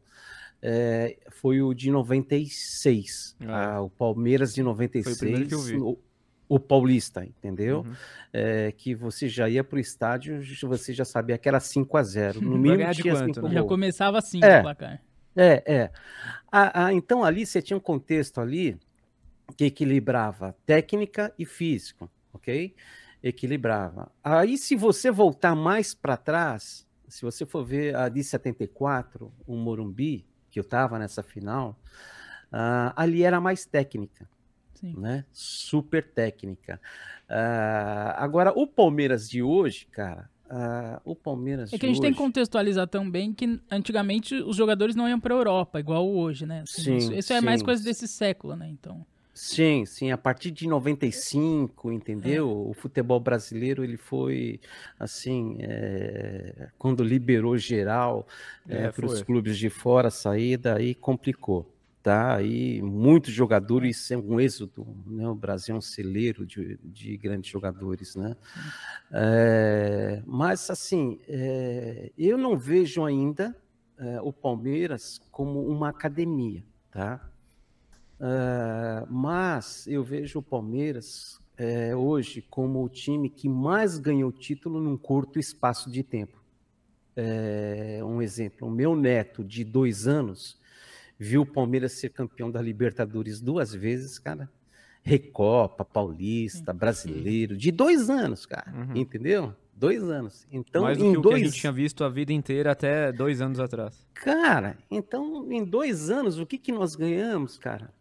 É, 0.62 1.18
foi 1.30 1.62
o 1.62 1.74
de 1.74 1.90
96. 1.90 3.36
Ah. 3.42 3.76
Ah, 3.76 3.82
o 3.82 3.90
Palmeiras 3.90 4.54
de 4.54 4.62
96. 4.62 5.74
O, 5.82 5.98
o, 6.48 6.60
Paulista, 6.60 7.26
entendeu? 7.26 7.80
Uhum. 7.80 7.94
É, 8.32 8.72
que 8.72 8.94
você 8.94 9.28
já 9.28 9.50
ia 9.50 9.64
para 9.64 9.78
o 9.78 9.80
estádio, 9.80 10.40
você 10.64 10.94
já 10.94 11.04
sabia 11.04 11.38
que 11.38 11.50
era 11.50 11.60
5 11.60 11.98
a 11.98 12.04
0 12.04 12.42
No 12.42 12.58
mínimo 12.60 12.92
tinha 12.94 13.16
quanto, 13.16 13.42
né? 13.42 13.54
Já 13.56 13.64
começava 13.64 14.20
assim 14.20 14.40
é, 14.44 14.60
o 14.60 14.62
placar. 14.62 15.02
É, 15.36 15.64
é. 15.66 15.92
Ah, 16.52 16.86
ah, 16.86 16.94
então 16.94 17.24
ali 17.24 17.46
você 17.46 17.62
tinha 17.62 17.78
um 17.78 17.82
contexto 17.82 18.40
ali 18.40 18.78
que 19.58 19.66
equilibrava 19.66 20.56
técnica 20.66 21.34
e 21.40 21.46
físico, 21.46 22.10
ok? 22.34 22.76
Equilibrava. 23.24 24.12
Aí, 24.24 24.58
se 24.58 24.76
você 24.76 25.12
voltar 25.12 25.56
mais 25.56 25.94
para 25.94 26.18
trás, 26.18 26.88
se 27.08 27.22
você 27.24 27.46
for 27.46 27.64
ver 27.64 27.96
a 27.96 28.10
de 28.10 28.24
74, 28.24 29.32
o 29.46 29.56
Morumbi, 29.56 30.26
que 30.52 30.60
eu 30.60 30.64
estava 30.64 31.00
nessa 31.00 31.24
final, 31.24 31.80
uh, 32.52 32.94
ali 32.96 33.24
era 33.24 33.42
mais 33.42 33.66
técnica. 33.66 34.30
Sim. 34.76 34.94
Né? 34.98 35.26
Super 35.32 36.04
técnica. 36.04 36.80
Uh, 37.30 38.14
agora, 38.18 38.52
o 38.56 38.68
Palmeiras 38.68 39.30
de 39.30 39.42
hoje, 39.42 39.88
cara, 39.92 40.30
Uh, 40.52 41.00
o 41.06 41.16
Palmeiras. 41.16 41.72
É 41.72 41.78
que 41.78 41.86
a 41.86 41.88
gente 41.88 42.00
hoje... 42.00 42.02
tem 42.02 42.12
que 42.12 42.18
contextualizar 42.18 42.86
também 42.86 43.34
que 43.34 43.58
antigamente 43.72 44.36
os 44.36 44.58
jogadores 44.58 44.98
não 44.98 45.08
iam 45.08 45.18
para 45.18 45.34
a 45.34 45.38
Europa, 45.38 45.80
igual 45.80 46.06
hoje, 46.06 46.46
né? 46.46 46.64
Assim, 46.64 46.82
sim, 46.82 46.98
isso, 46.98 47.14
isso 47.14 47.32
é 47.32 47.40
mais 47.40 47.64
coisa 47.64 47.82
desse 47.82 48.06
século, 48.06 48.54
né? 48.58 48.68
Então. 48.68 49.06
Sim, 49.34 49.86
sim, 49.86 50.12
a 50.12 50.18
partir 50.18 50.52
de 50.52 50.68
95, 50.68 51.92
entendeu? 51.92 52.50
É. 52.50 52.70
O 52.70 52.74
futebol 52.74 53.20
brasileiro 53.20 53.84
ele 53.84 53.96
foi 53.96 54.60
assim, 55.00 55.58
é, 55.62 56.68
quando 56.78 57.02
liberou 57.02 57.58
geral 57.58 58.28
é, 58.68 58.90
para 58.90 59.06
os 59.06 59.22
clubes 59.22 59.58
de 59.58 59.70
fora 59.70 60.10
sair, 60.10 60.58
daí 60.58 60.94
complicou, 60.94 61.74
tá? 62.04 62.36
Aí 62.36 62.82
muitos 62.82 63.34
jogadores, 63.34 64.12
é 64.12 64.18
um 64.18 64.38
êxodo, 64.38 64.86
né? 65.08 65.26
O 65.30 65.36
Brasil 65.36 65.76
é 65.76 65.78
um 65.78 65.82
celeiro 65.82 66.46
de, 66.46 66.78
de 66.84 67.16
grandes 67.16 67.50
jogadores, 67.50 68.18
né? 68.18 68.36
É, 69.14 70.22
mas 70.26 70.70
assim, 70.70 71.20
é, 71.30 72.12
eu 72.18 72.38
não 72.38 72.58
vejo 72.58 73.06
ainda 73.06 73.56
é, 73.98 74.20
o 74.22 74.34
Palmeiras 74.34 75.22
como 75.32 75.66
uma 75.66 75.88
academia, 75.88 76.66
tá? 76.92 77.31
Uh, 78.22 79.12
mas 79.12 79.88
eu 79.88 80.04
vejo 80.04 80.38
o 80.38 80.44
Palmeiras 80.44 81.42
é, 81.58 81.96
hoje 81.96 82.46
como 82.50 82.84
o 82.84 82.88
time 82.88 83.30
que 83.30 83.50
mais 83.50 83.98
ganhou 83.98 84.32
título 84.32 84.80
num 84.80 84.96
curto 84.96 85.40
espaço 85.40 85.90
de 85.90 86.04
tempo. 86.04 86.40
É, 87.16 88.00
um 88.04 88.22
exemplo: 88.22 88.68
o 88.68 88.72
meu 88.72 88.96
neto 88.96 89.44
de 89.44 89.64
dois 89.64 90.08
anos 90.08 90.60
viu 91.18 91.42
o 91.42 91.46
Palmeiras 91.46 91.94
ser 91.94 92.10
campeão 92.10 92.52
da 92.52 92.62
Libertadores 92.62 93.42
duas 93.42 93.74
vezes, 93.74 94.20
cara. 94.20 94.48
Recopa, 95.04 95.84
Paulista, 95.84 96.72
Brasileiro, 96.72 97.58
de 97.58 97.72
dois 97.72 98.08
anos, 98.08 98.46
cara. 98.46 98.72
Uhum. 98.72 98.98
Entendeu? 98.98 99.56
Dois 99.76 100.04
anos. 100.04 100.46
Então, 100.52 100.84
Mais 100.84 100.98
do 100.98 101.06
em 101.06 101.12
que 101.14 101.18
o 101.18 101.22
dois... 101.22 101.36
que 101.38 101.42
a 101.42 101.46
gente 101.48 101.60
tinha 101.60 101.72
visto 101.72 102.04
a 102.04 102.10
vida 102.10 102.32
inteira 102.32 102.72
até 102.72 103.12
dois 103.12 103.42
anos 103.42 103.60
atrás. 103.60 104.06
Cara, 104.14 104.78
então, 104.92 105.52
em 105.52 105.66
dois 105.66 106.12
anos, 106.12 106.38
o 106.38 106.46
que, 106.46 106.60
que 106.60 106.72
nós 106.72 106.96
ganhamos, 106.96 107.58
cara? 107.58 107.92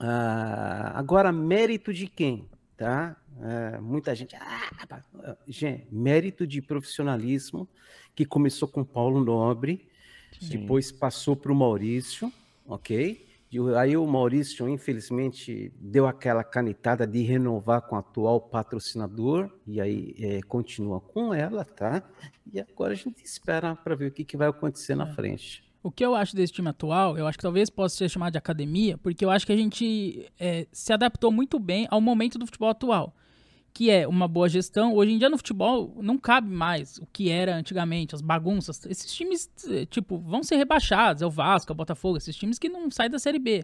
Ah, 0.00 0.92
agora, 0.94 1.32
mérito 1.32 1.92
de 1.92 2.06
quem? 2.06 2.48
Tá? 2.76 3.16
É, 3.40 3.78
muita 3.78 4.14
gente. 4.14 4.36
Ah, 4.36 5.36
gente, 5.46 5.86
mérito 5.90 6.46
de 6.46 6.60
profissionalismo 6.60 7.68
que 8.14 8.24
começou 8.24 8.68
com 8.68 8.84
Paulo 8.84 9.22
Nobre, 9.24 9.88
Sim. 10.40 10.58
depois 10.58 10.92
passou 10.92 11.36
para 11.36 11.52
o 11.52 11.54
Maurício, 11.54 12.32
ok? 12.66 13.24
E 13.50 13.58
aí 13.76 13.96
o 13.96 14.04
Maurício, 14.04 14.68
infelizmente, 14.68 15.72
deu 15.78 16.08
aquela 16.08 16.42
canetada 16.42 17.06
de 17.06 17.22
renovar 17.22 17.82
com 17.82 17.94
o 17.94 17.98
atual 17.98 18.40
patrocinador, 18.40 19.48
e 19.64 19.80
aí 19.80 20.14
é, 20.18 20.42
continua 20.42 21.00
com 21.00 21.32
ela, 21.32 21.64
tá? 21.64 22.02
E 22.52 22.60
agora 22.60 22.92
a 22.92 22.96
gente 22.96 23.24
espera 23.24 23.76
para 23.76 23.94
ver 23.94 24.08
o 24.08 24.12
que, 24.12 24.24
que 24.24 24.36
vai 24.36 24.48
acontecer 24.48 24.96
na 24.96 25.08
é. 25.08 25.14
frente. 25.14 25.62
O 25.84 25.90
que 25.90 26.02
eu 26.02 26.14
acho 26.14 26.34
desse 26.34 26.50
time 26.50 26.70
atual, 26.70 27.18
eu 27.18 27.26
acho 27.26 27.36
que 27.36 27.42
talvez 27.42 27.68
possa 27.68 27.94
ser 27.94 28.08
chamado 28.08 28.32
de 28.32 28.38
academia, 28.38 28.96
porque 28.96 29.22
eu 29.22 29.28
acho 29.28 29.44
que 29.44 29.52
a 29.52 29.56
gente 29.56 30.32
é, 30.40 30.66
se 30.72 30.94
adaptou 30.94 31.30
muito 31.30 31.58
bem 31.58 31.86
ao 31.90 32.00
momento 32.00 32.38
do 32.38 32.46
futebol 32.46 32.70
atual, 32.70 33.14
que 33.70 33.90
é 33.90 34.08
uma 34.08 34.26
boa 34.26 34.48
gestão. 34.48 34.94
Hoje 34.94 35.12
em 35.12 35.18
dia 35.18 35.28
no 35.28 35.36
futebol 35.36 35.94
não 36.00 36.16
cabe 36.16 36.48
mais 36.48 36.96
o 36.96 37.06
que 37.12 37.28
era 37.28 37.54
antigamente, 37.54 38.14
as 38.14 38.22
bagunças. 38.22 38.80
Esses 38.86 39.14
times, 39.14 39.50
tipo, 39.90 40.16
vão 40.16 40.42
ser 40.42 40.56
rebaixados, 40.56 41.20
é 41.20 41.26
o 41.26 41.30
Vasco, 41.30 41.70
é 41.70 41.74
o 41.74 41.76
Botafogo, 41.76 42.16
esses 42.16 42.34
times 42.34 42.58
que 42.58 42.70
não 42.70 42.90
saem 42.90 43.10
da 43.10 43.18
Série 43.18 43.38
B. 43.38 43.62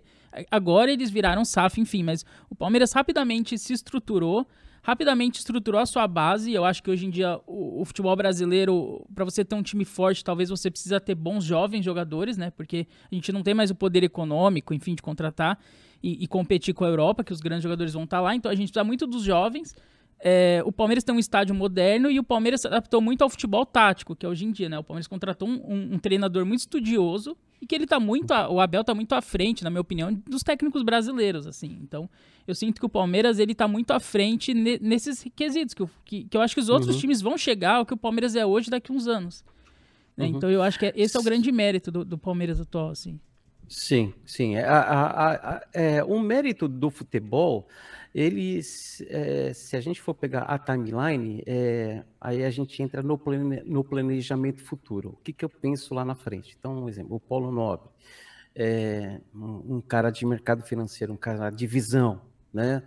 Agora 0.50 0.92
eles 0.92 1.08
viraram 1.08 1.42
SAF, 1.42 1.80
enfim, 1.80 2.02
mas 2.02 2.22
o 2.50 2.54
Palmeiras 2.54 2.92
rapidamente 2.92 3.56
se 3.56 3.72
estruturou, 3.72 4.46
rapidamente 4.82 5.38
estruturou 5.38 5.80
a 5.80 5.86
sua 5.86 6.06
base. 6.06 6.52
Eu 6.52 6.64
acho 6.64 6.82
que 6.82 6.90
hoje 6.90 7.06
em 7.06 7.10
dia 7.10 7.40
o, 7.46 7.82
o 7.82 7.84
futebol 7.84 8.14
brasileiro, 8.16 9.06
para 9.14 9.24
você 9.24 9.44
ter 9.44 9.54
um 9.54 9.62
time 9.62 9.84
forte, 9.84 10.24
talvez 10.24 10.48
você 10.48 10.70
precisa 10.70 11.00
ter 11.00 11.14
bons 11.14 11.44
jovens 11.44 11.84
jogadores, 11.84 12.36
né? 12.36 12.50
Porque 12.50 12.86
a 13.10 13.14
gente 13.14 13.32
não 13.32 13.42
tem 13.42 13.54
mais 13.54 13.70
o 13.70 13.74
poder 13.74 14.02
econômico, 14.02 14.72
enfim, 14.72 14.94
de 14.94 15.02
contratar 15.02 15.58
e, 16.02 16.24
e 16.24 16.26
competir 16.26 16.74
com 16.74 16.84
a 16.84 16.88
Europa, 16.88 17.22
que 17.22 17.32
os 17.32 17.40
grandes 17.40 17.62
jogadores 17.62 17.92
vão 17.92 18.04
estar 18.04 18.18
tá 18.18 18.22
lá. 18.22 18.34
Então 18.34 18.50
a 18.50 18.54
gente 18.54 18.68
precisa 18.68 18.84
muito 18.84 19.06
dos 19.06 19.22
jovens. 19.22 19.74
É, 20.22 20.62
o 20.66 20.72
Palmeiras 20.72 21.02
tem 21.02 21.14
um 21.14 21.18
estádio 21.18 21.54
moderno 21.54 22.10
e 22.10 22.18
o 22.18 22.24
Palmeiras 22.24 22.60
se 22.60 22.66
adaptou 22.66 23.00
muito 23.00 23.22
ao 23.22 23.30
futebol 23.30 23.64
tático, 23.64 24.14
que 24.14 24.26
é 24.26 24.28
hoje 24.28 24.44
em 24.44 24.52
dia, 24.52 24.68
né? 24.68 24.78
O 24.78 24.84
Palmeiras 24.84 25.06
contratou 25.06 25.48
um, 25.48 25.54
um, 25.54 25.94
um 25.94 25.98
treinador 25.98 26.44
muito 26.44 26.60
estudioso 26.60 27.36
e 27.60 27.66
que 27.66 27.74
ele 27.74 27.86
tá 27.86 28.00
muito. 28.00 28.30
A, 28.32 28.48
o 28.48 28.60
Abel 28.60 28.82
tá 28.82 28.94
muito 28.94 29.14
à 29.14 29.20
frente, 29.20 29.62
na 29.62 29.70
minha 29.70 29.80
opinião, 29.80 30.12
dos 30.28 30.42
técnicos 30.42 30.82
brasileiros, 30.82 31.46
assim. 31.46 31.78
Então, 31.82 32.08
eu 32.46 32.54
sinto 32.54 32.80
que 32.80 32.86
o 32.86 32.88
Palmeiras 32.88 33.38
ele 33.38 33.54
tá 33.54 33.68
muito 33.68 33.90
à 33.92 34.00
frente 34.00 34.54
ne, 34.54 34.78
nesses 34.80 35.24
quesitos, 35.36 35.74
que, 35.74 35.84
que, 36.04 36.24
que, 36.24 36.36
eu 36.36 36.40
acho 36.40 36.54
que 36.54 36.60
os 36.60 36.68
outros 36.68 36.94
uhum. 36.94 37.00
times 37.00 37.20
vão 37.20 37.36
chegar 37.36 37.76
ao 37.76 37.86
que 37.86 37.94
o 37.94 37.96
Palmeiras 37.96 38.34
é 38.34 38.46
hoje 38.46 38.70
daqui 38.70 38.90
a 38.90 38.94
uns 38.94 39.06
anos. 39.06 39.44
Né? 40.16 40.26
Uhum. 40.26 40.36
Então 40.36 40.50
eu 40.50 40.62
acho 40.62 40.78
que 40.78 40.86
é, 40.86 40.92
esse 40.96 41.16
é 41.16 41.20
o 41.20 41.22
grande 41.22 41.52
mérito 41.52 41.90
do, 41.90 42.04
do 42.04 42.18
Palmeiras 42.18 42.60
atual, 42.60 42.90
assim. 42.90 43.20
Sim, 43.70 44.12
sim. 44.26 44.56
É, 44.56 44.64
a, 44.64 44.80
a, 44.80 45.54
a, 45.56 45.62
é, 45.72 46.02
o 46.02 46.18
mérito 46.18 46.66
do 46.66 46.90
futebol 46.90 47.68
eles, 48.12 49.00
é, 49.08 49.52
se 49.54 49.76
a 49.76 49.80
gente 49.80 50.00
for 50.00 50.12
pegar 50.14 50.42
a 50.42 50.58
timeline, 50.58 51.44
é, 51.46 52.02
aí 52.20 52.44
a 52.44 52.50
gente 52.50 52.82
entra 52.82 53.00
no, 53.02 53.16
plane, 53.16 53.62
no 53.64 53.84
planejamento 53.84 54.64
futuro. 54.64 55.10
O 55.10 55.16
que, 55.22 55.32
que 55.32 55.44
eu 55.44 55.48
penso 55.48 55.94
lá 55.94 56.04
na 56.04 56.16
frente? 56.16 56.56
Então, 56.58 56.84
um 56.84 56.88
exemplo, 56.88 57.14
o 57.14 57.20
Paulo 57.20 57.52
Nobre, 57.52 57.88
é, 58.56 59.20
um, 59.32 59.76
um, 59.76 59.80
cara 59.80 60.10
de 60.10 60.26
mercado 60.26 60.64
financeiro, 60.64 61.12
um 61.12 61.16
cara 61.16 61.50
de 61.50 61.66
visão, 61.68 62.20
né? 62.52 62.82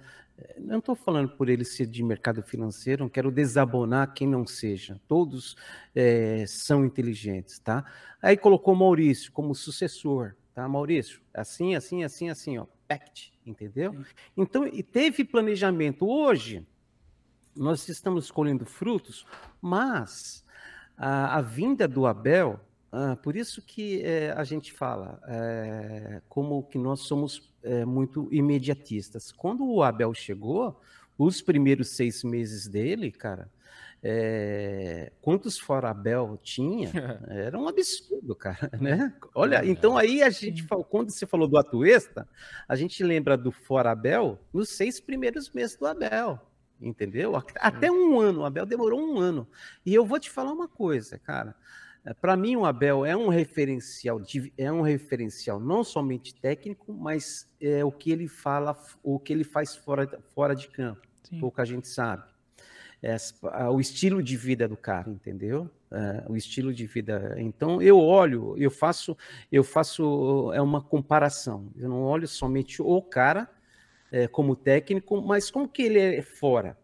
Não 0.59 0.79
estou 0.79 0.95
falando 0.95 1.29
por 1.29 1.47
ele 1.47 1.63
ser 1.63 1.85
de 1.85 2.03
mercado 2.03 2.43
financeiro, 2.43 3.03
não 3.03 3.09
quero 3.09 3.31
desabonar 3.31 4.13
quem 4.13 4.27
não 4.27 4.45
seja. 4.45 4.99
Todos 5.07 5.55
é, 5.95 6.43
são 6.47 6.83
inteligentes, 6.83 7.59
tá? 7.59 7.85
Aí 8.21 8.35
colocou 8.35 8.75
Maurício 8.75 9.31
como 9.31 9.55
sucessor, 9.55 10.35
tá? 10.53 10.67
Maurício, 10.67 11.19
assim, 11.33 11.75
assim, 11.75 12.03
assim, 12.03 12.29
assim, 12.29 12.57
ó, 12.57 12.65
pact, 12.87 13.33
entendeu? 13.45 13.95
Então, 14.35 14.67
e 14.67 14.83
teve 14.83 15.23
planejamento. 15.23 16.07
Hoje, 16.07 16.65
nós 17.55 17.87
estamos 17.89 18.31
colhendo 18.31 18.65
frutos, 18.65 19.25
mas 19.61 20.45
a, 20.97 21.37
a 21.37 21.41
vinda 21.41 21.87
do 21.87 22.05
Abel, 22.05 22.59
ah, 22.91 23.15
por 23.15 23.35
isso 23.35 23.61
que 23.61 24.01
é, 24.03 24.31
a 24.31 24.43
gente 24.43 24.71
fala 24.71 25.19
é, 25.27 26.21
como 26.29 26.63
que 26.63 26.77
nós 26.77 27.01
somos 27.01 27.51
é, 27.63 27.85
muito 27.85 28.27
imediatistas. 28.31 29.31
Quando 29.31 29.65
o 29.65 29.81
Abel 29.81 30.13
chegou, 30.13 30.79
os 31.17 31.41
primeiros 31.41 31.89
seis 31.89 32.23
meses 32.23 32.67
dele, 32.67 33.11
cara, 33.11 33.49
é, 34.05 35.13
quantos 35.21 35.57
fora 35.57 35.89
Abel 35.89 36.37
tinha, 36.43 36.91
era 37.29 37.57
um 37.57 37.69
absurdo, 37.69 38.35
cara, 38.35 38.69
né? 38.79 39.15
Olha, 39.33 39.65
então 39.65 39.97
aí 39.97 40.21
a 40.21 40.29
gente 40.29 40.63
falou, 40.63 40.83
quando 40.83 41.09
você 41.09 41.25
falou 41.25 41.47
do 41.47 41.57
Atuesta, 41.57 42.27
a 42.67 42.75
gente 42.75 43.01
lembra 43.01 43.37
do 43.37 43.49
fora 43.49 43.91
Abel 43.91 44.37
nos 44.53 44.69
seis 44.69 44.99
primeiros 44.99 45.49
meses 45.51 45.77
do 45.77 45.87
Abel, 45.87 46.37
entendeu? 46.81 47.33
Até 47.55 47.89
um 47.89 48.19
ano, 48.19 48.41
o 48.41 48.45
Abel 48.45 48.65
demorou 48.65 48.99
um 48.99 49.17
ano. 49.17 49.47
E 49.85 49.93
eu 49.93 50.05
vou 50.05 50.19
te 50.19 50.29
falar 50.29 50.51
uma 50.51 50.67
coisa, 50.67 51.17
cara, 51.17 51.55
para 52.19 52.35
mim, 52.35 52.57
o 52.57 52.65
Abel 52.65 53.05
é 53.05 53.15
um 53.15 53.29
referencial, 53.29 54.21
é 54.57 54.69
um 54.69 54.81
referencial 54.81 55.61
não 55.61 55.81
somente 55.85 56.35
técnico, 56.35 56.91
mas 56.91 57.49
é 57.61 57.85
o 57.85 57.91
que 57.91 58.11
ele 58.11 58.27
fala, 58.27 58.77
o 59.01 59.17
que 59.17 59.31
ele 59.31 59.45
faz 59.45 59.73
fora, 59.73 60.21
fora 60.35 60.53
de 60.53 60.67
campo. 60.67 61.07
Sim. 61.23 61.39
Pouca 61.39 61.63
gente 61.63 61.87
sabe. 61.87 62.32
O 63.73 63.81
estilo 63.81 64.23
de 64.23 64.37
vida 64.37 64.67
do 64.67 64.77
cara, 64.77 65.09
entendeu? 65.09 65.69
É, 65.91 66.23
o 66.27 66.37
estilo 66.37 66.73
de 66.73 66.87
vida. 66.87 67.35
Então 67.37 67.81
eu 67.81 67.99
olho, 67.99 68.55
eu 68.57 68.71
faço, 68.71 69.17
eu 69.51 69.63
faço 69.63 70.51
é 70.53 70.61
uma 70.61 70.81
comparação. 70.81 71.69
Eu 71.77 71.89
não 71.89 72.03
olho 72.03 72.27
somente 72.27 72.81
o 72.81 73.01
cara 73.01 73.49
é, 74.11 74.27
como 74.27 74.55
técnico, 74.55 75.21
mas 75.21 75.51
como 75.51 75.67
que 75.67 75.81
ele 75.81 75.99
é 75.99 76.21
fora. 76.21 76.77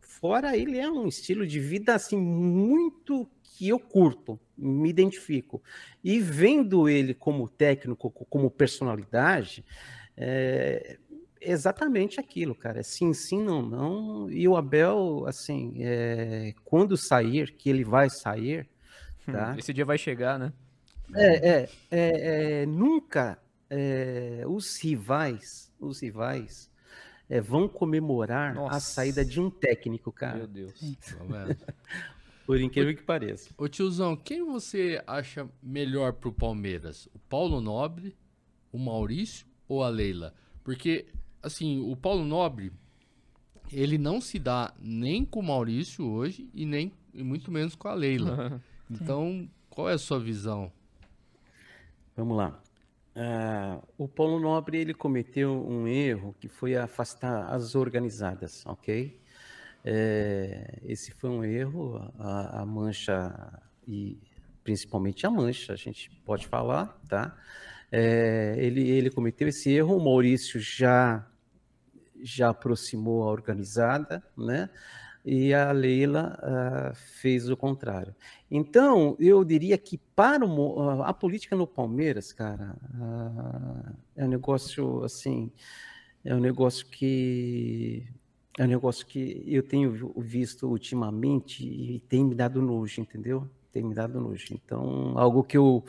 Fora 0.00 0.56
ele 0.56 0.78
é 0.78 0.90
um 0.90 1.06
estilo 1.06 1.46
de 1.46 1.60
vida 1.60 1.94
assim 1.94 2.16
muito 2.16 3.28
que 3.42 3.68
eu 3.68 3.78
curto, 3.78 4.40
me 4.56 4.88
identifico. 4.88 5.62
E 6.02 6.18
vendo 6.20 6.88
ele 6.88 7.12
como 7.12 7.48
técnico, 7.48 8.10
como 8.10 8.50
personalidade, 8.50 9.64
é 10.16 10.98
exatamente 11.40 12.20
aquilo, 12.20 12.54
cara. 12.54 12.80
É 12.80 12.82
sim, 12.82 13.12
sim, 13.12 13.42
não, 13.42 13.62
não. 13.62 14.30
E 14.30 14.46
o 14.46 14.56
Abel, 14.56 15.24
assim, 15.26 15.74
é, 15.78 16.54
quando 16.64 16.96
sair, 16.96 17.52
que 17.52 17.70
ele 17.70 17.84
vai 17.84 18.10
sair, 18.10 18.68
hum, 19.26 19.32
tá? 19.32 19.54
Esse 19.58 19.72
dia 19.72 19.84
vai 19.84 19.98
chegar, 19.98 20.38
né? 20.38 20.52
É, 21.14 21.48
é, 21.48 21.68
é, 21.90 22.62
é 22.62 22.66
nunca 22.66 23.38
é, 23.68 24.44
os 24.46 24.76
rivais, 24.80 25.72
os 25.80 26.00
rivais 26.00 26.70
é, 27.28 27.40
vão 27.40 27.68
comemorar 27.68 28.54
Nossa. 28.54 28.76
a 28.76 28.80
saída 28.80 29.24
de 29.24 29.40
um 29.40 29.48
técnico, 29.48 30.12
cara. 30.12 30.38
Meu 30.38 30.46
Deus. 30.48 30.74
Por 32.44 32.60
incrível 32.60 32.96
que 32.96 33.02
pareça. 33.02 33.50
Ô 33.56 33.68
tiozão, 33.68 34.16
quem 34.16 34.44
você 34.44 35.00
acha 35.06 35.48
melhor 35.62 36.14
pro 36.14 36.32
Palmeiras? 36.32 37.06
O 37.14 37.18
Paulo 37.20 37.60
Nobre, 37.60 38.16
o 38.72 38.78
Maurício 38.78 39.46
ou 39.68 39.84
a 39.84 39.88
Leila? 39.88 40.34
Porque, 40.64 41.06
assim, 41.42 41.80
o 41.80 41.96
Paulo 41.96 42.24
Nobre, 42.24 42.72
ele 43.72 43.98
não 43.98 44.20
se 44.20 44.38
dá 44.38 44.74
nem 44.80 45.24
com 45.24 45.40
o 45.40 45.42
Maurício 45.42 46.06
hoje 46.06 46.48
e 46.54 46.66
nem 46.66 46.92
e 47.12 47.22
muito 47.22 47.50
menos 47.50 47.74
com 47.74 47.88
a 47.88 47.94
Leila. 47.94 48.60
então, 48.90 49.48
qual 49.68 49.88
é 49.88 49.94
a 49.94 49.98
sua 49.98 50.18
visão? 50.18 50.72
Vamos 52.16 52.36
lá. 52.36 52.60
Uh, 53.16 53.82
o 53.98 54.08
Paulo 54.08 54.38
Nobre 54.38 54.78
ele 54.78 54.94
cometeu 54.94 55.52
um 55.66 55.86
erro 55.86 56.34
que 56.38 56.48
foi 56.48 56.76
afastar 56.76 57.52
as 57.52 57.74
organizadas, 57.74 58.64
ok? 58.66 59.18
É, 59.84 60.78
esse 60.84 61.10
foi 61.12 61.30
um 61.30 61.42
erro, 61.42 61.96
a, 62.18 62.60
a, 62.60 62.66
mancha 62.66 63.60
e 63.88 64.18
principalmente 64.62 65.26
a 65.26 65.30
mancha, 65.30 65.72
a 65.72 65.76
gente 65.76 66.10
pode 66.24 66.46
falar, 66.46 67.00
tá? 67.08 67.36
É, 67.90 68.54
ele, 68.58 68.88
ele 68.88 69.10
cometeu 69.10 69.48
esse 69.48 69.70
erro, 69.70 69.96
o 69.96 70.04
Maurício 70.04 70.60
já 70.60 71.26
já 72.22 72.50
aproximou 72.50 73.22
a 73.24 73.26
organizada, 73.30 74.22
né? 74.36 74.68
E 75.24 75.52
a 75.52 75.70
Leila 75.70 76.38
uh, 76.42 76.94
fez 76.94 77.50
o 77.50 77.56
contrário. 77.56 78.14
Então, 78.50 79.16
eu 79.20 79.44
diria 79.44 79.76
que 79.76 79.98
para 79.98 80.46
o, 80.46 81.02
a 81.02 81.12
política 81.12 81.54
no 81.54 81.66
Palmeiras, 81.66 82.32
cara, 82.32 82.74
uh, 82.94 83.94
é 84.16 84.24
um 84.24 84.28
negócio 84.28 85.04
assim, 85.04 85.52
é 86.24 86.34
um 86.34 86.40
negócio 86.40 86.86
que 86.86 88.06
é 88.58 88.64
um 88.64 88.68
negócio 88.68 89.06
que 89.06 89.42
eu 89.46 89.62
tenho 89.62 90.12
visto 90.16 90.68
ultimamente 90.68 91.64
e 91.64 92.00
tem 92.00 92.24
me 92.24 92.34
dado 92.34 92.60
nojo, 92.60 93.00
entendeu? 93.00 93.48
Tem 93.72 93.82
me 93.82 93.94
dado 93.94 94.20
nojo. 94.20 94.46
Então, 94.52 95.16
algo 95.16 95.44
que 95.44 95.56
eu, 95.56 95.84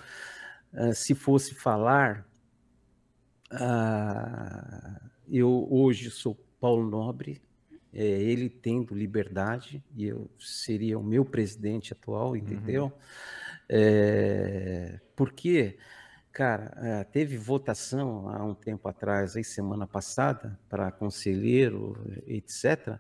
uh, 0.74 0.94
se 0.94 1.16
fosse 1.16 1.56
falar, 1.56 2.26
uh, 3.52 5.10
eu 5.30 5.68
hoje 5.70 6.10
sou 6.10 6.38
Paulo 6.60 6.90
Nobre, 6.90 7.42
é, 7.94 8.04
ele 8.04 8.50
tendo 8.50 8.96
liberdade, 8.96 9.84
e 9.96 10.06
eu 10.06 10.30
seria 10.40 10.98
o 10.98 11.04
meu 11.04 11.26
presidente 11.26 11.94
atual, 11.94 12.36
entendeu? 12.36 12.86
Uhum. 12.86 12.92
É, 13.70 15.00
porque 15.16 15.78
Cara, 16.32 16.72
é, 16.78 17.04
teve 17.04 17.38
votação 17.38 18.30
há 18.30 18.44
um 18.46 18.54
tempo 18.54 18.88
atrás, 18.88 19.36
aí 19.36 19.44
semana 19.44 19.86
passada, 19.86 20.58
para 20.70 20.90
conselheiro, 20.90 21.98
etc. 22.26 22.98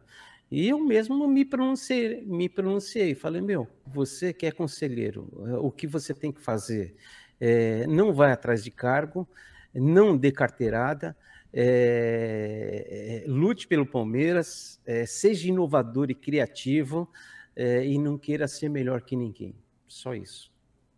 E 0.49 0.67
eu 0.67 0.77
mesmo 0.79 1.25
me 1.29 1.45
pronunciei, 1.45 2.25
me 2.25 2.49
pronunciei, 2.49 3.15
falei, 3.15 3.41
meu, 3.41 3.69
você 3.87 4.33
que 4.33 4.45
é 4.45 4.51
conselheiro, 4.51 5.29
é, 5.47 5.53
o 5.53 5.71
que 5.71 5.87
você 5.87 6.13
tem 6.13 6.29
que 6.29 6.41
fazer? 6.41 6.93
É, 7.39 7.87
não 7.87 8.13
vai 8.13 8.33
atrás 8.33 8.61
de 8.65 8.69
cargo, 8.69 9.25
não 9.73 10.17
dê 10.17 10.29
carteirada, 10.29 11.15
é, 11.53 13.23
lute 13.27 13.67
pelo 13.67 13.85
Palmeiras, 13.85 14.79
é, 14.85 15.05
seja 15.05 15.49
inovador 15.49 16.09
e 16.09 16.15
criativo 16.15 17.09
é, 17.55 17.85
e 17.85 17.97
não 17.97 18.17
queira 18.17 18.47
ser 18.47 18.69
melhor 18.69 19.01
que 19.01 19.15
ninguém. 19.15 19.55
Só 19.87 20.15
isso. 20.15 20.51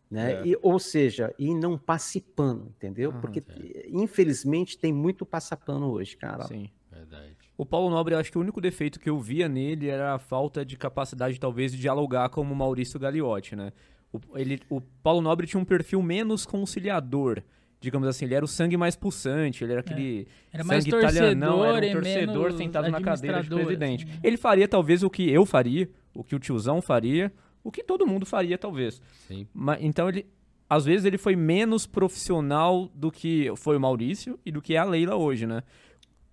Né? 0.10 0.34
É. 0.34 0.47
E, 0.47 0.58
ou 0.62 0.78
seja, 0.78 1.34
e 1.39 1.56
não 1.56 1.78
passe 1.78 2.22
pano, 2.22 2.72
entendeu? 2.76 3.10
Uhum, 3.10 3.20
Porque, 3.20 3.43
é. 3.49 3.88
infelizmente, 3.89 4.78
tem 4.78 4.93
muito 4.93 5.26
passapano 5.26 5.89
hoje, 5.89 6.16
cara. 6.16 6.43
Sim, 6.43 6.70
verdade. 6.91 7.36
O 7.58 7.66
Paulo 7.66 7.89
Nobre, 7.89 8.14
eu 8.14 8.20
acho 8.20 8.32
que 8.32 8.38
o 8.38 8.41
único 8.41 8.62
defeito 8.62 8.99
que 8.99 9.10
eu 9.10 9.20
via 9.20 9.49
nele 9.49 9.88
era 9.88 10.14
a 10.14 10.20
falta 10.20 10.64
de 10.64 10.78
capacidade, 10.78 11.39
talvez, 11.39 11.72
de 11.72 11.80
dialogar 11.80 12.30
como 12.30 12.54
o 12.54 12.56
Maurício 12.56 12.99
Gagliotti, 12.99 13.56
né? 13.56 13.74
O, 14.12 14.20
ele, 14.38 14.62
o 14.70 14.80
Paulo 14.80 15.22
Nobre 15.22 15.47
tinha 15.47 15.60
um 15.60 15.66
perfil 15.66 16.01
menos 16.04 16.45
conciliador 16.45 17.41
digamos 17.84 18.08
assim, 18.08 18.24
ele 18.24 18.34
era 18.34 18.46
o 18.46 18.48
sangue 18.48 18.78
mais 18.78 18.96
pulsante, 18.96 19.62
ele 19.62 19.74
era 19.74 19.82
é. 19.82 19.84
aquele 19.84 20.22
é. 20.22 20.56
era 20.56 20.64
mais 20.64 20.86
sangue 20.86 20.96
italiano, 20.96 21.66
era 21.66 21.86
um 21.86 21.92
torcedor 21.92 22.54
sentado 22.54 22.90
na 22.90 23.02
cadeira 23.02 23.44
de 23.44 23.50
presidente. 23.50 24.06
Assim. 24.06 24.20
Ele 24.24 24.38
faria 24.38 24.68
talvez 24.70 25.04
o 25.04 25.10
que 25.10 25.30
eu 25.30 25.46
faria, 25.46 25.90
o 26.16 26.24
que 26.24 26.34
o 26.34 26.40
tiozão 26.40 26.82
faria, 26.82 27.30
o 27.62 27.70
que 27.70 27.84
todo 27.84 28.08
mundo 28.08 28.26
faria, 28.26 28.58
talvez. 28.58 29.02
Sim. 29.28 29.46
Mas, 29.54 29.80
então, 29.84 30.08
ele, 30.08 30.26
às 30.70 30.86
vezes, 30.86 31.06
ele 31.06 31.18
foi 31.18 31.36
menos 31.36 31.86
profissional 31.86 32.90
do 32.96 33.12
que 33.12 33.52
foi 33.58 33.76
o 33.76 33.82
Maurício 33.82 34.40
e 34.46 34.52
do 34.52 34.62
que 34.62 34.76
é 34.76 34.78
a 34.78 34.86
Leila 34.86 35.18
hoje, 35.18 35.46
né? 35.46 35.62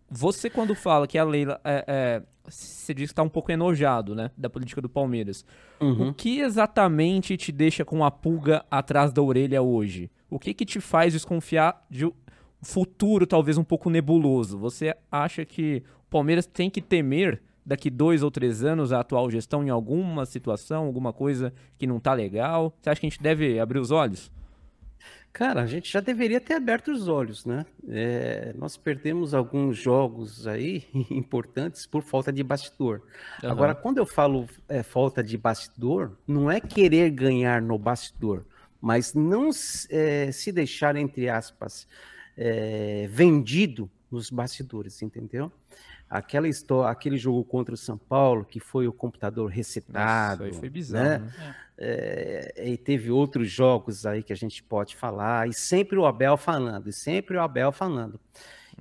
Você, 0.09 0.49
quando 0.49 0.75
fala 0.77 1.09
que 1.09 1.19
a 1.19 1.25
Leila. 1.25 1.61
É, 1.65 1.85
é, 1.87 2.23
você 2.45 2.95
diz 2.95 3.09
que 3.09 3.13
está 3.13 3.23
um 3.23 3.29
pouco 3.29 3.51
enojado, 3.51 4.15
né? 4.15 4.31
Da 4.37 4.49
política 4.49 4.81
do 4.81 4.89
Palmeiras. 4.89 5.45
Uhum. 5.81 6.09
O 6.09 6.15
que 6.15 6.41
exatamente 6.41 7.37
te 7.37 7.51
deixa 7.51 7.85
com 7.85 8.05
a 8.05 8.11
pulga 8.11 8.65
atrás 8.71 9.13
da 9.13 9.21
orelha 9.21 9.63
hoje? 9.63 10.11
O 10.31 10.39
que, 10.39 10.55
que 10.55 10.65
te 10.65 10.81
faz 10.81 11.13
desconfiar 11.13 11.85
de 11.91 12.07
um 12.07 12.13
futuro 12.63 13.27
talvez 13.27 13.59
um 13.59 13.65
pouco 13.65 13.91
nebuloso? 13.91 14.59
Você 14.59 14.95
acha 15.11 15.45
que 15.45 15.83
o 16.07 16.11
Palmeiras 16.11 16.47
tem 16.47 16.71
que 16.71 16.81
temer 16.81 17.43
daqui 17.67 17.91
dois 17.91 18.23
ou 18.23 18.31
três 18.31 18.65
anos 18.65 18.93
a 18.93 19.01
atual 19.01 19.31
gestão 19.31 19.65
em 19.65 19.71
alguma 19.71 20.25
situação, 20.25 20.87
alguma 20.87 21.13
coisa 21.13 21.53
que 21.77 21.87
não 21.87 21.97
está 21.99 22.15
legal? 22.15 22.75
Você 22.81 22.91
acha 22.91 23.01
que 23.01 23.07
a 23.07 23.11
gente 23.11 23.23
deve 23.23 23.59
abrir 23.59 23.79
os 23.79 23.91
olhos? 23.91 24.31
Cara, 25.33 25.63
a 25.63 25.67
gente 25.67 25.91
já 25.91 26.01
deveria 26.01 26.41
ter 26.41 26.55
aberto 26.55 26.91
os 26.91 27.07
olhos, 27.07 27.47
né? 27.47 27.65
É, 27.89 28.53
nós 28.59 28.77
perdemos 28.77 29.33
alguns 29.33 29.77
jogos 29.77 30.47
aí 30.47 30.85
importantes 31.11 31.87
por 31.87 32.03
falta 32.03 32.33
de 32.33 32.43
bastidor. 32.43 33.03
Uhum. 33.43 33.51
Agora, 33.51 33.75
quando 33.75 33.99
eu 33.99 34.07
falo 34.07 34.49
é, 34.69 34.83
falta 34.83 35.23
de 35.23 35.39
bastidor, 35.39 36.17
não 36.27 36.51
é 36.51 36.61
querer 36.61 37.11
ganhar 37.11 37.63
no 37.63 37.79
bastidor, 37.79 38.45
mas 38.81 39.15
não 39.15 39.51
é, 39.91 40.33
se 40.33 40.51
deixar, 40.53 40.97
entre 40.97 41.29
aspas, 41.29 41.87
é, 42.37 43.07
vendido 43.11 43.91
nos 44.11 44.31
bastidores, 44.31 45.01
entendeu? 45.03 45.53
aquela 46.09 46.49
história, 46.49 46.91
aquele 46.91 47.17
jogo 47.17 47.45
contra 47.45 47.73
o 47.73 47.77
São 47.77 47.97
Paulo, 47.97 48.45
que 48.45 48.59
foi 48.59 48.89
o 48.89 48.93
computador 48.93 49.49
resetado. 49.49 50.41
Nossa, 50.43 50.45
aí 50.53 50.59
foi 50.59 50.69
bizarro, 50.69 51.05
né? 51.05 51.33
né? 51.39 51.57
É, 51.79 52.69
e 52.69 52.77
teve 52.77 53.13
outros 53.13 53.49
jogos 53.49 54.05
aí 54.05 54.21
que 54.25 54.33
a 54.33 54.37
gente 54.37 54.61
pode 54.61 54.97
falar, 54.97 55.49
e 55.49 55.53
sempre 55.53 55.97
o 55.97 56.05
Abel 56.05 56.37
falando, 56.37 56.89
e 56.89 56.93
sempre 56.93 57.37
o 57.37 57.41
Abel 57.41 57.71
falando. 57.71 58.19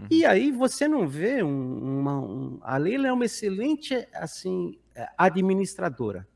E 0.09 0.25
aí 0.25 0.51
você 0.51 0.87
não 0.87 1.07
vê 1.07 1.43
um- 1.43 1.99
uma. 1.99 2.19
um- 2.19 2.59
a 2.63 2.77
Leila 2.77 3.09
é 3.09 3.13
uma 3.13 3.25
excelente 3.25 3.93
assim 4.13 4.79
administradora. 5.15 6.27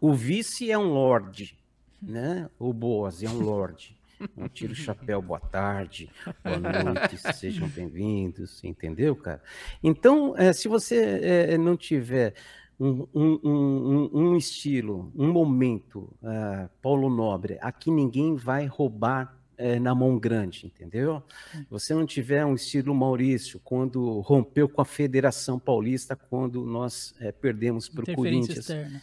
O 0.00 0.12
vice 0.14 0.70
é 0.70 0.78
um 0.78 0.92
lorde, 0.92 1.58
né? 2.06 2.48
O 2.58 2.72
Boas 2.72 3.22
é 3.22 3.28
um 3.28 3.38
lorde. 3.40 3.96
Não 4.36 4.48
tira 4.48 4.72
o 4.72 4.76
chapéu, 4.76 5.20
boa 5.20 5.40
tarde, 5.40 6.08
boa 6.42 6.58
noite, 6.84 7.18
sejam 7.34 7.68
bem-vindos, 7.68 8.62
entendeu, 8.62 9.14
cara? 9.16 9.42
Então, 9.82 10.34
eh, 10.38 10.52
se 10.52 10.68
você 10.68 10.96
eh, 11.22 11.58
não 11.58 11.76
tiver 11.76 12.32
um, 12.78 13.06
um- 13.12 13.40
um- 13.44 14.10
um- 14.14 14.18
um 14.30 14.36
estilo, 14.36 15.12
um 15.16 15.30
momento, 15.32 16.08
ah, 16.22 16.68
Paulo 16.80 17.10
Nobre, 17.10 17.58
aqui 17.60 17.90
ninguém 17.90 18.34
vai 18.36 18.66
roubar 18.66 19.36
eh, 19.58 19.78
na 19.78 19.94
mão 19.94 20.18
grande, 20.18 20.66
entendeu? 20.66 21.22
Você 21.70 21.92
não 21.94 22.04
tiver 22.06 22.44
um 22.44 22.54
estilo 22.54 22.92
Maurício, 22.94 23.60
quando 23.62 24.20
rompeu 24.20 24.68
com 24.68 24.80
a 24.80 24.84
Federação 24.84 25.58
Paulista, 25.60 26.16
quando 26.16 26.64
nós 26.64 27.14
eh, 27.20 27.30
perdemos 27.30 27.88
para 27.88 28.02
o 28.02 28.14
Corinthians. 28.16 28.58
externa. 28.58 29.02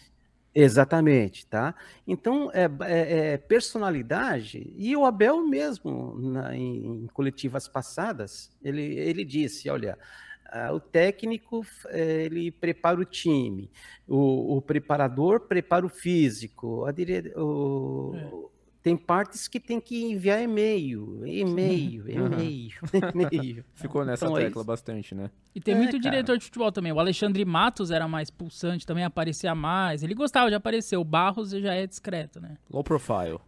Exatamente, 0.53 1.45
tá? 1.47 1.73
Então, 2.05 2.51
é, 2.53 2.65
é- 2.81 3.33
é 3.33 3.37
personalidade, 3.37 4.73
e 4.75 4.95
o 4.97 5.05
Abel 5.05 5.47
mesmo, 5.47 6.19
na- 6.19 6.53
em, 6.55 7.03
em 7.05 7.07
coletivas 7.07 7.69
passadas, 7.69 8.51
ele, 8.61 8.81
ele 8.81 9.23
disse, 9.23 9.69
olha, 9.69 9.97
ah, 10.45 10.73
o 10.73 10.79
técnico, 10.81 11.65
eh, 11.87 12.25
ele 12.25 12.51
prepara 12.51 12.99
o 12.99 13.05
time, 13.05 13.71
o, 14.05 14.57
o 14.57 14.61
preparador 14.61 15.47
prepara 15.47 15.85
o 15.85 15.89
físico, 15.89 16.83
a 16.85 16.91
dire... 16.91 17.31
o- 17.37 18.51
tem 18.83 18.97
partes 18.97 19.47
que 19.47 19.59
tem 19.59 19.79
que 19.79 20.03
enviar 20.03 20.41
e-mail, 20.41 21.25
e-mail, 21.25 22.09
e-mail, 22.09 22.71
e-mail. 23.31 23.65
Ficou 23.75 24.03
nessa 24.03 24.25
Então 24.25 24.37
é 24.37 24.45
tecla 24.45 24.61
isso. 24.61 24.67
bastante, 24.67 25.15
né? 25.15 25.29
E 25.53 25.61
tem 25.61 25.73
É, 25.73 25.77
muito 25.77 25.91
cara. 25.91 26.01
diretor 26.01 26.37
de 26.37 26.45
futebol 26.45 26.71
também. 26.71 26.91
O 26.91 26.99
Alexandre 26.99 27.43
Matos 27.45 27.91
era 27.91 28.07
mais 28.07 28.29
pulsante, 28.29 28.85
também 28.85 29.03
aparecia 29.03 29.53
mais. 29.53 30.01
Ele 30.03 30.13
gostava 30.13 30.49
de 30.49 30.55
aparecer. 30.55 30.97
O 30.97 31.03
Barros 31.03 31.51
já 31.51 31.73
é 31.73 31.85
discreto, 31.85 32.39
né? 32.39 32.57
Low 32.69 32.83
profile. 32.83 33.39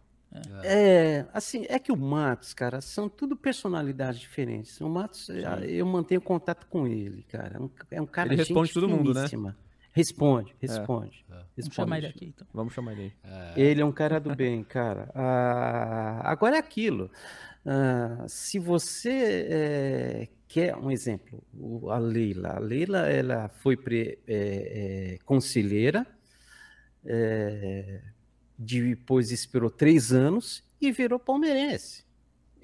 É, 0.64 1.24
assim, 1.32 1.64
é 1.68 1.78
que 1.78 1.92
o 1.92 1.96
Matos, 1.96 2.52
cara, 2.52 2.80
são 2.80 3.08
tudo 3.08 3.36
personalidades 3.36 4.18
diferentes. 4.20 4.80
O 4.80 4.88
Matos, 4.88 5.30
eh, 5.30 5.44
eu 5.68 5.86
mantenho 5.86 6.20
contato 6.20 6.66
com 6.66 6.88
ele, 6.88 7.22
cara. 7.22 7.56
É 7.56 7.60
um- 7.60 7.70
É 7.90 8.02
um 8.02 8.06
cara 8.06 8.28
Ele 8.28 8.36
responde 8.36 8.72
todo 8.72 8.88
mundo, 8.88 9.14
né? 9.14 9.26
Responde, 9.94 10.52
responde. 10.60 11.24
Vamos 11.28 11.46
responde. 11.56 11.74
chamar 11.76 11.98
ele 11.98 12.06
aqui, 12.08 12.24
então. 12.26 12.46
Vamos 12.52 12.74
chamar 12.74 12.92
ele 12.94 13.14
aí. 13.22 13.52
Ele 13.56 13.80
é 13.80 13.84
um 13.84 13.92
cara 13.92 14.18
do 14.18 14.34
bem, 14.34 14.64
cara. 14.64 15.08
Ah, 15.14 16.20
agora 16.24 16.56
é 16.56 16.58
aquilo. 16.58 17.08
Ah, 17.64 18.24
se 18.26 18.58
você 18.58 19.46
eh, 19.48 20.28
quer 20.48 20.76
um 20.76 20.90
exemplo, 20.90 21.40
a 21.92 21.98
Leila. 21.98 22.56
A 22.56 22.58
Leila 22.58 23.06
ela 23.08 23.48
foi 23.48 23.76
pre- 23.76 24.18
eh, 24.26 25.14
eh, 25.14 25.18
conselheira, 25.24 26.04
depois 28.58 29.30
esperou 29.30 29.70
três 29.70 30.12
anos 30.12 30.64
e 30.80 30.90
virou 30.90 31.20
palmeirense. 31.20 32.04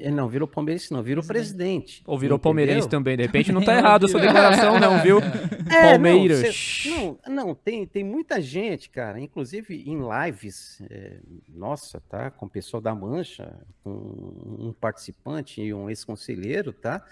Eh, 0.01 0.11
Não, 0.11 0.29
virou 0.29 0.49
palmeirense, 0.49 0.93
não, 0.93 1.03
virou 1.03 1.23
presidente. 1.25 2.03
Ou 2.07 2.19
virou 2.19 2.37
entendeu? 2.37 2.39
palmeirense 2.39 2.89
também, 2.89 3.17
de 3.17 3.23
repente 3.23 3.53
não 3.53 3.63
tá 3.63 3.75
errado 3.79 4.07
essa 4.07 4.19
declaração 4.19 4.79
não, 4.81 5.01
viu? 5.03 5.19
É, 5.71 5.93
Palmeiras. 5.93 6.43
Não, 6.43 6.53
cê- 6.53 6.91
não, 7.29 7.35
não, 7.47 7.55
tem, 7.55 7.87
tem 7.87 8.03
muita 8.03 8.41
gente, 8.41 8.91
cara, 8.91 9.21
inclusive 9.21 9.85
em 9.87 10.01
lives, 10.01 10.83
é, 10.91 11.19
nossa, 11.49 12.03
tá? 12.09 12.29
Com 12.31 12.47
o 12.47 12.51
pessoal 12.51 12.81
da 12.81 12.93
Mancha, 12.93 13.55
com 13.85 13.91
um 13.91 14.73
participante 14.81 15.61
e 15.63 15.73
um 15.73 15.89
ex-conselheiro, 15.89 16.73
tá? 16.73 17.05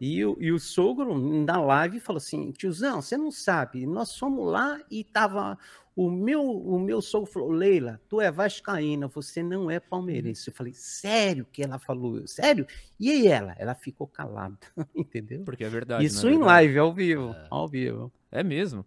E 0.00 0.24
o, 0.24 0.36
e 0.40 0.50
o 0.52 0.58
sogro, 0.58 1.18
na 1.18 1.60
live, 1.60 2.00
falou 2.00 2.18
assim: 2.18 2.50
tiozão, 2.52 3.02
você 3.02 3.16
não 3.18 3.30
sabe, 3.30 3.86
nós 3.86 4.16
fomos 4.16 4.46
lá 4.50 4.78
e 4.90 5.04
tava. 5.04 5.58
O 5.96 6.10
meu, 6.10 6.42
o 6.44 6.78
meu 6.78 7.00
sogro 7.00 7.30
falou: 7.32 7.50
Leila, 7.50 7.98
tu 8.06 8.20
é 8.20 8.30
vascaína, 8.30 9.08
você 9.08 9.42
não 9.42 9.70
é 9.70 9.80
palmeirense. 9.80 10.48
Eu 10.50 10.54
falei: 10.54 10.74
sério 10.74 11.46
que 11.50 11.62
ela 11.62 11.78
falou? 11.78 12.26
Sério? 12.26 12.66
E 13.00 13.10
aí 13.10 13.26
ela? 13.26 13.54
Ela 13.58 13.74
ficou 13.74 14.06
calada, 14.06 14.58
entendeu? 14.94 15.42
Porque 15.42 15.64
é 15.64 15.68
verdade, 15.70 16.04
Isso 16.04 16.26
é 16.26 16.30
em 16.30 16.32
verdade? 16.34 16.46
live, 16.52 16.78
ao 16.78 16.92
vivo. 16.92 17.36
Ao 17.48 17.66
vivo. 17.66 18.12
É 18.30 18.44
mesmo? 18.44 18.84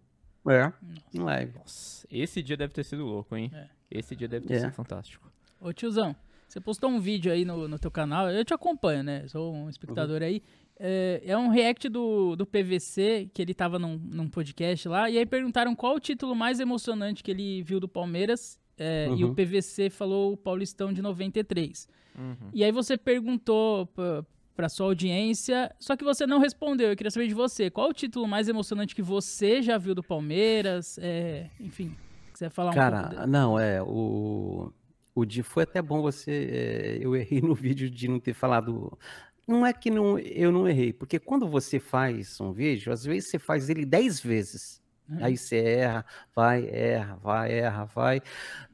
É, 0.48 0.72
em 1.12 1.18
live. 1.18 1.52
Nossa, 1.58 2.06
esse 2.08 2.40
dia 2.42 2.56
deve 2.56 2.72
ter 2.72 2.84
sido 2.84 3.04
louco, 3.04 3.36
hein? 3.36 3.50
É. 3.52 3.68
Esse 3.90 4.14
dia 4.14 4.28
deve 4.28 4.46
ter 4.46 4.54
É. 4.54 4.60
sido 4.60 4.72
fantástico. 4.72 5.28
Ô 5.60 5.72
tiozão, 5.72 6.14
você 6.46 6.60
postou 6.60 6.88
um 6.88 7.00
vídeo 7.00 7.30
aí 7.32 7.44
no, 7.44 7.66
no 7.66 7.78
teu 7.78 7.90
canal, 7.90 8.30
eu 8.30 8.44
te 8.44 8.54
acompanho, 8.54 9.02
né? 9.02 9.26
Sou 9.26 9.52
um 9.52 9.68
espectador 9.68 10.22
aí. 10.22 10.42
É, 10.82 11.20
é 11.26 11.36
um 11.36 11.48
react 11.48 11.88
do, 11.90 12.34
do 12.34 12.46
PVC, 12.46 13.28
que 13.34 13.42
ele 13.42 13.52
tava 13.52 13.78
num, 13.78 13.98
num 14.02 14.28
podcast 14.28 14.88
lá, 14.88 15.10
e 15.10 15.18
aí 15.18 15.26
perguntaram 15.26 15.74
qual 15.76 15.96
o 15.96 16.00
título 16.00 16.34
mais 16.34 16.58
emocionante 16.58 17.22
que 17.22 17.30
ele 17.30 17.62
viu 17.62 17.78
do 17.78 17.86
Palmeiras, 17.86 18.58
é, 18.78 19.08
e 19.14 19.22
o 19.24 19.28
Uhum. 19.28 19.34
PVC 19.34 19.90
falou 19.90 20.32
o 20.32 20.36
Paulistão 20.38 20.90
de 20.90 21.02
93. 21.02 21.86
Uhum. 22.18 22.34
E 22.54 22.64
aí 22.64 22.72
você 22.72 22.96
perguntou 22.96 23.86
pra, 23.88 24.24
pra 24.56 24.68
sua 24.70 24.86
audiência, 24.86 25.70
só 25.78 25.94
que 25.94 26.02
você 26.02 26.26
não 26.26 26.38
respondeu. 26.38 26.88
Eu 26.88 26.96
queria 26.96 27.10
saber 27.10 27.28
de 27.28 27.34
você, 27.34 27.70
qual 27.70 27.90
o 27.90 27.92
título 27.92 28.26
mais 28.26 28.48
emocionante 28.48 28.94
que 28.94 29.02
você 29.02 29.60
já 29.60 29.76
viu 29.76 29.94
do 29.94 30.02
Palmeiras? 30.02 30.98
É, 31.02 31.50
enfim, 31.60 31.94
quiser 32.32 32.48
falar 32.48 32.70
um 32.70 32.72
pouco 32.72 32.90
Cara, 32.90 33.26
não, 33.26 33.58
é, 33.58 33.82
o, 33.82 34.72
o 35.14 35.24
de 35.26 35.42
foi 35.42 35.64
até 35.64 35.82
bom 35.82 36.00
você, 36.00 36.30
é, 36.50 36.98
eu 37.04 37.14
errei 37.14 37.42
no 37.42 37.54
vídeo 37.54 37.90
de 37.90 38.08
não 38.08 38.18
ter 38.18 38.32
falado, 38.32 38.98
não 39.46 39.66
é 39.66 39.72
que 39.72 39.90
não, 39.90 40.18
eu 40.18 40.52
não 40.52 40.68
errei, 40.68 40.92
porque 40.92 41.18
quando 41.18 41.48
você 41.48 41.78
faz 41.78 42.40
um 42.40 42.52
vídeo, 42.52 42.92
às 42.92 43.04
vezes 43.04 43.30
você 43.30 43.38
faz 43.38 43.68
ele 43.68 43.84
dez 43.84 44.20
vezes, 44.20 44.82
aí 45.20 45.36
você 45.36 45.56
erra, 45.58 46.04
vai, 46.34 46.68
erra, 46.68 47.16
vai, 47.16 47.52
erra, 47.52 47.84
vai, 47.84 48.22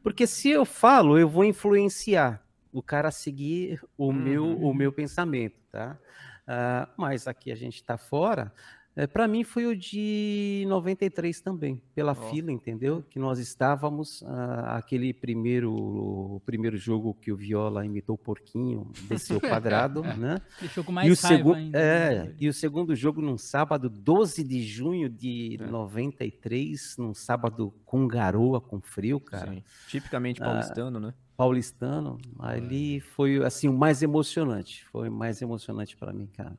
porque 0.02 0.26
se 0.26 0.50
eu 0.50 0.64
falo, 0.64 1.18
eu 1.18 1.28
vou 1.28 1.44
influenciar 1.44 2.44
o 2.72 2.82
cara 2.82 3.08
a 3.08 3.12
seguir 3.12 3.80
o, 3.96 4.12
meu, 4.12 4.44
o 4.44 4.74
meu 4.74 4.92
pensamento, 4.92 5.58
tá? 5.70 5.98
Ah, 6.46 6.88
mas 6.96 7.26
aqui 7.26 7.50
a 7.50 7.56
gente 7.56 7.82
tá 7.82 7.96
fora, 7.96 8.52
é, 8.96 9.06
para 9.06 9.28
mim 9.28 9.44
foi 9.44 9.66
o 9.66 9.76
de 9.76 10.64
93 10.68 11.40
também, 11.42 11.80
pela 11.94 12.12
Ó. 12.12 12.14
fila, 12.14 12.50
entendeu? 12.50 13.02
Que 13.10 13.18
nós 13.18 13.38
estávamos, 13.38 14.22
ah, 14.26 14.76
aquele 14.78 15.12
primeiro, 15.12 15.70
o 15.72 16.40
primeiro 16.46 16.76
jogo 16.78 17.12
que 17.14 17.30
o 17.30 17.36
Viola 17.36 17.84
imitou 17.84 18.14
o 18.14 18.18
porquinho, 18.18 18.90
desceu 19.08 19.38
quadrado, 19.40 20.02
né? 20.02 20.38
Deixou 20.60 20.82
com 20.82 20.92
e, 20.92 20.94
mais 20.94 21.06
o 21.18 21.22
raiva 21.22 21.36
segu- 21.38 21.52
ainda. 21.54 21.78
é, 21.78 22.24
né? 22.24 22.34
e 22.40 22.48
o 22.48 22.52
segundo 22.52 22.96
jogo 22.96 23.20
num 23.20 23.36
sábado, 23.36 23.88
12 23.90 24.42
de 24.42 24.62
junho 24.62 25.08
de 25.08 25.58
É. 25.60 25.66
93, 25.66 26.96
num 26.98 27.12
sábado 27.14 27.72
com 27.84 28.06
garoa, 28.08 28.60
com 28.60 28.80
frio, 28.80 29.20
cara. 29.20 29.52
Sim. 29.52 29.62
Tipicamente 29.88 30.42
Ah, 30.42 30.46
paulistano, 30.46 30.98
né? 31.00 31.14
Paulistano, 31.36 32.16
ali 32.38 32.98
foi 32.98 33.44
assim 33.44 33.68
o 33.68 33.72
mais 33.76 34.02
emocionante, 34.02 34.86
foi 34.86 35.10
o 35.10 35.12
mais 35.12 35.42
emocionante 35.42 35.94
para 35.94 36.10
mim, 36.12 36.26
cara. 36.34 36.58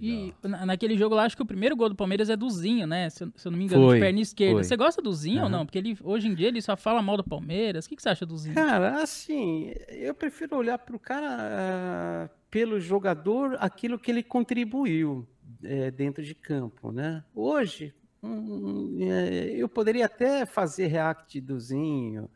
E 0.00 0.32
na- 0.42 0.66
naquele 0.66 0.96
jogo 0.96 1.14
lá, 1.14 1.24
acho 1.24 1.36
que 1.36 1.42
o 1.42 1.46
primeiro 1.46 1.76
gol 1.76 1.88
do 1.88 1.94
Palmeiras 1.96 2.30
é 2.30 2.36
do 2.36 2.48
Zinho, 2.50 2.86
né? 2.86 3.10
Se, 3.10 3.24
eu- 3.24 3.32
se 3.36 3.46
eu 3.46 3.52
não 3.52 3.58
me 3.58 3.64
engano, 3.64 3.84
Foi, 3.84 3.96
de 3.96 4.00
perna 4.00 4.20
esquerda. 4.20 4.54
foi. 4.56 4.64
Você 4.64 4.76
gosta 4.76 5.02
do 5.02 5.12
Zinho 5.12 5.38
ou 5.38 5.48
Aham. 5.48 5.58
não? 5.58 5.66
Porque 5.66 5.78
ele, 5.78 5.96
hoje 6.02 6.28
em 6.28 6.34
dia 6.34 6.48
ele 6.48 6.62
só 6.62 6.76
fala 6.76 7.02
mal 7.02 7.16
do 7.16 7.24
Palmeiras. 7.24 7.84
O 7.84 7.88
que, 7.88 7.96
que 7.96 8.02
você 8.02 8.08
acha 8.08 8.24
do 8.24 8.36
Zinho? 8.36 8.54
Cara, 8.54 9.02
assim, 9.02 9.72
eu 9.88 10.14
prefiro 10.14 10.56
olhar 10.56 10.78
para 10.78 10.94
o 10.94 10.98
cara 11.00 11.26
ah, 11.30 12.28
pelo 12.50 12.78
jogador, 12.80 13.56
aquilo 13.60 13.98
que 13.98 14.10
ele 14.10 14.22
contribuiu 14.22 15.26
eh, 15.62 15.90
dentro 15.90 16.22
de 16.22 16.34
campo, 16.34 16.92
né? 16.92 17.24
Hoje, 17.34 17.94
hum, 18.22 18.96
eh, 19.00 19.52
eu 19.56 19.68
poderia 19.68 20.06
até 20.06 20.46
fazer 20.46 20.86
react 20.86 21.40
do 21.40 21.58
Zinho. 21.58 22.28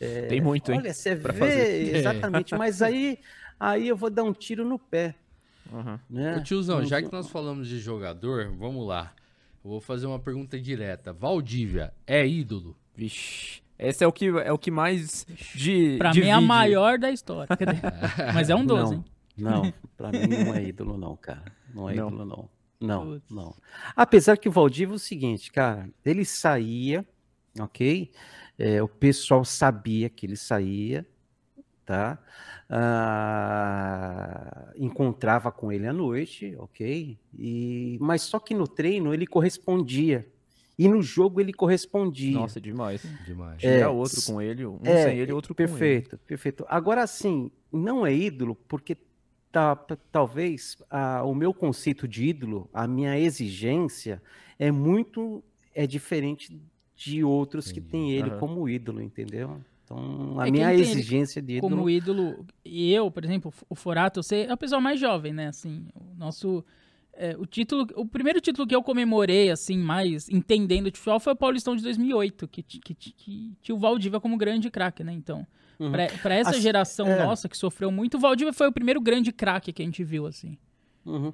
eh, 0.00 0.26
Tem 0.28 0.40
muito, 0.40 0.70
hein, 0.72 0.78
Olha, 0.80 0.92
você 0.92 1.14
vê 1.14 1.32
fazer. 1.32 1.96
exatamente, 1.96 2.54
mas 2.58 2.82
aí, 2.82 3.18
aí 3.58 3.88
eu 3.88 3.96
vou 3.96 4.10
dar 4.10 4.24
um 4.24 4.32
tiro 4.32 4.64
no 4.64 4.78
pé, 4.78 5.14
Uhum. 5.74 5.98
né? 6.08 6.36
Ô 6.36 6.42
tiozão, 6.42 6.84
já 6.84 7.02
que 7.02 7.10
nós 7.10 7.28
falamos 7.28 7.66
de 7.68 7.78
jogador, 7.80 8.50
vamos 8.56 8.86
lá. 8.86 9.12
Eu 9.64 9.70
vou 9.70 9.80
fazer 9.80 10.06
uma 10.06 10.18
pergunta 10.18 10.58
direta. 10.60 11.12
Valdívia 11.12 11.92
é 12.06 12.26
ídolo? 12.26 12.76
Vixe. 12.94 13.62
Esse 13.78 14.04
é 14.04 14.06
o 14.06 14.12
que, 14.12 14.26
é 14.26 14.52
o 14.52 14.58
que 14.58 14.70
mais 14.70 15.26
de. 15.54 15.96
Pra 15.98 16.12
mim 16.12 16.20
é 16.20 16.30
a 16.30 16.34
divide. 16.36 16.46
maior 16.46 16.98
da 16.98 17.10
história. 17.10 17.48
Mas 18.32 18.48
é 18.50 18.54
um 18.54 18.64
12, 18.64 18.94
não, 18.94 18.94
hein? 18.94 19.04
Não, 19.36 19.72
pra 19.96 20.12
mim 20.12 20.26
não 20.28 20.54
é 20.54 20.62
ídolo 20.62 20.96
não, 20.96 21.16
cara. 21.16 21.42
Não 21.74 21.90
é 21.90 21.94
Não. 21.94 22.06
ídolo 22.08 22.24
não. 22.24 22.48
Não, 22.80 23.06
Putz. 23.06 23.30
não. 23.30 23.54
Apesar 23.96 24.36
que 24.36 24.48
o 24.48 24.52
Valdívia 24.52 24.92
é 24.92 24.96
o 24.96 24.98
seguinte, 24.98 25.50
cara, 25.50 25.88
ele 26.04 26.24
saía, 26.24 27.04
ok? 27.58 28.10
É, 28.58 28.82
o 28.82 28.86
pessoal 28.88 29.44
sabia 29.44 30.08
que 30.10 30.26
ele 30.26 30.36
saía, 30.36 31.04
tá? 31.84 32.18
Ah, 32.68 34.72
encontrava 34.76 35.52
com 35.52 35.70
ele 35.70 35.86
à 35.86 35.92
noite, 35.92 36.54
ok? 36.58 37.18
E, 37.38 37.98
mas 38.00 38.22
só 38.22 38.38
que 38.38 38.54
no 38.54 38.66
treino 38.66 39.12
ele 39.12 39.26
correspondia. 39.26 40.26
E 40.78 40.88
no 40.88 41.02
jogo 41.02 41.40
ele 41.40 41.52
correspondia. 41.52 42.32
Nossa, 42.32 42.60
demais. 42.60 43.02
Demais. 43.24 43.60
Tinha 43.60 43.84
É, 43.84 43.88
outro 43.88 44.20
com 44.22 44.42
ele, 44.42 44.66
um 44.66 44.78
é, 44.84 45.04
sem 45.04 45.18
ele, 45.18 45.32
outro 45.32 45.54
com 45.54 45.62
ele. 45.62 45.70
Perfeito, 45.70 46.18
perfeito. 46.18 46.64
Agora, 46.68 47.02
assim, 47.02 47.50
não 47.72 48.04
é 48.04 48.12
ídolo 48.12 48.56
porque 48.68 48.96
tá, 49.52 49.76
talvez 50.10 50.76
ah, 50.90 51.22
o 51.24 51.34
meu 51.34 51.54
conceito 51.54 52.08
de 52.08 52.26
ídolo, 52.26 52.68
a 52.72 52.88
minha 52.88 53.18
exigência 53.18 54.20
é 54.58 54.72
muito 54.72 55.44
é 55.72 55.86
diferente 55.86 56.60
de 56.96 57.24
outros 57.24 57.70
que 57.70 57.80
Entendi. 57.80 57.80
têm 57.80 58.12
ele 58.12 58.30
Aham. 58.30 58.38
como 58.38 58.68
ídolo, 58.68 59.00
entendeu? 59.00 59.60
Então, 59.84 60.40
a 60.40 60.48
É, 60.48 60.50
minha 60.50 60.72
exigência 60.74 61.40
de 61.42 61.56
ídolo 61.58 61.76
como 61.76 61.90
ídolo, 61.90 62.46
e 62.64 62.92
eu, 62.92 63.10
por 63.10 63.24
exemplo, 63.24 63.52
o 63.68 63.74
Forato, 63.74 64.22
você 64.22 64.46
é 64.48 64.50
a 64.50 64.56
pessoa 64.56 64.80
mais 64.80 64.98
jovem, 64.98 65.32
né? 65.32 65.48
Assim, 65.48 65.86
o 65.94 66.14
nosso. 66.18 66.64
é, 67.12 67.36
o 67.38 67.46
título, 67.46 67.86
o 67.94 68.06
primeiro 68.06 68.40
título 68.40 68.66
que 68.66 68.74
eu 68.74 68.82
comemorei, 68.82 69.50
assim, 69.50 69.78
mais 69.78 70.28
entendendo 70.28 70.90
de 70.90 70.98
futebol 70.98 71.20
foi 71.20 71.32
o 71.32 71.36
Paulistão 71.36 71.76
de 71.76 71.82
2008, 71.82 72.48
que, 72.48 72.62
que, 72.62 72.94
ti- 72.94 73.12
que 73.16 73.52
tinha 73.62 73.74
o 73.74 73.78
Valdívia 73.78 74.18
como 74.20 74.36
grande 74.36 74.70
craque, 74.70 75.04
né? 75.04 75.12
Então, 75.12 75.46
Uhum. 75.78 75.90
pra 75.90 76.34
essa 76.34 76.50
Assim, 76.50 76.60
geração 76.60 77.06
é. 77.08 77.24
nossa 77.26 77.48
que 77.48 77.56
sofreu 77.56 77.90
muito, 77.92 78.16
o 78.16 78.20
Valdívia 78.20 78.52
foi 78.52 78.68
o 78.68 78.72
primeiro 78.72 79.00
grande 79.00 79.30
craque 79.32 79.72
que 79.72 79.82
a 79.82 79.84
gente 79.84 80.02
viu, 80.02 80.26
assim. 80.26 80.56
Uhum. 81.06 81.32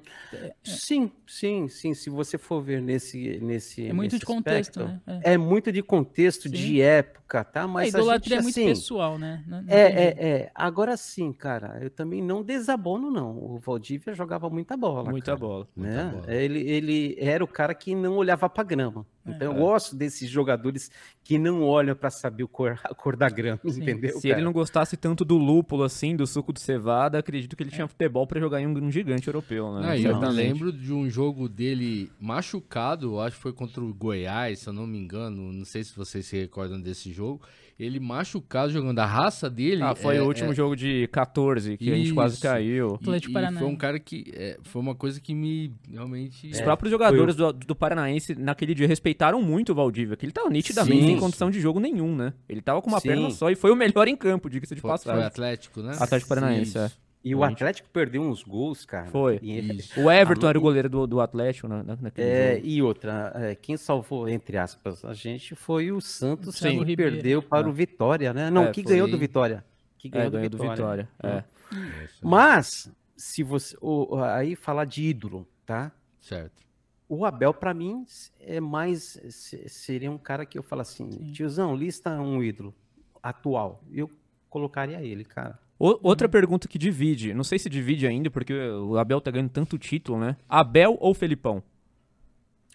Sim, 0.63 1.11
sim, 1.25 1.67
sim. 1.67 1.93
Se 1.93 2.09
você 2.09 2.37
for 2.37 2.61
ver 2.61 2.81
nesse, 2.81 3.39
nesse 3.41 3.87
É 3.87 3.93
muito 3.93 4.11
nesse 4.13 4.19
de 4.19 4.25
contexto, 4.25 4.81
aspecto, 4.83 5.09
né? 5.09 5.21
É. 5.23 5.33
É 5.33 5.37
muito 5.37 5.71
de 5.71 5.81
contexto, 5.81 6.43
Sim. 6.43 6.49
de 6.49 6.81
época, 6.81 7.43
tá? 7.43 7.63
a 7.63 7.67
Mas 7.67 7.95
a, 7.95 7.99
idolatria 7.99 8.37
gente, 8.37 8.39
é 8.39 8.43
muito 8.43 8.59
assim, 8.59 8.67
pessoal, 8.81 9.17
né? 9.17 9.43
Não- 9.47 9.61
não 9.61 9.73
É, 9.73 9.81
é, 9.81 10.15
é. 10.19 10.51
Agora 10.53 10.97
sim, 10.97 11.31
cara, 11.31 11.79
eu 11.81 11.89
também 11.89 12.21
não 12.21 12.43
desabono, 12.43 13.09
não. 13.09 13.37
O 13.37 13.59
Valdívia 13.59 14.13
jogava 14.13 14.49
muita 14.49 14.75
bola. 14.75 15.09
Muita 15.09 15.27
cara, 15.31 15.37
bola. 15.39 15.67
Né? 15.75 16.03
Muita 16.03 16.17
bola. 16.21 16.33
Ele, 16.33 16.59
ele 16.69 17.15
era 17.19 17.43
o 17.43 17.47
cara 17.47 17.73
que 17.73 17.95
não 17.95 18.17
olhava 18.17 18.49
pra 18.49 18.63
grama. 18.63 19.05
Então 19.25 19.51
eu 19.51 19.57
É. 19.57 19.59
gosto 19.59 19.95
desses 19.95 20.29
jogadores 20.29 20.89
que 21.23 21.37
não 21.37 21.61
olham 21.63 21.95
pra 21.95 22.09
saber 22.09 22.43
o 22.43 22.47
cor, 22.47 22.79
a 22.83 22.93
cor 22.95 23.15
da 23.15 23.29
grama, 23.29 23.59
Sim. 23.63 23.81
entendeu? 23.81 24.19
Se 24.19 24.27
ele 24.27 24.33
cara? 24.35 24.43
não 24.45 24.51
gostasse 24.51 24.97
tanto 24.97 25.23
do 25.23 25.37
lúpulo, 25.37 25.83
assim, 25.83 26.15
do 26.15 26.25
suco 26.25 26.51
de 26.51 26.59
cevada, 26.61 27.19
acredito 27.19 27.55
que 27.55 27.61
ele 27.63 27.69
tinha 27.71 27.87
futebol 27.87 28.25
pra 28.25 28.39
jogar 28.39 28.59
em 28.61 28.67
um, 28.67 28.71
um 28.85 28.91
gigante 28.91 29.27
europeu, 29.27 29.73
né? 29.75 29.89
Ah, 29.91 29.97
eu 29.97 30.01
Certamente. 30.03 30.35
lembro 30.35 30.71
de 30.73 30.91
um 30.91 31.09
jogo 31.09 31.47
dele 31.47 32.11
machucado, 32.19 33.19
acho 33.19 33.35
que 33.35 33.41
foi 33.43 33.53
contra 33.53 33.83
o 33.83 33.93
Goiás, 33.93 34.59
se 34.59 34.67
eu 34.67 34.73
não 34.73 34.87
me 34.87 34.97
engano, 34.97 35.53
não 35.53 35.65
sei 35.65 35.83
se 35.83 35.95
vocês 35.95 36.25
se 36.25 36.37
recordam 36.39 36.81
desse 36.81 37.11
jogo. 37.13 37.41
Ele 37.83 37.99
machucado 37.99 38.71
jogando 38.71 38.99
a 38.99 39.05
raça 39.05 39.49
dele. 39.49 39.81
Ah, 39.81 39.95
foi 39.95 40.17
é- 40.17 40.21
o 40.21 40.25
último 40.27 40.51
é- 40.51 40.55
jogo 40.55 40.75
de 40.75 41.07
14, 41.11 41.77
que 41.77 41.91
a 41.91 41.95
gente 41.95 42.13
quase 42.13 42.35
Isso. 42.35 42.43
caiu. 42.43 42.89
E, 42.91 42.95
Atlético 43.03 43.31
e 43.31 43.33
Paranaense. 43.33 43.59
foi 43.63 43.67
um 43.73 43.75
cara 43.75 43.99
que. 43.99 44.31
é, 44.35 44.57
foi 44.61 44.81
uma 44.81 44.93
coisa 44.93 45.19
que 45.19 45.33
me 45.33 45.73
realmente. 45.91 46.47
Os 46.51 46.59
É, 46.59 46.63
próprios 46.63 46.91
jogadores 46.91 47.35
do, 47.35 47.51
do 47.51 47.75
Paranaense 47.75 48.35
naquele 48.35 48.75
dia 48.75 48.87
respeitaram 48.87 49.41
muito 49.41 49.71
o 49.71 49.75
Valdívia, 49.75 50.15
que 50.15 50.25
ele 50.25 50.31
tava 50.31 50.49
nitidamente 50.49 51.01
Sim. 51.01 51.07
sem 51.07 51.17
condição 51.19 51.49
de 51.49 51.59
jogo 51.59 51.79
nenhum, 51.79 52.15
né? 52.15 52.33
Ele 52.47 52.61
tava 52.61 52.81
com 52.81 52.89
uma 52.89 52.99
Sim. 52.99 53.07
perna 53.09 53.29
só 53.31 53.49
e 53.49 53.55
foi 53.55 53.71
o 53.71 53.75
melhor 53.75 54.07
em 54.07 54.15
campo, 54.15 54.49
diga-se 54.49 54.75
de 54.75 54.81
foi, 54.81 54.89
foi 54.91 54.97
passagem. 54.99 55.25
Atlético, 55.25 55.81
né? 55.81 55.95
Atlético 55.99 56.29
Paranaense, 56.29 56.77
é. 56.77 56.91
E 57.23 57.35
o. 57.35 57.43
Atlético 57.43 57.87
perdeu 57.89 58.21
uns 58.23 58.43
gols, 58.43 58.83
cara. 58.85 59.07
Foi. 59.11 59.39
E. 59.43 59.77
O 59.97 60.09
Everton 60.09 60.47
era 60.49 60.57
o 60.57 60.61
goleiro 60.61 60.89
do, 60.89 61.05
do 61.05 61.21
Atlético 61.21 61.67
na, 61.67 61.83
na- 61.83 61.95
naquele 62.01 62.27
é, 62.27 62.55
jogo. 62.55 62.67
e 62.67 62.81
outra, 62.81 63.31
é, 63.35 63.55
quem 63.55 63.77
salvou, 63.77 64.27
entre 64.27 64.57
aspas, 64.57 65.05
a 65.05 65.13
gente 65.13 65.53
foi 65.55 65.91
o 65.91 66.01
Santos 66.01 66.55
Sim. 66.55 66.79
que 66.79 66.83
Ribeiro. 66.85 67.11
perdeu 67.13 67.43
para 67.43 67.69
o 67.69 67.71
Vitória, 67.71 68.33
né? 68.33 68.49
Não, 68.49 68.65
É, 68.65 68.71
que 68.71 68.81
foi. 68.81 68.93
ganhou 68.93 69.07
do 69.07 69.17
Vitória. 69.17 69.63
Que 69.99 70.07
É, 70.07 70.11
ganhou, 70.11 70.31
ganhou 70.31 70.49
do 70.49 70.57
do 70.57 70.63
Vitória. 70.63 71.07
Vitória. 71.21 71.43
É. 71.71 72.03
Isso. 72.05 72.27
Mas, 72.27 72.91
se 73.15 73.43
você. 73.43 73.77
o- 73.79 74.15
aí 74.23 74.55
falar 74.55 74.85
de 74.85 75.03
ídolo, 75.03 75.47
tá? 75.65 75.91
Certo. 76.19 76.59
O 77.07 77.23
Abel, 77.25 77.53
pra 77.53 77.71
mim, 77.73 78.03
é 78.39 78.59
mais. 78.59 79.19
se- 79.29 79.69
Seria 79.69 80.09
um 80.09 80.17
cara 80.17 80.43
que 80.45 80.57
eu 80.57 80.63
falo 80.63 80.81
assim, 80.81 81.07
tiozão, 81.31 81.75
lista 81.75 82.09
um 82.19 82.41
ídolo 82.41 82.73
atual. 83.21 83.83
Eu 83.91 84.09
colocaria 84.49 85.01
ele, 85.03 85.23
cara. 85.23 85.59
O- 85.83 85.99
outra 86.09 86.29
pergunta 86.29 86.67
que 86.67 86.77
divide, 86.77 87.33
não 87.33 87.43
sei 87.43 87.57
se 87.57 87.67
divide 87.69 88.05
ainda, 88.05 88.29
porque 88.29 88.53
o 88.53 88.97
Abel 88.97 89.19
tá 89.19 89.31
ganhando 89.31 89.49
tanto 89.49 89.77
título, 89.79 90.19
né? 90.19 90.35
Abel 90.47 90.95
ou 90.99 91.13
Felipão? 91.13 91.63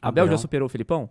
Abel, 0.02 0.24
Abel. 0.24 0.36
já 0.36 0.38
superou 0.38 0.66
o 0.66 0.68
Felipão? 0.68 1.08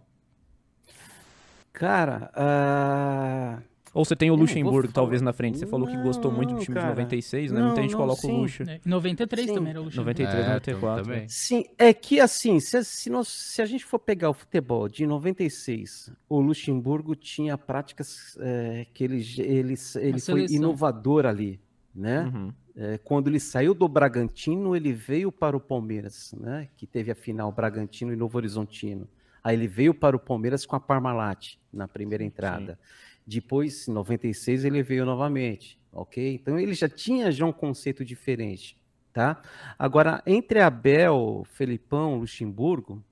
Cara, 1.71 2.31
ah, 2.35 3.59
Ou 3.93 4.03
você 4.05 4.15
tem 4.15 4.29
o 4.29 4.33
não 4.33 4.41
Luxemburgo, 4.41 4.91
talvez, 4.91 5.21
na 5.21 5.31
frente? 5.33 5.57
Você 5.57 5.65
falou 5.65 5.87
que 5.87 5.95
gostou 5.97 6.31
muito 6.31 6.49
do 6.49 6.55
Não, 6.55 6.61
time 6.61 6.75
cara. 6.75 6.87
de 6.87 6.91
96, 7.01 7.51
né? 7.51 7.59
Não, 7.59 7.65
Muita 7.67 7.81
gente 7.81 7.91
não, 7.91 7.99
coloca 7.99 8.21
sim. 8.21 8.31
o 8.31 8.37
Luxa. 8.41 8.63
É, 8.67 8.79
Em 8.85 8.89
93 8.89 9.47
Sim. 9.47 9.53
também 9.53 9.69
era 9.71 9.81
o 9.81 9.83
Luxemburgo. 9.85 10.09
93, 10.11 10.45
É, 10.45 10.49
94. 10.49 11.03
também. 11.03 11.29
sim, 11.29 11.65
é 11.77 11.93
que 11.93 12.19
assim, 12.19 12.59
se, 12.59 12.83
se, 12.83 13.09
nós, 13.09 13.27
se 13.27 13.61
a 13.61 13.65
gente 13.65 13.83
for 13.85 13.99
pegar 13.99 14.29
o 14.29 14.33
futebol 14.33 14.87
de 14.89 15.05
96, 15.05 16.11
o 16.29 16.39
Luxemburgo 16.41 17.15
tinha 17.15 17.57
práticas 17.57 18.37
é, 18.39 18.85
que 18.93 19.03
ele, 19.03 19.17
ele, 19.37 19.75
ele 19.95 20.11
foi 20.11 20.19
seleção. 20.19 20.55
inovador 20.57 21.25
ali, 21.25 21.59
né? 21.95 22.25
Uhum. 22.25 22.53
É, 22.75 22.97
quando 22.97 23.29
ele 23.29 23.39
saiu 23.39 23.73
do 23.73 23.87
Bragantino, 23.87 24.75
ele 24.75 24.91
veio 24.91 25.31
para 25.31 25.55
o 25.55 25.61
Palmeiras, 25.61 26.33
né? 26.37 26.67
Que 26.75 26.85
teve 26.85 27.09
a 27.09 27.15
final 27.15 27.51
Bragantino 27.51 28.11
e 28.11 28.15
Novo 28.15 28.37
Horizontino. 28.37 29.07
Aí 29.43 29.55
ele 29.55 29.67
veio 29.67 29.93
para 29.93 30.15
o 30.15 30.19
Palmeiras 30.19 30.65
com 30.65 30.75
a 30.75 30.79
Parmalat 30.79 31.55
na 31.71 31.87
primeira 31.87 32.23
entrada. 32.23 32.77
Depois, 33.25 33.87
em 33.87 33.91
96, 33.93 34.65
ele 34.65 34.83
veio 34.83 35.05
novamente, 35.05 35.79
ok? 35.91 36.35
Então 36.35 36.59
ele 36.59 36.73
já 36.73 36.89
tinha 36.89 37.31
já 37.31 37.45
um 37.45 37.53
conceito 37.53 38.03
diferente, 38.03 38.77
tá? 39.13 39.41
Agora, 39.79 40.21
entre 40.25 40.59
Abel, 40.59 41.43
Felipão, 41.51 42.17
Luxemburgo, 42.17 43.03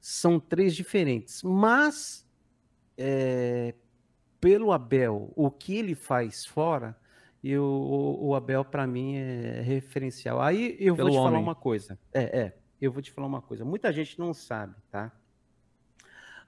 são 0.00 0.40
três 0.40 0.74
diferentes. 0.74 1.42
Mas, 1.42 2.26
é, 2.96 3.74
pelo 4.40 4.72
Abel, 4.72 5.32
o 5.36 5.50
que 5.50 5.76
ele 5.76 5.94
faz 5.94 6.46
fora, 6.46 6.96
eu, 7.42 7.64
o, 7.64 8.28
o 8.28 8.34
Abel, 8.34 8.64
para 8.64 8.86
mim, 8.86 9.16
é 9.16 9.62
referencial. 9.62 10.40
Aí 10.40 10.76
eu 10.78 10.94
Pelo 10.94 11.08
vou 11.08 11.16
te 11.18 11.22
falar 11.22 11.30
homem. 11.30 11.42
uma 11.42 11.54
coisa. 11.54 11.98
É, 12.12 12.40
é. 12.40 12.56
Eu 12.80 12.92
vou 12.92 13.02
te 13.02 13.10
falar 13.10 13.26
uma 13.26 13.42
coisa. 13.42 13.64
Muita 13.64 13.92
gente 13.92 14.18
não 14.18 14.34
sabe, 14.34 14.74
tá? 14.90 15.12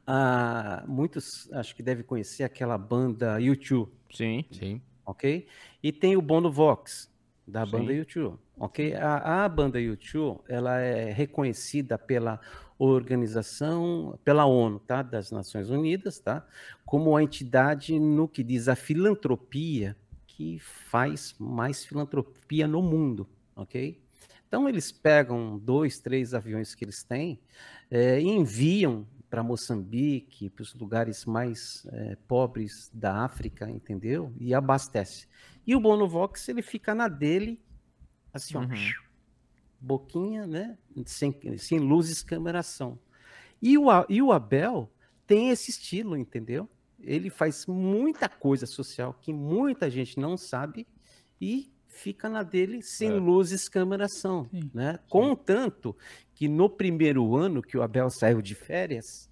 Ah, 0.06 0.84
muitos 0.86 1.50
acho 1.52 1.74
que 1.74 1.82
devem 1.82 2.04
conhecer 2.04 2.42
aquela 2.42 2.76
banda 2.76 3.38
U2, 3.38 3.88
Sim. 4.12 4.44
Sim. 4.50 4.82
ok? 5.06 5.46
E 5.82 5.92
tem 5.92 6.16
o 6.16 6.22
Bono 6.22 6.50
Vox, 6.50 7.10
da 7.46 7.64
Sim. 7.64 7.72
banda 7.72 7.92
U2, 7.92 8.36
ok? 8.58 8.94
A, 8.94 9.44
a 9.44 9.48
banda 9.48 9.78
U2, 9.78 10.40
ela 10.48 10.78
é 10.80 11.12
reconhecida 11.12 11.96
pela 11.96 12.40
organização, 12.78 14.18
pela 14.24 14.44
ONU, 14.44 14.80
tá? 14.80 15.02
Das 15.02 15.30
Nações 15.30 15.70
Unidas, 15.70 16.18
tá? 16.18 16.44
Como 16.84 17.16
a 17.16 17.22
entidade 17.22 17.98
no 17.98 18.26
que 18.26 18.42
diz 18.42 18.68
a 18.68 18.74
filantropia 18.74 19.96
que 20.36 20.58
faz 20.58 21.34
mais 21.38 21.84
filantropia 21.84 22.66
no 22.66 22.82
mundo, 22.82 23.28
ok? 23.54 24.00
Então 24.48 24.68
eles 24.68 24.90
pegam 24.92 25.58
dois, 25.58 25.98
três 25.98 26.34
aviões 26.34 26.74
que 26.74 26.84
eles 26.84 27.02
têm 27.02 27.40
eh, 27.90 28.20
e 28.20 28.28
enviam 28.28 29.06
para 29.28 29.42
Moçambique, 29.42 30.50
para 30.50 30.62
os 30.62 30.74
lugares 30.74 31.24
mais 31.24 31.86
eh, 31.92 32.16
pobres 32.28 32.90
da 32.92 33.24
África, 33.24 33.70
entendeu? 33.70 34.32
E 34.38 34.54
abastece. 34.54 35.26
E 35.66 35.74
o 35.74 35.80
Bonovox 35.80 36.48
ele 36.48 36.62
fica 36.62 36.94
na 36.94 37.08
dele, 37.08 37.60
assim, 38.32 38.56
ó, 38.56 38.60
Uhum. 38.60 38.94
boquinha, 39.80 40.46
né? 40.46 40.78
Sem, 41.06 41.34
sem 41.58 41.78
luzes, 41.78 42.22
câmeração. 42.22 42.98
E 43.60 43.78
o, 43.78 43.86
e 44.08 44.20
o 44.22 44.32
Abel 44.32 44.90
tem 45.26 45.50
esse 45.50 45.70
estilo, 45.70 46.16
entendeu? 46.16 46.68
Ele 47.02 47.30
faz 47.30 47.66
muita 47.66 48.28
coisa 48.28 48.66
social 48.66 49.14
que 49.20 49.32
muita 49.32 49.90
gente 49.90 50.18
não 50.18 50.36
sabe 50.36 50.86
e 51.40 51.70
fica 51.88 52.28
na 52.28 52.42
dele 52.42 52.82
sem 52.82 53.10
É. 53.10 53.12
luzes, 53.14 53.68
câmeração, 53.68 54.48
Sim. 54.50 54.70
né? 54.72 54.98
Contanto 55.08 55.96
que 56.34 56.48
no 56.48 56.68
primeiro 56.70 57.36
ano 57.36 57.62
que 57.62 57.76
o 57.76 57.82
Abel 57.82 58.08
saiu 58.10 58.40
de 58.40 58.54
férias, 58.54 59.30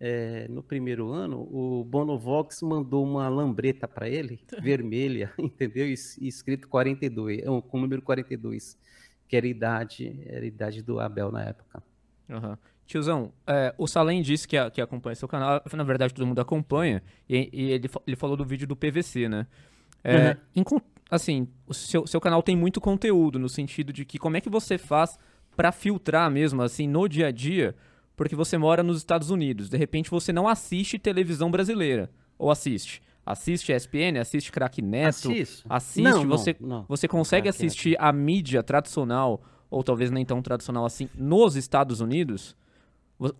é, 0.00 0.46
no 0.48 0.62
primeiro 0.62 1.10
ano, 1.10 1.40
o 1.50 1.82
Bonovox 1.84 2.62
mandou 2.62 3.04
uma 3.04 3.28
lambreta 3.28 3.88
para 3.88 4.08
ele, 4.08 4.40
vermelha, 4.62 5.32
entendeu? 5.38 5.88
E, 5.88 5.94
e 6.20 6.28
escrito 6.28 6.68
42, 6.68 7.40
é, 7.40 7.44
com 7.46 7.78
o 7.78 7.80
número 7.80 8.00
42, 8.02 8.78
que 9.26 9.36
era 9.36 9.44
a 9.44 9.48
idade, 9.48 10.20
era 10.26 10.44
a 10.44 10.46
idade 10.48 10.82
do 10.82 11.00
Abel 11.00 11.32
na 11.32 11.42
época. 11.44 11.82
Aham. 12.30 12.56
Tiozão, 12.88 13.32
é, 13.46 13.72
o 13.78 13.86
Salem 13.86 14.20
disse 14.22 14.48
que, 14.48 14.56
a- 14.56 14.70
que 14.70 14.80
acompanha 14.80 15.14
seu 15.14 15.28
canal. 15.28 15.62
Na 15.72 15.84
verdade, 15.84 16.12
todo 16.14 16.26
mundo 16.26 16.40
acompanha. 16.40 17.02
E, 17.28 17.48
e 17.52 17.70
ele, 17.70 17.88
ele 18.06 18.16
falou 18.16 18.36
do 18.36 18.44
vídeo 18.44 18.66
do 18.66 18.74
PVC, 18.74 19.28
né? 19.28 19.46
É, 20.02 20.36
Uhum. 20.56 20.80
assim, 21.10 21.48
o 21.66 21.74
seu, 21.74 22.06
seu 22.06 22.20
canal 22.20 22.42
tem 22.42 22.56
muito 22.56 22.80
conteúdo, 22.80 23.38
no 23.38 23.48
sentido 23.48 23.92
de 23.92 24.04
que 24.04 24.18
como 24.18 24.36
é 24.36 24.40
que 24.40 24.48
você 24.48 24.78
faz 24.78 25.18
pra 25.54 25.70
filtrar 25.70 26.30
mesmo, 26.30 26.62
assim, 26.62 26.88
no 26.88 27.06
dia 27.08 27.26
a 27.26 27.30
dia, 27.30 27.76
porque 28.16 28.34
você 28.34 28.56
mora 28.56 28.82
nos 28.82 28.96
Estados 28.96 29.28
Unidos. 29.30 29.68
De 29.68 29.76
repente, 29.76 30.10
você 30.10 30.32
não 30.32 30.48
assiste 30.48 30.98
televisão 30.98 31.50
brasileira. 31.50 32.10
Ou 32.38 32.50
assiste. 32.50 33.02
assiste 33.26 33.70
ESPN, 33.72 34.18
assiste 34.18 34.50
Crack 34.50 34.80
Neto, 34.80 35.08
Assisto. 35.30 35.66
assiste, 35.68 36.02
Não, 36.02 36.22
não, 36.24 36.28
você, 36.38 36.56
não. 36.58 36.86
você 36.88 37.06
consegue 37.06 37.48
Neto. 37.48 37.56
assistir 37.56 37.94
a 38.00 38.10
mídia 38.12 38.62
tradicional, 38.62 39.42
ou 39.68 39.84
talvez 39.84 40.10
nem 40.10 40.24
tão 40.24 40.40
tradicional 40.40 40.86
assim, 40.86 41.10
nos 41.14 41.54
Estados 41.56 42.00
Unidos? 42.00 42.56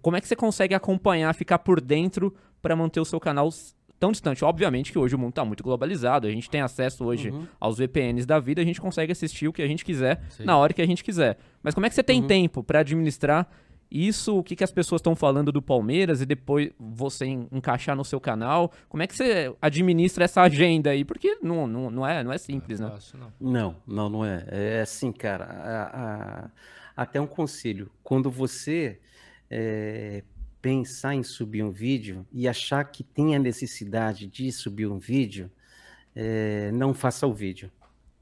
Como 0.03 0.17
é 0.17 0.21
que 0.21 0.27
você 0.29 0.37
consegue 0.37 0.75
acompanhar, 0.75 1.35
ficar 1.35 1.59
por 1.61 1.81
dentro 1.81 2.35
para 2.61 2.75
manter 2.75 3.01
o 3.01 3.05
seu 3.05 3.21
canal 3.21 3.49
tão 4.01 4.11
distante? 4.13 4.45
Obviamente 4.45 4.91
que 4.93 4.99
hoje 4.99 5.15
o 5.15 5.19
mundo 5.19 5.33
tá 5.35 5.45
muito 5.45 5.63
globalizado, 5.63 6.27
a 6.27 6.31
gente 6.31 6.51
tem 6.51 6.61
acesso 6.61 7.05
hoje 7.05 7.31
Uhum. 7.31 7.47
aos 7.61 7.79
VPNs 7.79 8.27
da 8.27 8.39
vida, 8.41 8.61
a 8.61 8.65
gente 8.65 8.81
consegue 8.81 9.13
assistir 9.13 9.47
o 9.49 9.53
que 9.53 9.63
a 9.63 9.67
gente 9.69 9.85
quiser 9.85 10.21
Sim. 10.31 10.45
na 10.45 10.57
hora 10.59 10.73
que 10.73 10.83
a 10.83 10.87
gente 10.87 11.05
quiser. 11.05 11.39
Mas 11.63 11.75
como 11.75 11.87
é 11.87 11.89
que 11.89 11.95
você 11.95 12.01
Uhum. 12.01 12.07
tem 12.07 12.23
tempo 12.27 12.63
para 12.65 12.81
administrar 12.81 13.49
isso, 13.91 14.37
o 14.37 14.43
que, 14.43 14.55
que 14.55 14.63
as 14.63 14.71
pessoas 14.71 14.99
estão 14.99 15.17
falando 15.17 15.51
do 15.51 15.63
Palmeiras 15.63 16.21
e 16.21 16.27
depois 16.27 16.71
você 16.79 17.25
en- 17.25 17.49
encaixar 17.51 17.97
no 17.97 18.05
seu 18.05 18.21
canal? 18.21 18.71
Como 18.89 19.03
é 19.03 19.07
que 19.07 19.17
você 19.17 19.55
administra 19.63 20.25
essa 20.27 20.43
agenda 20.43 20.91
aí? 20.91 21.05
Porque 21.07 21.39
não, 21.43 21.67
não, 21.67 21.91
não, 21.91 22.07
é, 22.07 22.23
não 22.23 22.31
é 22.33 22.37
simples, 22.37 22.81
né? 22.81 22.91
Fácil, 22.91 23.19
não. 23.19 23.33
Não, 23.41 23.77
não, 23.87 24.09
não 24.11 24.25
é. 24.27 24.45
É 24.51 24.81
assim, 24.83 25.11
cara. 25.11 25.45
a- 25.45 26.45
a- 26.45 26.51
até 27.03 27.19
um 27.21 27.27
conselho. 27.27 27.91
Quando 28.03 28.29
você 28.31 28.99
é, 29.51 30.23
pensar 30.61 31.15
em 31.15 31.23
subir 31.23 31.63
um 31.63 31.71
vídeo 31.71 32.27
e 32.33 32.49
achar 32.49 32.85
que 32.85 33.03
tem 33.03 33.35
a 33.35 33.39
necessidade 33.39 34.27
de 34.27 34.51
subir 34.53 34.87
um 34.87 34.99
vídeo, 34.99 35.51
é, 36.15 36.71
não 36.73 36.93
faça 36.93 37.27
o 37.27 37.33
vídeo. 37.33 37.71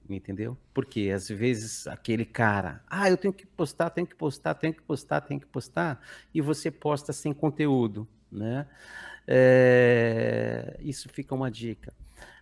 Entendeu? 0.09 0.57
Porque 0.73 1.11
às 1.13 1.29
vezes 1.29 1.87
aquele 1.89 2.25
cara, 2.25 2.81
ah, 2.89 3.11
eu 3.11 3.17
tenho 3.17 3.35
que 3.35 3.45
postar, 3.45 3.91
tenho 3.91 4.07
que 4.07 4.15
postar, 4.15 4.55
tenho 4.55 4.73
que 4.73 4.83
postar, 4.83 5.21
tenho 5.21 5.41
que 5.41 5.47
postar, 5.47 6.01
e 6.33 6.41
você 6.41 6.71
posta 6.71 7.13
sem 7.13 7.33
conteúdo, 7.33 8.07
né? 8.31 8.69
É, 9.27 10.77
isso 10.81 11.09
fica 11.09 11.35
uma 11.35 11.51
dica. 11.51 11.93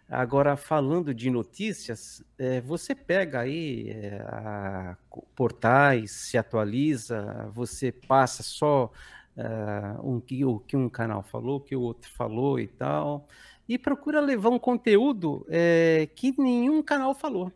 Agora, 0.09 0.57
falando 0.57 1.15
de 1.15 1.31
notícias, 1.31 2.23
eh, 2.39 2.61
você 2.61 2.95
pega 2.95 3.41
aí 3.41 3.89
eh, 3.91 4.23
a- 4.29 4.97
portais, 5.35 6.11
se 6.13 6.37
atualiza, 6.39 7.51
você 7.55 7.91
passa 7.91 8.43
só 8.43 8.93
ah, 9.37 9.99
um, 10.03 10.19
o 10.47 10.61
que 10.61 10.77
um 10.77 10.89
canal 10.89 11.23
falou, 11.23 11.57
o 11.57 11.61
que 11.61 11.75
o 11.75 11.81
outro 11.81 12.11
falou 12.11 12.61
e 12.61 12.69
tal, 12.69 13.27
e 13.69 13.79
procura 13.79 14.21
levar 14.21 14.51
um 14.51 14.59
conteúdo 14.59 15.45
eh, 15.49 16.09
que 16.15 16.35
nenhum 16.39 16.83
canal 16.83 17.15
falou, 17.15 17.51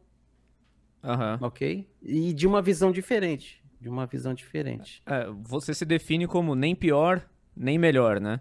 Aham. 1.03 1.39
ok? 1.43 1.87
E 2.03 2.33
de 2.33 2.47
uma 2.47 2.61
visão 2.63 2.91
diferente, 2.91 3.63
de 3.81 3.89
uma 3.89 4.07
visão 4.07 4.35
diferente. 4.35 5.03
É, 5.07 5.27
você 5.43 5.75
se 5.75 5.85
define 5.85 6.27
como 6.27 6.55
nem 6.55 6.75
pior, 6.75 7.27
nem 7.57 7.79
melhor, 7.79 8.21
né? 8.21 8.41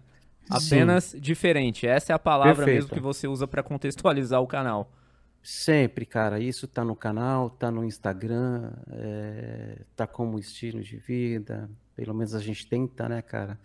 Sim. 0.58 0.76
Apenas 0.76 1.14
diferente. 1.18 1.86
Essa 1.86 2.12
é 2.12 2.14
a 2.14 2.18
palavra 2.18 2.64
mesmo 2.64 2.88
Perfeito. 2.88 2.94
que 2.94 3.00
você 3.00 3.28
usa 3.28 3.46
para 3.46 3.62
contextualizar 3.62 4.40
o 4.40 4.46
canal. 4.46 4.90
Sempre, 5.42 6.04
cara, 6.04 6.40
isso 6.40 6.66
tá 6.66 6.84
no 6.84 6.96
canal, 6.96 7.48
tá 7.48 7.70
no 7.70 7.84
Instagram, 7.84 8.72
é, 8.90 9.82
tá 9.94 10.06
como 10.06 10.38
estilo 10.38 10.82
de 10.82 10.96
vida, 10.96 11.70
pelo 11.94 12.12
menos 12.12 12.34
a 12.34 12.40
gente 12.40 12.66
tenta, 12.66 13.08
né, 13.08 13.22
cara? 13.22 13.58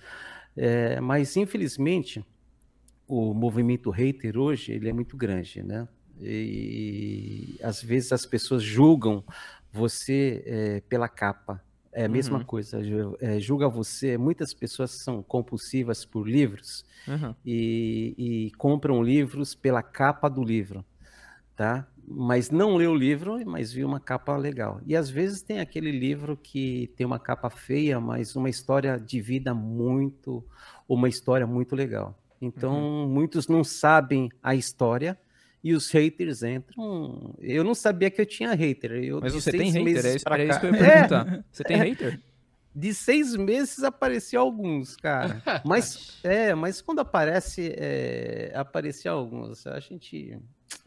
É, 0.55 1.01
mas 1.01 1.35
infelizmente 1.35 2.23
o 3.07 3.33
movimento 3.33 3.89
hater 3.89 4.37
hoje 4.37 4.71
ele 4.71 4.89
é 4.89 4.93
muito 4.93 5.17
grande, 5.17 5.63
né? 5.63 5.87
E 6.21 7.59
às 7.61 7.81
vezes 7.81 8.11
as 8.11 8.25
pessoas 8.25 8.61
julgam 8.63 9.23
você 9.71 10.43
é, 10.45 10.81
pela 10.81 11.09
capa. 11.09 11.61
É 11.93 12.05
a 12.05 12.09
mesma 12.09 12.39
Uhum. 12.39 12.45
coisa, 12.45 12.79
é, 13.21 13.39
julga 13.39 13.69
você. 13.69 14.17
Muitas 14.17 14.53
pessoas 14.53 14.91
são 15.03 15.21
compulsivas 15.23 16.05
por 16.05 16.27
livros 16.27 16.83
Uhum. 17.07 17.35
e, 17.45 18.15
e 18.47 18.51
compram 18.57 19.03
livros 19.03 19.55
pela 19.55 19.83
capa 19.83 20.29
do 20.29 20.43
livro, 20.43 20.83
tá? 21.55 21.87
Mas 22.05 22.49
não 22.49 22.75
lê 22.75 22.87
o 22.87 22.95
livro, 22.95 23.39
mas 23.45 23.71
viu 23.71 23.87
uma 23.87 23.99
capa 23.99 24.35
legal. 24.37 24.81
E 24.85 24.95
às 24.95 25.09
vezes 25.09 25.41
tem 25.41 25.59
aquele 25.59 25.91
livro 25.91 26.35
que 26.37 26.91
tem 26.97 27.05
uma 27.05 27.19
capa 27.19 27.49
feia, 27.49 27.99
mas 27.99 28.35
uma 28.35 28.49
história 28.49 28.99
de 28.99 29.21
vida 29.21 29.53
muito, 29.53 30.45
uma 30.87 31.07
história 31.07 31.47
muito 31.47 31.75
legal. 31.75 32.17
Então, 32.41 33.07
muitos 33.07 33.47
não 33.47 33.63
sabem 33.63 34.29
a 34.41 34.53
história 34.53 35.17
e 35.63 35.73
os 35.73 35.89
haters 35.91 36.43
entram. 36.43 37.33
Eu 37.39 37.63
não 37.63 37.73
sabia 37.73 38.11
que 38.11 38.19
eu 38.19 38.25
tinha 38.25 38.53
hater. 38.53 38.91
Eu, 38.91 39.19
Mas 39.21 39.33
de 39.33 39.41
você 39.41 39.51
tem 39.51 39.71
seis 39.71 39.73
hater? 39.73 39.83
meses 39.85 40.05
É 40.05 40.15
isso, 40.15 40.23
pra 40.25 40.35
era 40.35 40.43
isso 40.45 40.59
que 40.59 40.69
cá- 40.69 40.77
eu 40.77 40.79
ia 40.81 40.83
É, 40.91 40.93
perguntar. 41.07 41.45
Você 41.51 41.63
tem 41.63 41.77
hater? 41.77 42.19
de 42.75 42.91
seis 42.93 43.35
meses 43.35 43.83
apareceu 43.83 44.41
alguns, 44.41 44.95
cara. 44.97 45.41
Mas 45.63 46.19
é, 46.23 46.55
mas 46.55 46.81
quando 46.81 46.99
aparece, 46.99 47.71
é, 47.77 48.51
aparecia 48.55 49.11
alguns. 49.11 49.67
A 49.67 49.79
gente 49.79 50.37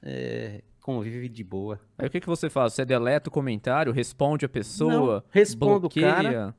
é, 0.02 0.62
convive 0.80 1.28
de 1.28 1.44
boa. 1.44 1.80
Aí 1.96 2.08
o 2.08 2.10
que, 2.10 2.20
que 2.20 2.26
você 2.26 2.50
faz? 2.50 2.72
Você 2.72 2.84
deleta 2.84 3.28
o 3.28 3.32
comentário, 3.32 3.92
responde 3.92 4.44
a 4.44 4.48
pessoa, 4.48 5.14
Não, 5.16 5.22
respondo 5.30 5.76
o 5.76 5.80
bloqueia? 5.80 6.12
cara. 6.12 6.54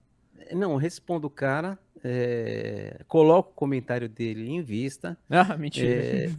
Não, 0.53 0.78
respondo 0.78 1.28
o 1.28 1.30
cara, 1.30 1.78
é, 2.04 3.04
coloco 3.08 3.52
o 3.52 3.54
comentário 3.54 4.08
dele 4.08 4.50
em 4.50 4.62
vista. 4.62 5.18
Ah, 5.30 5.58
mentira. 5.58 6.04
É, 6.04 6.30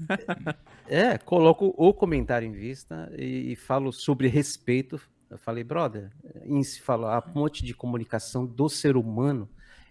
é, 1.15 1.19
coloco 1.19 1.75
o 1.77 1.93
comentário 1.93 2.47
em 2.47 2.53
vista 2.53 3.11
e, 3.17 3.53
e 3.53 3.57
falo 3.57 3.93
sobre 3.93 4.29
respeito. 4.29 5.01
Eu 5.31 5.39
falei, 5.39 5.63
brother, 5.63 6.11
em 6.45 6.63
se 6.63 6.81
falar 6.81 7.17
a 7.17 7.23
ponte 7.23 7.65
de 7.65 7.75
comunicação 7.75 8.47
do 8.47 8.69
ser 8.69 8.97
humano 8.97 9.49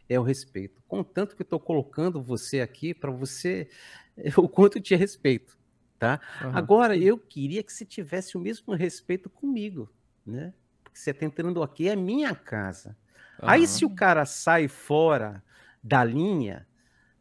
é 0.09 0.20
o 0.20 0.24
respeito. 0.24 0.82
Contanto 0.88 1.36
que 1.36 1.41
eu 1.41 1.45
estou 1.45 1.59
colocando 1.59 2.22
você 2.22 2.61
aqui 2.61 2.93
para 2.93 3.11
você 3.11 3.70
o 4.38 4.47
quanto 4.47 4.80
te 4.80 4.95
respeito, 4.95 5.57
tá? 5.99 6.20
Aham. 6.41 6.53
Agora 6.53 6.97
eu 6.97 7.18
queria 7.18 7.61
que 7.61 7.72
você 7.72 7.86
tivesse 7.86 8.38
o 8.38 8.39
mesmo 8.39 8.74
respeito 8.74 9.30
comigo, 9.30 9.89
né? 10.26 10.53
Porque 10.84 10.97
você 10.97 11.11
está 11.11 11.26
entrando 11.26 11.61
aqui 11.61 11.88
é 11.88 11.95
minha 11.95 12.34
casa. 12.34 12.97
Aí 13.39 13.61
Aham. 13.61 13.68
se 13.68 13.86
o 13.86 13.89
cara 13.89 14.26
sai 14.26 14.68
fora 14.68 15.43
da 15.88 16.03
linha, 16.03 16.67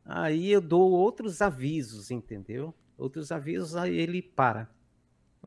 aí 0.04 0.50
eu 0.50 0.60
dou 0.60 0.90
outros 0.90 1.40
avisos, 1.40 2.10
entendeu? 2.10 2.74
Outros 2.98 3.30
avisos, 3.30 3.76
aí 3.76 3.94
ele 3.96 4.20
para. 4.20 4.68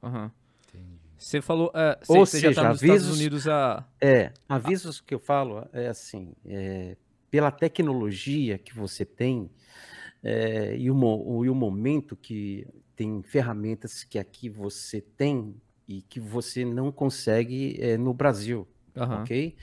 Entendi. 0.02 1.00
Você 1.18 1.42
falou. 1.42 1.70
é, 1.74 1.98
você, 2.02 2.18
Ou 2.18 2.26
você 2.26 2.40
já 2.40 2.48
tá 2.50 2.54
seja, 2.54 2.70
nos 2.70 2.82
Estados 2.82 3.02
avisos- 3.04 3.20
Unidos 3.20 3.48
há. 3.48 3.86
É, 4.00 4.32
avisos 4.48 5.02
que 5.02 5.14
eu 5.14 5.20
falo 5.20 5.68
é 5.74 5.88
assim, 5.88 6.34
é, 6.46 6.96
pela 7.30 7.52
tecnologia 7.52 8.58
que 8.58 8.74
você 8.74 9.04
tem 9.04 9.50
é, 10.24 10.78
e, 10.78 10.90
o, 10.90 11.46
e 11.46 11.50
o 11.50 11.56
momento 11.56 12.16
que 12.16 12.66
tem 12.96 13.22
ferramentas 13.24 14.04
que 14.04 14.18
aqui 14.18 14.50
você 14.50 15.02
tem 15.02 15.56
e 15.88 16.02
que 16.04 16.20
você 16.20 16.64
não 16.64 16.92
consegue 16.92 17.78
é, 17.82 17.98
no 17.98 18.14
Brasil. 18.14 18.68
Aham. 18.96 19.22
ok? 19.24 19.56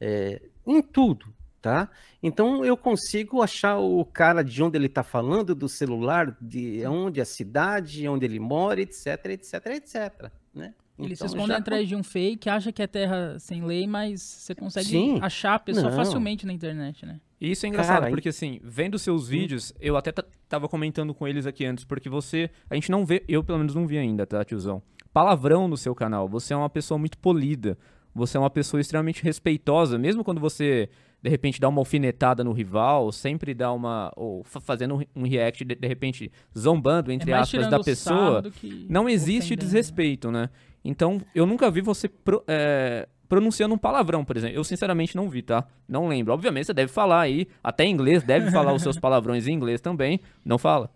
É, 0.00 0.42
em 0.66 0.80
tudo, 0.82 1.32
tá? 1.62 1.88
Então 2.22 2.64
eu 2.64 2.76
consigo 2.76 3.40
achar 3.40 3.78
o 3.78 4.04
cara 4.04 4.42
de 4.42 4.62
onde 4.62 4.76
ele 4.76 4.86
está 4.86 5.02
falando, 5.04 5.54
do 5.54 5.68
celular, 5.68 6.36
de 6.40 6.84
onde 6.86 7.20
a 7.20 7.24
cidade, 7.24 8.06
onde 8.08 8.26
ele 8.26 8.40
mora, 8.40 8.80
etc, 8.80 9.06
etc, 9.26 9.66
etc, 9.66 10.30
né? 10.52 10.74
Eles 10.98 11.18
se 11.18 11.24
Então, 11.24 11.26
escondem 11.28 11.46
já 11.48 11.56
atrás 11.58 11.88
de 11.88 11.96
um 11.96 12.02
fake, 12.02 12.50
acha 12.50 12.70
que 12.70 12.82
é 12.82 12.86
terra 12.86 13.38
sem 13.38 13.64
lei, 13.64 13.86
mas 13.86 14.20
você 14.20 14.54
consegue 14.54 14.86
Sim. 14.88 15.18
achar 15.22 15.54
a 15.54 15.58
pessoa 15.58 15.88
Não. 15.90 15.96
facilmente 15.96 16.44
na 16.44 16.52
internet, 16.52 17.06
né? 17.06 17.18
E 17.40 17.50
isso 17.50 17.64
é 17.64 17.68
engraçado, 17.70 18.00
Cara, 18.02 18.10
porque 18.10 18.28
assim, 18.28 18.60
vendo 18.62 18.98
seus 18.98 19.26
vídeos, 19.26 19.72
eu 19.80 19.96
até 19.96 20.12
ta- 20.12 20.24
tava 20.48 20.68
comentando 20.68 21.14
com 21.14 21.26
eles 21.26 21.46
aqui 21.46 21.64
antes, 21.64 21.84
porque 21.84 22.08
você. 22.08 22.50
A 22.68 22.74
gente 22.74 22.90
não 22.90 23.06
vê, 23.06 23.24
eu 23.26 23.42
pelo 23.42 23.58
menos 23.58 23.74
não 23.74 23.86
vi 23.86 23.98
ainda, 23.98 24.26
tá, 24.26 24.44
tiozão? 24.44 24.80
Palavrão 25.12 25.66
no 25.66 25.76
seu 25.76 25.94
canal. 25.94 26.28
Você 26.28 26.52
é 26.52 26.56
uma 26.56 26.70
pessoa 26.70 26.98
muito 26.98 27.18
polida. 27.18 27.76
Você 28.14 28.36
é 28.36 28.40
uma 28.40 28.50
pessoa 28.50 28.80
extremamente 28.80 29.22
respeitosa, 29.24 29.98
mesmo 29.98 30.22
quando 30.22 30.40
você, 30.40 30.88
de 31.22 31.30
repente, 31.30 31.60
dá 31.60 31.68
uma 31.68 31.80
alfinetada 31.80 32.42
no 32.42 32.52
rival, 32.52 33.12
sempre 33.12 33.54
dá 33.54 33.72
uma. 33.72 34.12
Ou 34.16 34.42
fa- 34.42 34.60
fazendo 34.60 35.00
um- 35.14 35.22
react, 35.22 35.64
de, 35.64 35.74
de 35.76 35.86
repente, 35.86 36.32
zombando, 36.58 37.12
entre 37.12 37.30
é 37.30 37.34
aspas, 37.34 37.68
da 37.70 37.78
pessoa. 37.78 38.42
Não 38.88 39.08
existe 39.08 39.52
ofendendo, 39.54 39.62
né? 39.62 39.66
desrespeito, 39.66 40.30
né? 40.32 40.50
Então, 40.84 41.20
eu 41.34 41.46
nunca 41.46 41.70
vi 41.70 41.80
você 41.80 42.08
pro- 42.08 42.42
é, 42.48 43.08
pronunciando 43.28 43.72
um 43.74 43.78
palavrão, 43.78 44.24
por 44.24 44.36
exemplo. 44.36 44.56
Eu, 44.56 44.64
sinceramente, 44.64 45.14
não 45.14 45.30
vi, 45.30 45.42
tá? 45.42 45.64
Não 45.88 46.08
lembro. 46.08 46.32
Obviamente, 46.34 46.66
você 46.66 46.74
deve 46.74 46.90
falar 46.92 47.20
aí, 47.20 47.46
até 47.62 47.84
em 47.84 47.92
inglês, 47.92 48.22
deve 48.24 48.50
falar 48.50 48.72
os 48.74 48.82
seus 48.82 48.98
palavrões 49.00 49.46
em 49.46 49.52
inglês 49.52 49.80
também. 49.80 50.18
Não 50.44 50.58
fala? 50.58 50.90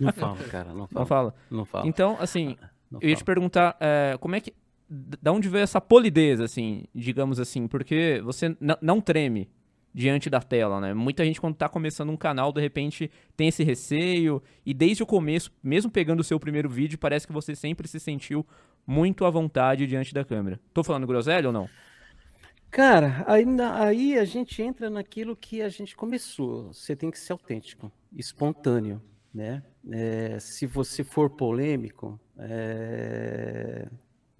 Não 0.00 0.12
fala, 0.14 0.38
cara, 0.50 0.70
não 0.70 0.78
Não 0.78 0.86
fala. 0.88 1.06
fala. 1.06 1.34
Não 1.50 1.64
fala. 1.66 1.86
Então, 1.86 2.16
assim, 2.18 2.56
não 2.90 3.00
eu 3.02 3.08
ia 3.10 3.14
te 3.14 3.18
fala. 3.18 3.26
perguntar, 3.26 3.76
é, 3.80 4.16
como 4.18 4.34
é 4.34 4.40
que... 4.40 4.54
Da 4.90 5.30
onde 5.32 5.50
veio 5.50 5.62
essa 5.62 5.82
polidez, 5.82 6.40
assim, 6.40 6.84
digamos 6.94 7.38
assim? 7.38 7.68
Porque 7.68 8.22
você 8.24 8.56
não 8.80 9.02
treme 9.02 9.46
diante 9.92 10.30
da 10.30 10.40
tela, 10.40 10.80
né? 10.80 10.94
Muita 10.94 11.24
gente, 11.24 11.40
quando 11.40 11.56
tá 11.56 11.68
começando 11.68 12.10
um 12.10 12.16
canal, 12.16 12.52
de 12.52 12.60
repente 12.60 13.10
tem 13.36 13.48
esse 13.48 13.64
receio. 13.64 14.42
E 14.64 14.72
desde 14.72 15.02
o 15.02 15.06
começo, 15.06 15.50
mesmo 15.62 15.90
pegando 15.90 16.20
o 16.20 16.24
seu 16.24 16.38
primeiro 16.38 16.68
vídeo, 16.68 16.98
parece 16.98 17.26
que 17.26 17.32
você 17.32 17.54
sempre 17.54 17.88
se 17.88 17.98
sentiu 17.98 18.46
muito 18.86 19.24
à 19.24 19.30
vontade 19.30 19.86
diante 19.86 20.14
da 20.14 20.24
câmera. 20.24 20.60
Tô 20.72 20.82
falando 20.82 21.06
groselha 21.06 21.48
ou 21.48 21.52
não? 21.52 21.68
Cara, 22.70 23.24
aí, 23.26 23.44
aí 23.74 24.18
a 24.18 24.24
gente 24.24 24.62
entra 24.62 24.90
naquilo 24.90 25.34
que 25.34 25.62
a 25.62 25.68
gente 25.68 25.96
começou. 25.96 26.72
Você 26.72 26.94
tem 26.94 27.10
que 27.10 27.18
ser 27.18 27.32
autêntico, 27.32 27.90
espontâneo, 28.12 29.02
né? 29.32 29.62
É, 29.90 30.38
se 30.38 30.66
você 30.66 31.02
for 31.02 31.30
polêmico, 31.30 32.20
é, 32.38 33.88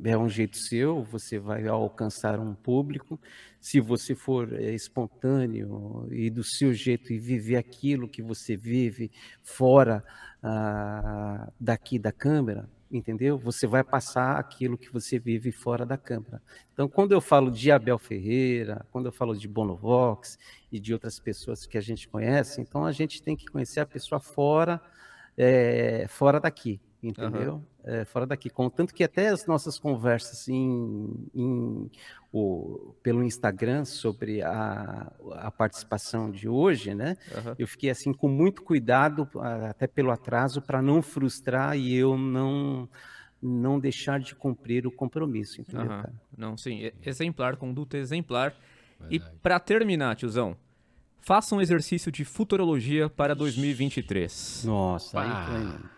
é 0.04 0.16
um 0.16 0.28
jeito 0.28 0.56
seu, 0.56 1.02
você 1.02 1.38
vai 1.38 1.66
alcançar 1.66 2.38
um 2.38 2.54
público. 2.54 3.18
Se 3.60 3.80
você 3.80 4.14
for 4.14 4.52
é, 4.52 4.72
espontâneo 4.72 6.06
e 6.10 6.30
do 6.30 6.44
seu 6.44 6.72
jeito 6.72 7.12
e 7.12 7.18
viver 7.18 7.56
aquilo 7.56 8.08
que 8.08 8.22
você 8.22 8.56
vive 8.56 9.10
fora 9.42 10.04
ah, 10.42 11.50
daqui 11.58 11.98
da 11.98 12.12
câmera, 12.12 12.68
entendeu? 12.90 13.36
Você 13.38 13.66
vai 13.66 13.82
passar 13.82 14.38
aquilo 14.38 14.78
que 14.78 14.92
você 14.92 15.18
vive 15.18 15.50
fora 15.50 15.84
da 15.84 15.96
câmera. 15.96 16.40
Então, 16.72 16.88
quando 16.88 17.12
eu 17.12 17.20
falo 17.20 17.50
de 17.50 17.72
Abel 17.72 17.98
Ferreira, 17.98 18.86
quando 18.92 19.06
eu 19.06 19.12
falo 19.12 19.36
de 19.36 19.48
Bonovox 19.48 20.38
e 20.70 20.78
de 20.78 20.92
outras 20.92 21.18
pessoas 21.18 21.66
que 21.66 21.76
a 21.76 21.80
gente 21.80 22.08
conhece, 22.08 22.60
então 22.60 22.84
a 22.84 22.92
gente 22.92 23.20
tem 23.20 23.36
que 23.36 23.46
conhecer 23.46 23.80
a 23.80 23.86
pessoa 23.86 24.20
fora, 24.20 24.80
é, 25.36 26.06
fora 26.08 26.38
daqui 26.38 26.80
entendeu? 27.02 27.54
Uhum. 27.54 27.64
É, 27.90 28.04
fora 28.04 28.26
daqui. 28.26 28.50
Contanto 28.50 28.92
que 28.92 29.02
até 29.02 29.28
as 29.28 29.46
nossas 29.46 29.78
conversas 29.78 30.46
em, 30.46 31.26
em, 31.34 31.90
o, 32.30 32.94
pelo 33.02 33.24
Instagram 33.24 33.86
sobre 33.86 34.42
a, 34.42 35.10
a 35.36 35.50
participação 35.50 36.30
de 36.30 36.46
hoje, 36.46 36.94
né? 36.94 37.16
Uhum. 37.34 37.54
Eu 37.58 37.66
fiquei 37.66 37.88
assim 37.88 38.12
com 38.12 38.28
muito 38.28 38.62
cuidado, 38.62 39.26
até 39.70 39.86
pelo 39.86 40.10
atraso, 40.10 40.60
para 40.60 40.82
não 40.82 41.00
frustrar 41.00 41.78
e 41.78 41.94
eu 41.94 42.18
não 42.18 42.86
não 43.40 43.78
deixar 43.78 44.20
de 44.20 44.34
cumprir 44.34 44.86
o 44.86 44.90
compromisso, 44.90 45.60
entendeu? 45.60 45.90
Uhum. 45.90 46.02
Não, 46.36 46.56
sim, 46.58 46.90
exemplar, 47.02 47.56
conduta 47.56 47.96
exemplar. 47.96 48.54
Verdade. 49.00 49.16
E 49.16 49.38
para 49.40 49.58
terminar, 49.58 50.14
tiozão, 50.16 50.56
faça 51.20 51.54
um 51.54 51.60
exercício 51.60 52.12
de 52.12 52.22
futurologia 52.22 53.08
para 53.08 53.34
2023. 53.34 54.64
Nossa, 54.66 55.20
aí 55.20 55.46
foi... 55.46 55.97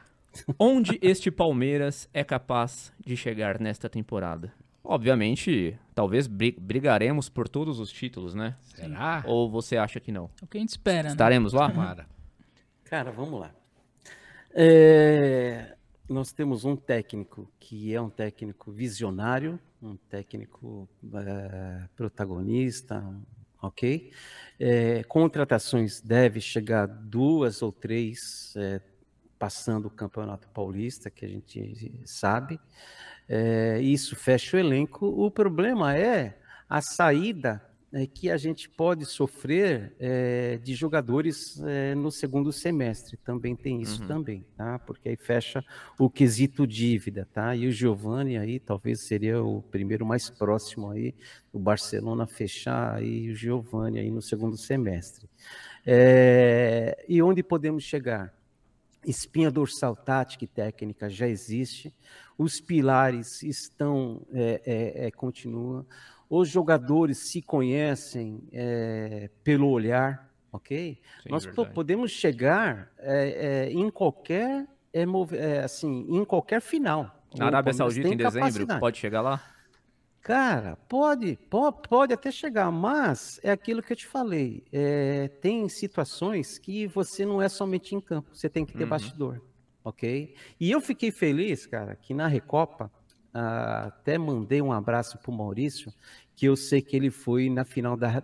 Onde 0.58 0.98
este 1.02 1.30
Palmeiras 1.30 2.08
é 2.12 2.22
capaz 2.22 2.92
de 3.04 3.16
chegar 3.16 3.60
nesta 3.60 3.88
temporada? 3.88 4.52
Obviamente, 4.82 5.78
talvez 5.94 6.26
brigaremos 6.26 7.28
por 7.28 7.48
todos 7.48 7.78
os 7.78 7.92
títulos, 7.92 8.34
né? 8.34 8.56
Será? 8.74 9.22
Ou 9.26 9.50
você 9.50 9.76
acha 9.76 10.00
que 10.00 10.10
não? 10.10 10.30
É 10.40 10.44
o 10.44 10.48
que 10.48 10.56
a 10.56 10.60
gente 10.60 10.70
espera, 10.70 11.04
né? 11.04 11.10
Estaremos 11.10 11.52
né? 11.52 11.60
lá? 11.60 12.06
Cara, 12.84 13.12
vamos 13.12 13.40
lá. 13.40 13.54
É, 14.52 15.76
nós 16.08 16.32
temos 16.32 16.64
um 16.64 16.74
técnico 16.74 17.48
que 17.60 17.94
é 17.94 18.00
um 18.00 18.10
técnico 18.10 18.72
visionário, 18.72 19.60
um 19.80 19.96
técnico 19.96 20.88
é, 21.14 21.84
protagonista, 21.94 23.04
ok? 23.62 24.10
É, 24.58 25.04
contratações 25.04 26.00
deve 26.00 26.40
chegar 26.40 26.86
duas 26.86 27.62
ou 27.62 27.70
três 27.70 28.54
é, 28.56 28.80
passando 29.40 29.86
o 29.86 29.90
Campeonato 29.90 30.46
Paulista, 30.48 31.08
que 31.08 31.24
a 31.24 31.28
gente 31.28 31.90
sabe. 32.04 32.60
É, 33.26 33.80
isso 33.80 34.14
fecha 34.14 34.58
o 34.58 34.60
elenco. 34.60 35.06
O 35.06 35.30
problema 35.30 35.96
é 35.96 36.38
a 36.68 36.82
saída 36.82 37.64
é, 37.90 38.06
que 38.06 38.30
a 38.30 38.36
gente 38.36 38.68
pode 38.68 39.06
sofrer 39.06 39.96
é, 39.98 40.58
de 40.58 40.74
jogadores 40.74 41.58
é, 41.64 41.94
no 41.94 42.10
segundo 42.10 42.52
semestre. 42.52 43.16
Também 43.16 43.56
tem 43.56 43.80
isso 43.80 44.02
uhum. 44.02 44.08
também, 44.08 44.44
tá? 44.58 44.78
Porque 44.78 45.08
aí 45.08 45.16
fecha 45.16 45.64
o 45.98 46.10
quesito 46.10 46.66
dívida, 46.66 47.26
tá? 47.32 47.56
E 47.56 47.66
o 47.66 47.72
Giovani 47.72 48.36
aí 48.36 48.60
talvez 48.60 49.06
seria 49.06 49.42
o 49.42 49.62
primeiro 49.62 50.04
mais 50.04 50.28
próximo 50.28 50.90
aí, 50.90 51.14
o 51.50 51.58
Barcelona 51.58 52.26
fechar 52.26 52.96
aí 52.96 53.30
o 53.30 53.34
Giovani 53.34 54.00
aí 54.00 54.10
no 54.10 54.20
segundo 54.20 54.58
semestre. 54.58 55.30
É, 55.86 57.02
e 57.08 57.22
onde 57.22 57.42
podemos 57.42 57.84
chegar? 57.84 58.38
Espinha 59.04 59.50
dorsal 59.50 59.96
tática 59.96 60.44
e 60.44 60.48
técnica 60.48 61.08
já 61.08 61.26
existe, 61.26 61.94
os 62.36 62.60
pilares 62.60 63.42
estão, 63.42 64.26
é, 64.32 64.62
é, 64.64 65.06
é, 65.06 65.10
continuam, 65.10 65.84
os 66.28 66.48
jogadores 66.48 67.30
se 67.30 67.42
conhecem 67.42 68.42
é, 68.52 69.28
pelo 69.42 69.68
olhar, 69.68 70.30
ok? 70.52 70.98
Sim, 71.22 71.28
Nós 71.28 71.44
verdade. 71.44 71.74
podemos 71.74 72.10
chegar 72.10 72.90
é, 72.98 73.68
é, 73.68 73.72
em 73.72 73.90
qualquer, 73.90 74.66
assim, 75.64 76.06
em 76.08 76.24
qualquer 76.24 76.60
final. 76.60 77.14
Na 77.36 77.46
Arábia 77.46 77.72
Saudita 77.72 78.08
em 78.08 78.16
dezembro, 78.16 78.66
pode 78.78 78.98
chegar 78.98 79.20
lá? 79.20 79.42
Cara, 80.22 80.76
pode, 80.88 81.38
pode, 81.48 81.88
pode 81.88 82.12
até 82.12 82.30
chegar, 82.30 82.70
mas 82.70 83.40
é 83.42 83.50
aquilo 83.50 83.82
que 83.82 83.92
eu 83.92 83.96
te 83.96 84.06
falei. 84.06 84.62
É, 84.70 85.28
tem 85.40 85.66
situações 85.68 86.58
que 86.58 86.86
você 86.86 87.24
não 87.24 87.40
é 87.40 87.48
somente 87.48 87.94
em 87.94 88.00
campo, 88.00 88.28
você 88.34 88.48
tem 88.48 88.66
que 88.66 88.74
ter 88.74 88.84
uhum. 88.84 88.90
bastidor, 88.90 89.40
ok? 89.82 90.34
E 90.60 90.70
eu 90.70 90.80
fiquei 90.80 91.10
feliz, 91.10 91.64
cara, 91.66 91.96
que 91.96 92.12
na 92.12 92.26
Recopa, 92.26 92.92
ah, 93.32 93.86
até 93.86 94.18
mandei 94.18 94.60
um 94.60 94.72
abraço 94.72 95.16
pro 95.18 95.32
Maurício, 95.32 95.92
que 96.36 96.44
eu 96.44 96.54
sei 96.54 96.82
que 96.82 96.94
ele 96.94 97.10
foi 97.10 97.48
na 97.48 97.64
final 97.64 97.96
da, 97.96 98.22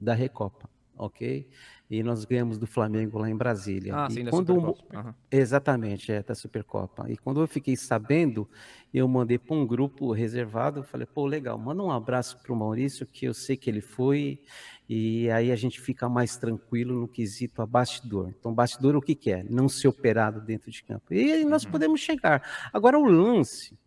da 0.00 0.14
Recopa, 0.14 0.68
ok? 0.98 1.48
E 1.88 2.02
nós 2.02 2.24
ganhamos 2.24 2.58
do 2.58 2.66
Flamengo 2.66 3.18
lá 3.18 3.30
em 3.30 3.36
Brasília. 3.36 3.94
Ah, 3.94 4.08
e 4.10 4.14
sim, 4.14 4.24
quando 4.26 4.54
da 4.54 4.60
Supercopa. 4.60 4.98
Uhum. 4.98 5.14
Exatamente, 5.30 6.12
é, 6.12 6.22
da 6.22 6.34
Supercopa. 6.34 7.10
E 7.10 7.16
quando 7.16 7.40
eu 7.40 7.46
fiquei 7.46 7.76
sabendo, 7.76 8.48
eu 8.92 9.06
mandei 9.06 9.38
para 9.38 9.54
um 9.54 9.64
grupo 9.64 10.12
reservado, 10.12 10.82
falei, 10.82 11.06
pô, 11.06 11.26
legal, 11.26 11.56
manda 11.56 11.82
um 11.82 11.90
abraço 11.90 12.38
para 12.42 12.52
o 12.52 12.56
Maurício, 12.56 13.06
que 13.06 13.26
eu 13.26 13.32
sei 13.32 13.56
que 13.56 13.70
ele 13.70 13.80
foi, 13.80 14.40
e 14.88 15.30
aí 15.30 15.52
a 15.52 15.56
gente 15.56 15.80
fica 15.80 16.08
mais 16.08 16.36
tranquilo 16.36 16.98
no 16.98 17.06
quesito 17.06 17.62
a 17.62 17.66
bastidor. 17.66 18.34
Então, 18.36 18.52
bastidor 18.52 18.96
o 18.96 19.00
que, 19.00 19.14
que 19.14 19.30
é? 19.30 19.44
Não 19.44 19.68
ser 19.68 19.86
operado 19.86 20.40
dentro 20.40 20.70
de 20.70 20.82
campo. 20.82 21.14
E 21.14 21.32
aí 21.32 21.44
nós 21.44 21.64
uhum. 21.64 21.70
podemos 21.70 22.00
chegar. 22.00 22.42
Agora, 22.72 22.98
o 22.98 23.04
lance, 23.04 23.78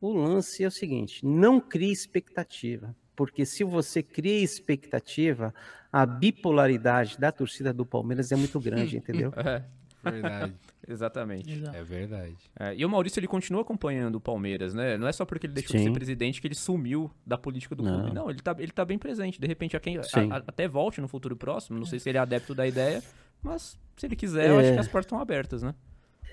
o 0.00 0.12
lance 0.12 0.64
é 0.64 0.66
o 0.66 0.70
seguinte, 0.70 1.24
não 1.24 1.60
crie 1.60 1.92
expectativa. 1.92 2.94
Porque 3.16 3.46
se 3.46 3.64
você 3.64 4.02
cria 4.02 4.42
expectativa, 4.42 5.54
a 5.90 6.04
bipolaridade 6.04 7.18
da 7.18 7.32
torcida 7.32 7.72
do 7.72 7.86
Palmeiras 7.86 8.30
é 8.30 8.36
muito 8.36 8.60
grande, 8.60 8.98
entendeu? 8.98 9.32
É, 9.36 9.62
verdade. 10.10 10.54
Exatamente. 10.88 11.50
Exato. 11.50 11.76
É 11.76 11.82
verdade. 11.82 12.36
É, 12.60 12.74
e 12.76 12.84
o 12.84 12.88
Maurício 12.88 13.18
ele 13.18 13.26
continua 13.26 13.62
acompanhando 13.62 14.16
o 14.16 14.20
Palmeiras, 14.20 14.72
né? 14.72 14.96
Não 14.96 15.08
é 15.08 15.12
só 15.12 15.24
porque 15.24 15.46
ele 15.46 15.54
deixou 15.54 15.72
Sim. 15.72 15.78
de 15.78 15.84
ser 15.84 15.92
presidente 15.92 16.40
que 16.40 16.46
ele 16.46 16.54
sumiu 16.54 17.10
da 17.26 17.36
política 17.36 17.74
do 17.74 17.82
não. 17.82 18.00
clube. 18.00 18.14
Não, 18.14 18.30
ele 18.30 18.40
tá, 18.40 18.54
ele 18.56 18.70
tá 18.70 18.84
bem 18.84 18.98
presente. 18.98 19.40
De 19.40 19.46
repente, 19.48 19.76
a 19.76 19.80
quem, 19.80 19.98
a, 19.98 20.02
a, 20.02 20.36
até 20.36 20.68
volte 20.68 21.00
no 21.00 21.08
futuro 21.08 21.34
próximo. 21.34 21.76
Não 21.76 21.86
sei 21.86 21.98
se 21.98 22.08
ele 22.08 22.18
é 22.18 22.20
adepto 22.20 22.54
da 22.54 22.68
ideia, 22.68 23.02
mas 23.42 23.76
se 23.96 24.06
ele 24.06 24.14
quiser, 24.14 24.46
é... 24.46 24.50
eu 24.50 24.60
acho 24.60 24.72
que 24.74 24.78
as 24.78 24.88
portas 24.88 25.06
estão 25.06 25.18
abertas, 25.18 25.62
né? 25.62 25.74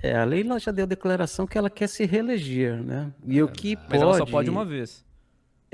É, 0.04 0.18
a 0.18 0.26
Leila 0.26 0.60
já 0.60 0.72
deu 0.72 0.86
declaração 0.86 1.48
que 1.48 1.58
ela 1.58 1.70
quer 1.70 1.88
se 1.88 2.06
reeleger, 2.06 2.84
né? 2.84 3.12
E 3.26 3.42
o 3.42 3.48
que 3.48 3.76
mas 3.76 3.88
pode... 3.88 4.04
ela 4.04 4.18
só 4.18 4.26
pode 4.26 4.50
uma 4.50 4.66
vez. 4.66 5.04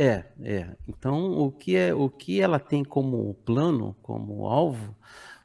É, 0.01 0.23
é. 0.41 0.65
Então, 0.87 1.37
o 1.37 1.51
que, 1.51 1.75
é, 1.75 1.93
o 1.93 2.09
que 2.09 2.39
ela 2.39 2.57
tem 2.57 2.85
como 2.85 3.33
plano, 3.43 3.93
como 4.01 4.47
alvo, 4.47 4.95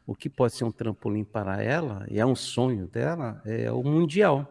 o 0.06 0.14
que 0.14 0.30
pode 0.30 0.54
ser 0.54 0.62
um 0.62 0.70
trampolim 0.70 1.24
para 1.24 1.60
ela, 1.60 2.06
e 2.08 2.20
é 2.20 2.24
um 2.24 2.36
sonho 2.36 2.86
dela, 2.86 3.42
é 3.44 3.72
o 3.72 3.82
Mundial. 3.82 4.48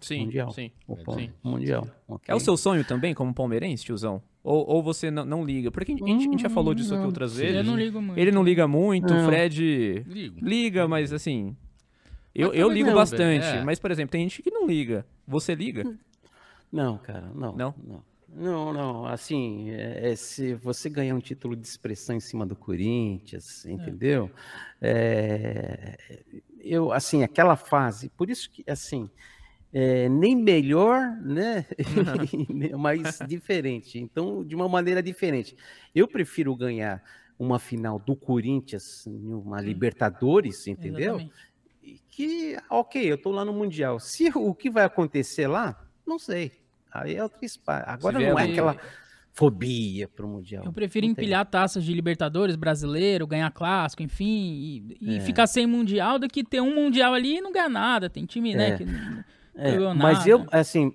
Sim, 0.00 0.24
mundial. 0.24 0.50
sim. 0.50 0.72
O 0.88 0.96
sim. 1.12 1.30
Mundial. 1.44 1.86
Okay. 2.08 2.32
É 2.32 2.34
o 2.34 2.40
seu 2.40 2.56
sonho 2.56 2.84
também, 2.84 3.14
como 3.14 3.32
palmeirense, 3.32 3.84
tiozão? 3.84 4.20
Ou, 4.42 4.68
ou 4.68 4.82
você 4.82 5.12
não, 5.12 5.24
não 5.24 5.44
liga? 5.44 5.70
Porque 5.70 5.92
a 5.92 5.96
gente, 5.96 6.02
a 6.04 6.18
gente 6.18 6.42
já 6.42 6.50
falou 6.50 6.74
disso 6.74 6.92
aqui 6.92 7.06
outras 7.06 7.30
sim. 7.30 7.42
vezes. 7.42 7.56
Eu 7.58 7.64
não 7.64 7.76
ligo 7.76 8.02
muito. 8.02 8.18
Ele 8.18 8.32
não 8.32 8.42
liga 8.42 8.66
muito, 8.66 9.14
o 9.14 9.24
Fred 9.26 10.04
ligo. 10.08 10.44
liga, 10.44 10.88
mas 10.88 11.12
assim... 11.12 11.56
Eu, 12.34 12.52
eu 12.52 12.68
ligo 12.68 12.88
não, 12.88 12.96
bastante, 12.96 13.46
é. 13.46 13.62
mas, 13.62 13.78
por 13.78 13.92
exemplo, 13.92 14.10
tem 14.10 14.22
gente 14.22 14.42
que 14.42 14.50
não 14.50 14.66
liga. 14.66 15.06
Você 15.26 15.54
liga? 15.54 15.84
Não, 16.70 16.98
cara, 16.98 17.30
não. 17.32 17.54
Não? 17.54 17.74
Não. 17.82 18.15
Não, 18.38 18.70
não, 18.70 19.06
assim, 19.06 19.70
é, 19.70 20.10
é, 20.10 20.16
se 20.16 20.52
você 20.54 20.90
ganhar 20.90 21.14
um 21.14 21.20
título 21.20 21.56
de 21.56 21.66
expressão 21.66 22.14
em 22.14 22.20
cima 22.20 22.44
do 22.44 22.54
Corinthians, 22.54 23.64
é. 23.64 23.72
entendeu? 23.72 24.30
É. 24.78 25.96
eu, 26.60 26.92
assim, 26.92 27.22
aquela 27.22 27.56
fase, 27.56 28.10
por 28.10 28.28
isso 28.28 28.50
que, 28.50 28.62
assim, 28.68 29.08
é, 29.72 30.06
nem 30.10 30.36
melhor, 30.36 31.00
né, 31.22 31.64
mas 32.78 33.20
diferente. 33.26 33.98
Então, 33.98 34.44
de 34.44 34.54
uma 34.54 34.68
maneira 34.68 35.02
diferente. 35.02 35.56
Eu 35.94 36.06
prefiro 36.06 36.54
ganhar 36.54 37.02
uma 37.38 37.58
final 37.58 37.98
do 37.98 38.14
Corinthians, 38.14 39.06
uma 39.06 39.62
Libertadores, 39.62 40.66
entendeu? 40.66 41.14
Exatamente. 41.16 42.06
Que, 42.10 42.56
ok, 42.68 43.12
eu 43.12 43.16
tô 43.16 43.30
lá 43.30 43.46
no 43.46 43.52
Mundial. 43.54 43.98
Se 43.98 44.30
o 44.34 44.54
que 44.54 44.68
vai 44.68 44.84
acontecer 44.84 45.46
lá, 45.46 45.88
não 46.06 46.18
sei. 46.18 46.65
Aí 47.02 47.16
é 47.16 47.22
outro 47.22 47.44
espaço. 47.44 47.84
Agora 47.88 48.18
não 48.18 48.38
é 48.38 48.42
ali... 48.42 48.52
aquela 48.52 48.76
fobia 49.32 50.08
pro 50.08 50.26
Mundial. 50.26 50.64
Eu 50.64 50.72
prefiro 50.72 51.04
empilhar 51.04 51.44
taças 51.44 51.84
de 51.84 51.92
Libertadores 51.92 52.56
brasileiro, 52.56 53.26
ganhar 53.26 53.50
clássico, 53.50 54.02
enfim, 54.02 54.24
e, 54.24 54.96
e 54.98 55.16
é. 55.18 55.20
ficar 55.20 55.46
sem 55.46 55.66
Mundial 55.66 56.18
do 56.18 56.26
que 56.26 56.42
ter 56.42 56.62
um 56.62 56.74
Mundial 56.74 57.12
ali 57.12 57.36
e 57.36 57.40
não 57.40 57.52
ganhar 57.52 57.68
nada. 57.68 58.08
Tem 58.08 58.24
time, 58.24 58.54
né, 58.54 58.68
é. 58.68 58.70
né, 58.70 58.76
que 58.78 58.84
é, 59.58 59.78
mas 59.94 60.26
eu, 60.26 60.46
assim, 60.52 60.92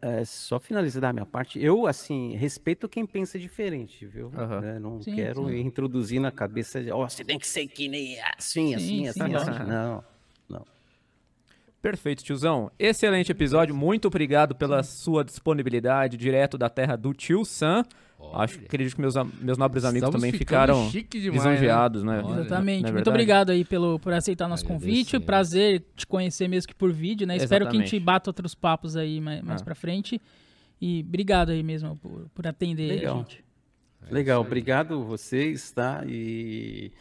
é, 0.00 0.24
só 0.24 0.60
finalizar 0.60 1.02
da 1.02 1.12
minha 1.12 1.26
parte, 1.26 1.60
eu, 1.60 1.84
assim, 1.84 2.36
respeito 2.36 2.88
quem 2.88 3.04
pensa 3.04 3.40
diferente, 3.40 4.06
viu? 4.06 4.26
Uhum. 4.26 4.80
não 4.80 5.02
sim, 5.02 5.16
quero 5.16 5.48
sim. 5.48 5.58
introduzir 5.60 6.20
na 6.20 6.30
cabeça, 6.30 6.80
ó, 6.92 7.04
oh, 7.04 7.08
você 7.08 7.24
tem 7.24 7.38
que 7.38 7.46
ser 7.46 7.66
que 7.66 7.88
nem 7.88 8.20
assim, 8.20 8.78
sim, 8.78 9.08
assim, 9.08 9.08
assim, 9.08 9.34
assim. 9.34 9.64
Não, 9.64 10.04
não. 10.48 10.64
Perfeito, 11.84 12.24
tiozão. 12.24 12.70
Excelente 12.78 13.30
episódio. 13.30 13.74
Muito 13.74 14.08
obrigado 14.08 14.54
pela 14.54 14.82
sua 14.82 15.22
disponibilidade 15.22 16.16
direto 16.16 16.56
da 16.56 16.70
terra 16.70 16.96
do 16.96 17.12
tio 17.12 17.44
Sam. 17.44 17.84
Acho 18.32 18.58
que 18.58 18.64
acredito 18.64 18.94
que 18.94 19.02
meus, 19.02 19.14
meus 19.38 19.58
nobres 19.58 19.84
amigos 19.84 20.08
Estamos 20.08 20.16
também 20.18 20.32
ficaram 20.32 20.88
demais, 20.88 21.22
lisonjeados, 21.44 22.02
né? 22.02 22.22
Olha, 22.24 22.40
Exatamente. 22.40 22.88
é 22.88 22.90
Muito 22.90 23.10
obrigado 23.10 23.50
aí 23.50 23.66
pelo, 23.66 23.98
por 23.98 24.14
aceitar 24.14 24.48
nosso 24.48 24.64
convite. 24.64 25.20
Prazer 25.20 25.84
te 25.94 26.06
conhecer 26.06 26.48
mesmo 26.48 26.68
que 26.68 26.74
por 26.74 26.90
vídeo, 26.90 27.26
né? 27.26 27.36
Espero 27.36 27.66
que 27.66 27.76
a 27.76 27.78
gente 27.78 27.82
Exatamente. 27.96 28.02
bata 28.02 28.30
outros 28.30 28.54
papos 28.54 28.96
aí 28.96 29.20
mais, 29.20 29.42
mais 29.42 29.60
Ah. 29.60 29.64
pra 29.66 29.74
frente. 29.74 30.18
E 30.80 31.04
obrigado 31.06 31.50
aí 31.50 31.62
mesmo 31.62 31.96
por, 31.96 32.30
por 32.34 32.46
atender 32.46 32.88
Legal. 32.88 33.16
a 33.16 33.18
gente. 33.18 33.44
Legal, 34.10 34.40
obrigado 34.40 35.04
vocês, 35.04 35.70
tá? 35.70 36.02
E 36.06 36.92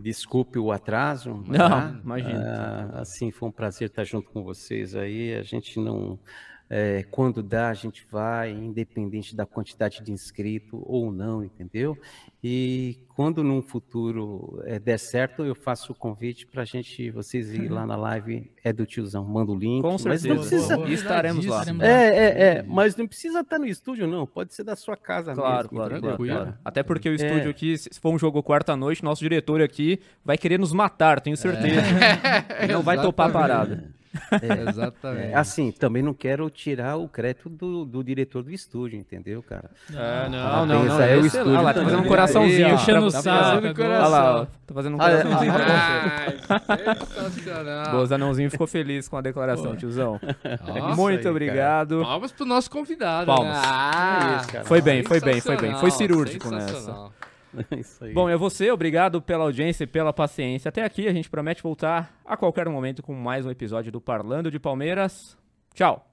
desculpe 0.00 0.58
o 0.58 0.72
atraso. 0.72 1.44
Não, 1.46 1.68
tá? 1.68 2.00
imagina. 2.02 2.90
Ah, 2.92 3.00
assim, 3.00 3.30
foi 3.30 3.48
um 3.48 3.52
prazer 3.52 3.88
estar 3.88 4.04
junto 4.04 4.30
com 4.30 4.42
vocês 4.42 4.94
aí. 4.94 5.34
A 5.34 5.42
gente 5.42 5.78
não. 5.78 6.18
É, 6.72 7.04
quando 7.10 7.42
dá, 7.42 7.68
a 7.68 7.74
gente 7.74 8.06
vai, 8.08 8.52
independente 8.52 9.34
da 9.34 9.44
quantidade 9.44 10.00
de 10.04 10.12
inscrito 10.12 10.80
ou 10.86 11.10
não, 11.10 11.42
entendeu? 11.44 11.98
E 12.42 12.96
quando 13.16 13.42
num 13.42 13.60
futuro 13.60 14.62
é, 14.64 14.78
der 14.78 14.98
certo, 14.98 15.44
eu 15.44 15.54
faço 15.54 15.90
o 15.90 15.94
convite 15.96 16.46
para 16.46 16.62
a 16.62 16.64
gente, 16.64 17.10
vocês 17.10 17.52
ir 17.52 17.68
lá 17.68 17.84
na 17.84 17.96
live, 17.96 18.50
é 18.62 18.72
do 18.72 18.86
tiozão, 18.86 19.24
manda 19.24 19.50
o 19.50 19.56
link. 19.58 19.82
Com 19.82 19.90
mas 19.90 20.00
certeza. 20.22 20.28
não 20.28 20.36
precisa, 20.36 20.76
boa, 20.76 20.88
E 20.88 20.92
estaremos 20.94 21.44
lá. 21.44 21.58
Estaremos 21.58 21.82
lá. 21.82 21.88
é, 21.90 22.06
é, 22.06 22.42
é, 22.58 22.62
mas 22.62 22.94
não 22.96 23.06
precisa 23.06 23.40
estar 23.40 23.58
no 23.58 23.66
estúdio, 23.66 24.06
não. 24.06 24.24
Pode 24.26 24.54
ser 24.54 24.62
da 24.62 24.76
sua 24.76 24.96
casa 24.96 25.34
Claro, 25.34 25.56
mesmo. 25.64 25.70
claro, 25.76 26.00
claro, 26.00 26.16
claro. 26.24 26.54
Até 26.64 26.82
porque 26.84 27.08
o 27.08 27.12
É. 27.12 27.14
estúdio 27.16 27.50
aqui, 27.50 27.76
se 27.76 27.90
for 28.00 28.14
um 28.14 28.18
jogo 28.18 28.42
quarta-noite, 28.44 29.02
nosso 29.02 29.20
diretor 29.22 29.60
aqui 29.60 29.98
vai 30.24 30.38
querer 30.38 30.58
nos 30.58 30.72
matar, 30.72 31.20
tenho 31.20 31.36
certeza. 31.36 31.82
Ele 32.62 32.72
não 32.72 32.82
vai 32.82 32.96
topar 33.02 33.28
a 33.28 33.32
parada. 33.32 33.99
Exatamente. 34.68 35.28
É, 35.32 35.34
assim, 35.36 35.70
também 35.70 36.02
não 36.02 36.12
quero 36.12 36.50
tirar 36.50 36.96
o 36.96 37.08
crédito 37.08 37.48
do, 37.48 37.84
do 37.84 38.02
diretor 38.02 38.42
do 38.42 38.50
estúdio, 38.50 38.98
entendeu, 38.98 39.42
cara? 39.42 39.70
É, 39.92 40.28
não, 40.28 40.38
Ah, 40.38 40.66
não, 40.66 40.66
não. 40.66 40.82
pensa, 40.82 41.04
é 41.04 41.16
o 41.16 41.26
estúdio 41.26 41.52
Olha 41.52 41.60
lá, 41.60 41.68
tá 41.68 41.74
também. 41.74 41.90
fazendo 41.90 42.04
um 42.04 42.08
coraçãozinho. 42.08 42.66
Aí, 42.66 42.72
ó. 42.72 42.76
Puxando 42.76 43.12
Tá 43.12 43.22
saco. 43.22 43.44
fazendo-. 43.62 43.80
Olha 43.82 44.06
lá, 44.08 44.40
ó, 44.40 44.44
tá 44.66 44.74
fazendo 44.74 44.96
um 44.96 45.00
Ah, 45.02 45.10
é, 45.10 45.22
coraçãozinho. 45.22 45.52
pra 45.52 45.64
Ah, 45.64 46.96
você. 46.96 47.30
sensacional. 47.30 47.90
Boa, 47.92 48.08
o 48.08 48.14
anãozinho 48.14 48.50
ficou 48.50 48.66
feliz 48.66 49.08
com 49.08 49.16
a 49.16 49.20
declaração, 49.20 49.76
tiozão. 49.76 50.20
Nossa, 50.66 50.96
Muito 50.96 51.20
aí, 51.26 51.30
obrigado. 51.30 52.02
Palmas 52.02 52.32
pro 52.32 52.44
nosso 52.44 52.70
convidado. 52.70 53.26
Palmas. 53.26 53.54
Né? 53.56 53.62
Ah, 53.64 54.32
É 54.34 54.40
isso, 54.40 54.52
cara. 54.52 54.64
Foi 54.64 54.80
bem, 54.80 55.02
foi 55.04 55.20
bem, 55.20 55.40
foi 55.40 55.56
bem. 55.56 55.74
Foi 55.76 55.90
cirúrgico 55.90 56.50
nessa. 56.50 57.10
Bom, 58.14 58.28
é 58.28 58.36
você, 58.36 58.70
obrigado 58.70 59.20
pela 59.20 59.44
audiência 59.44 59.84
e 59.84 59.86
pela 59.86 60.12
paciência. 60.12 60.68
Até 60.68 60.84
aqui 60.84 61.06
a 61.08 61.12
gente 61.12 61.28
promete 61.28 61.62
voltar 61.62 62.20
a 62.24 62.36
qualquer 62.36 62.68
momento 62.68 63.02
com 63.02 63.14
mais 63.14 63.46
um 63.46 63.50
episódio 63.50 63.90
do 63.90 64.00
Parlando 64.00 64.50
de 64.50 64.58
Palmeiras. 64.58 65.36
Tchau! 65.74 66.09